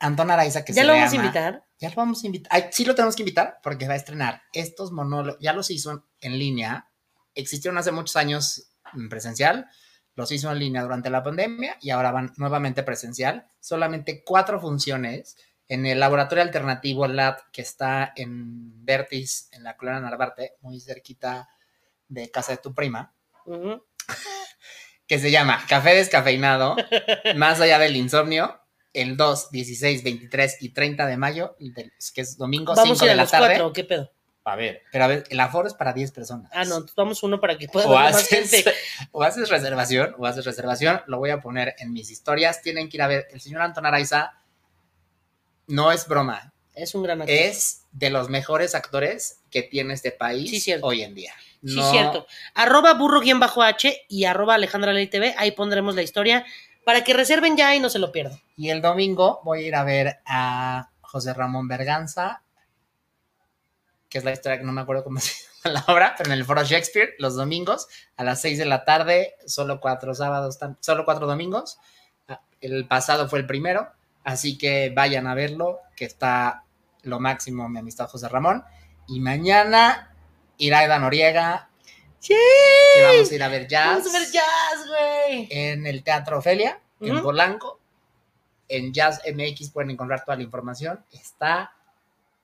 [0.00, 1.64] Anton Araiza, que ¿Ya se lo le vamos a invitar?
[1.80, 2.52] Ya lo vamos a invitar.
[2.54, 5.40] Ay, sí lo tenemos que invitar porque va a estrenar estos monólogos.
[5.40, 6.88] Ya los hizo en, en línea.
[7.34, 8.67] Existieron hace muchos años
[9.08, 9.66] presencial.
[10.14, 13.46] Los hizo en línea durante la pandemia y ahora van nuevamente presencial.
[13.60, 15.36] Solamente cuatro funciones
[15.68, 21.48] en el laboratorio alternativo Lab que está en Vertis, en la colonia Narvarte, muy cerquita
[22.08, 23.14] de casa de tu prima,
[25.06, 26.74] que se llama Café Descafeinado,
[27.36, 28.60] más allá del insomnio,
[28.94, 31.56] el 2, 16, 23 y 30 de mayo,
[32.14, 33.46] que es domingo, Vamos 5 a ir de a la los tarde.
[33.48, 34.10] cuatro, ¿o ¿qué pedo?
[34.48, 36.50] A ver, pero a ver, el aforo es para 10 personas.
[36.54, 38.64] Ah, no, vamos uno para que pueda O más gente.
[39.12, 42.62] o haces reservación, o haces reservación, lo voy a poner en mis historias.
[42.62, 43.28] Tienen que ir a ver.
[43.32, 44.34] El señor Anton Araiza
[45.66, 47.34] no es broma, Es un gran actor.
[47.36, 50.86] es de los mejores actores que tiene este país Sí, cierto.
[50.86, 51.32] hoy en día.
[51.64, 52.26] Sí, No- cierto.
[52.54, 55.34] Arroba burro-h y arroba Alejandra Ley TV.
[55.36, 56.46] Ahí pondremos la historia
[56.84, 58.40] para que reserven ya y no se lo pierdan.
[58.56, 62.42] Y el domingo voy a ir a ver a José Ramón Berganza,
[64.08, 65.32] que es la historia que no me acuerdo cómo se
[65.64, 68.84] llama la obra, pero en el Foro Shakespeare, los domingos, a las 6 de la
[68.84, 71.78] tarde, solo cuatro sábados, solo cuatro domingos.
[72.28, 73.88] Ah, El pasado fue el primero,
[74.24, 76.64] así que vayan a verlo, que está
[77.02, 78.64] lo máximo, mi amistad José Ramón.
[79.06, 80.14] Y mañana,
[80.58, 81.68] Iraida Noriega,
[82.20, 82.34] ¡Sí!
[82.96, 85.48] que vamos a ir a ver jazz Vamos a ver jazz, güey.
[85.50, 87.22] en el Teatro Ofelia, en Ujú.
[87.24, 87.80] Polanco.
[88.70, 91.02] En Jazz MX pueden encontrar toda la información.
[91.10, 91.72] Está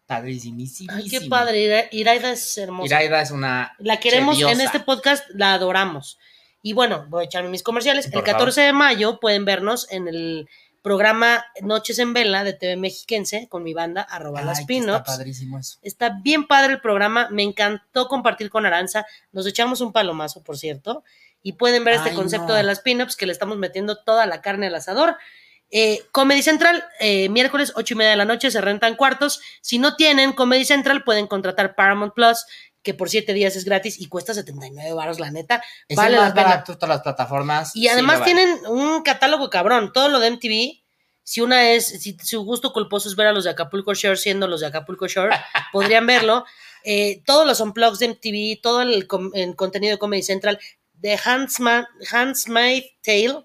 [0.06, 0.92] padrísimísimo.
[0.92, 1.60] Ay, qué padre.
[1.60, 2.86] Ira- Iraida es hermosa.
[2.86, 3.74] Iraida es una.
[3.78, 6.18] La queremos en este podcast, la adoramos.
[6.62, 8.08] Y bueno, voy a echarme mis comerciales.
[8.08, 10.48] Por el 14 de mayo pueden vernos en el
[10.84, 15.02] programa Noches en Vela de TV Mexiquense con mi banda, arroba las Ay, que está
[15.02, 15.78] padrísimo eso.
[15.80, 19.06] Está bien padre el programa, me encantó compartir con Aranza.
[19.32, 21.02] Nos echamos un palomazo, por cierto.
[21.42, 22.54] Y pueden ver este concepto no.
[22.54, 25.16] de las pinups que le estamos metiendo toda la carne al asador.
[25.76, 29.40] Eh, Comedy Central, eh, miércoles 8 y media de la noche, se rentan cuartos.
[29.60, 32.46] Si no tienen Comedy Central, pueden contratar Paramount Plus,
[32.84, 35.64] que por 7 días es gratis y cuesta 79 baros, la neta.
[35.88, 36.46] Es vale el más la pena.
[36.48, 37.74] barato todas las plataformas.
[37.74, 38.32] Y además vale.
[38.32, 40.84] tienen un catálogo cabrón, todo lo de MTV.
[41.24, 44.46] Si una es, si su gusto culposo es ver a los de Acapulco Shore siendo
[44.46, 45.34] los de Acapulco Shore,
[45.72, 46.44] podrían verlo.
[46.84, 49.08] Eh, todos los unplugs de MTV, todo el,
[49.56, 50.60] contenido de Comedy Central,
[50.92, 53.42] de Handsma- Handsmaid's Tale,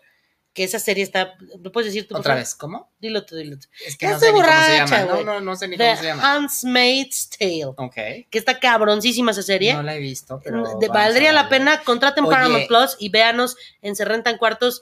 [0.53, 2.17] que esa serie está, ¿lo puedes decir tú?
[2.17, 2.91] Otra vez, ¿cómo?
[2.99, 3.67] Dilo tú, dilo tú.
[3.85, 5.13] Es que no sé ni cómo se borracha, llama.
[5.13, 6.33] No, no, no sé ni The cómo se llama.
[6.33, 7.93] Handmaid's Tale, Ok.
[7.93, 9.73] que está cabroncísima esa serie.
[9.73, 10.57] No la he visto, pero.
[10.79, 12.33] De- vamos a valdría la pena, contraten Oye.
[12.35, 14.81] Paramount Plus y véanos en Se Rentan Cuartos.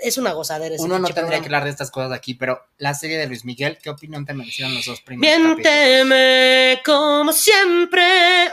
[0.00, 0.76] Es una gozadera.
[0.78, 1.40] Uno no tendría programa.
[1.42, 4.32] que hablar de estas cosas aquí, pero la serie de Luis Miguel, ¿qué opinión te
[4.32, 5.56] merecieron los dos primeros capítulos?
[5.64, 8.04] Miénteme como siempre.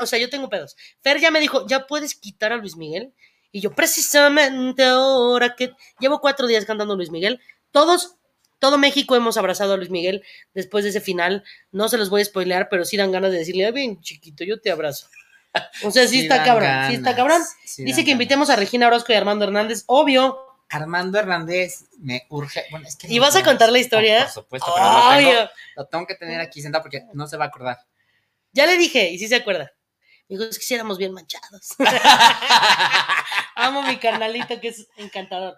[0.02, 0.76] O sea, yo tengo pedos.
[1.02, 3.14] Fer ya me dijo, ¿ya puedes quitar a Luis Miguel?
[3.56, 5.72] Y yo, precisamente ahora que
[6.02, 7.40] llevo cuatro días cantando Luis Miguel,
[7.72, 8.18] todos,
[8.60, 11.42] todo México hemos abrazado a Luis Miguel después de ese final.
[11.72, 14.44] No se los voy a spoilear, pero sí dan ganas de decirle, "Ay, bien chiquito,
[14.44, 15.08] yo te abrazo.
[15.86, 17.42] O sea, sí, está cabrón, ganas, sí está cabrón.
[17.64, 20.38] sí Dice que invitemos a Regina Orozco y Armando Hernández, obvio.
[20.68, 22.66] Armando Hernández me urge.
[22.72, 24.20] Bueno, es que ¿Y no vas a contar la historia?
[24.20, 27.38] No, por supuesto, pero lo tengo, lo tengo que tener aquí sentado porque no se
[27.38, 27.78] va a acordar.
[28.52, 29.72] ya le dije, y sí se acuerda.
[30.28, 31.76] Me dijo, es que éramos bien manchados.
[33.56, 35.58] Amo mi carnalito que es encantador.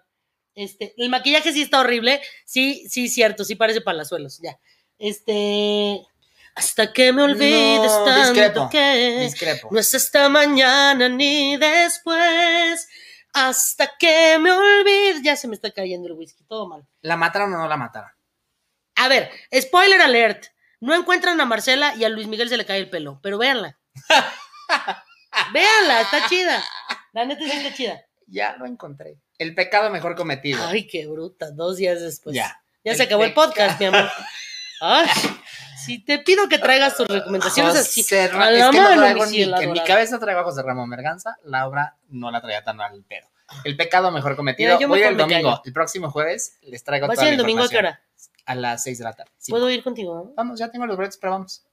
[0.56, 2.22] Este, el maquillaje sí está horrible.
[2.46, 4.58] Sí, sí, cierto, sí parece palazuelos, ya.
[5.00, 6.02] Este.
[6.56, 9.68] Hasta que me olvides No, tanto discrepo, que Discrepo.
[9.72, 12.88] no es esta mañana ni después.
[13.34, 15.22] Hasta que me olvides.
[15.22, 16.84] Ya se me está cayendo el whisky, todo mal.
[17.02, 18.10] ¿La mataron o no la mataron?
[18.96, 20.48] A ver, spoiler alert.
[20.80, 23.78] No encuentran a Marcela y a Luis Miguel se le cae el pelo, pero véanla.
[25.54, 26.64] véanla, está chida.
[27.14, 28.02] La neta sí está chida.
[28.28, 29.18] Ya lo encontré.
[29.38, 30.66] El pecado mejor cometido.
[30.68, 32.36] Ay, qué bruta, dos días después.
[32.36, 32.62] Ya.
[32.84, 34.10] Ya El se acabó el podcast, mi amor.
[34.82, 35.08] Ay,
[35.84, 38.02] si te pido que traigas tus recomendaciones así.
[38.16, 40.44] A es la que no mano, traigo mi ni- cielo en mi cabeza traigo a
[40.44, 43.28] José Ramón Berganza, la obra no la traía tan al pedo.
[43.64, 44.76] El pecado mejor cometido.
[44.76, 45.62] Mira, Voy el domingo, callo.
[45.66, 48.02] el próximo jueves les traigo ¿Vas a toda ir la el domingo a qué hora?
[48.46, 49.32] A las 6 de la tarde.
[49.38, 49.52] sí.
[49.52, 50.16] ¿Puedo ir contigo?
[50.16, 50.34] no?
[50.36, 51.66] Vamos, ya tengo los boletos, pero vamos.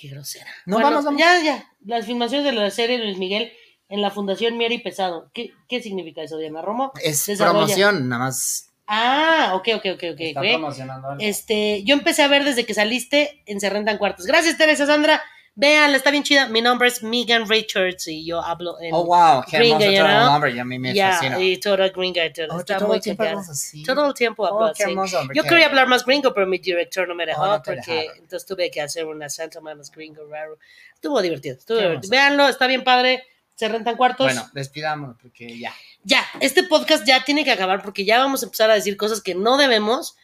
[0.00, 0.46] Qué grosera.
[0.66, 1.20] No, Bueno, vamos, vamos.
[1.20, 1.66] Ya, ya.
[1.84, 3.52] Las filmaciones de la serie Luis Miguel
[3.88, 5.30] en la Fundación Mieri Pesado.
[5.34, 6.92] ¿Qué, ¿Qué significa eso, Diana Romo?
[7.02, 7.58] Es Desarrolla.
[7.58, 8.70] promoción, nada más.
[8.86, 10.20] Ah, ok, ok, ok, ok.
[10.20, 11.22] Está promocionando algo.
[11.22, 14.24] Este, yo empecé a ver desde que saliste en Se Rentan Cuartos.
[14.26, 15.22] Gracias, Teresa Sandra.
[15.60, 16.46] Véanla, está bien chida.
[16.46, 20.18] Mi nombre es Megan Richards y yo hablo en Oh, wow, qué Gringa, hermoso todo
[20.20, 21.40] el nombre, ya a mí me Ya, fascina.
[21.40, 22.24] y todo gringa.
[22.26, 22.46] y todo.
[22.52, 23.82] Oh, está todo muy el tiempo así.
[23.82, 24.92] Todo el tiempo hablo Oh, qué así.
[24.92, 27.80] hermoso, Yo quería hablar más gringo, pero mi director no me dejó Oh, no porque
[27.92, 28.18] dejaron.
[28.22, 30.58] entonces tuve que hacer un acento más gringo raro.
[30.94, 32.08] Estuvo divertido, estuvo divertido.
[32.12, 33.24] Véanlo, está bien padre.
[33.56, 34.26] Se rentan cuartos.
[34.26, 35.74] Bueno, despidámonos porque ya.
[36.04, 39.20] Ya, este podcast ya tiene que acabar porque ya vamos a empezar a decir cosas
[39.20, 40.16] que no debemos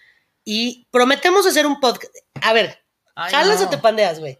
[0.44, 2.15] y prometemos hacer un podcast.
[2.40, 2.78] A ver,
[3.16, 3.66] Ay, ¿jalas no.
[3.66, 4.39] o te pandeas, güey?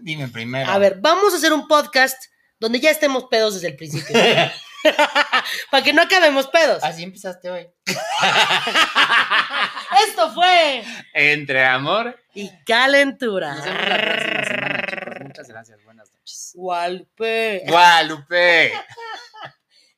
[0.00, 0.70] Dime primero.
[0.70, 2.16] A ver, vamos a hacer un podcast
[2.58, 4.14] donde ya estemos pedos desde el principio.
[5.70, 6.82] Para que no acabemos pedos.
[6.84, 7.66] Así empezaste hoy.
[10.08, 12.18] Esto fue Entre amor.
[12.34, 13.54] y calentura.
[13.54, 15.20] Nos vemos la próxima semana, chicos.
[15.24, 15.84] Muchas gracias.
[15.84, 16.50] Buenas noches.
[16.54, 17.62] Gualpe.
[17.66, 18.72] Guadalupe.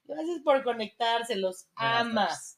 [0.04, 2.24] Gracias por conectarse, los Buenas ama.
[2.24, 2.57] noches.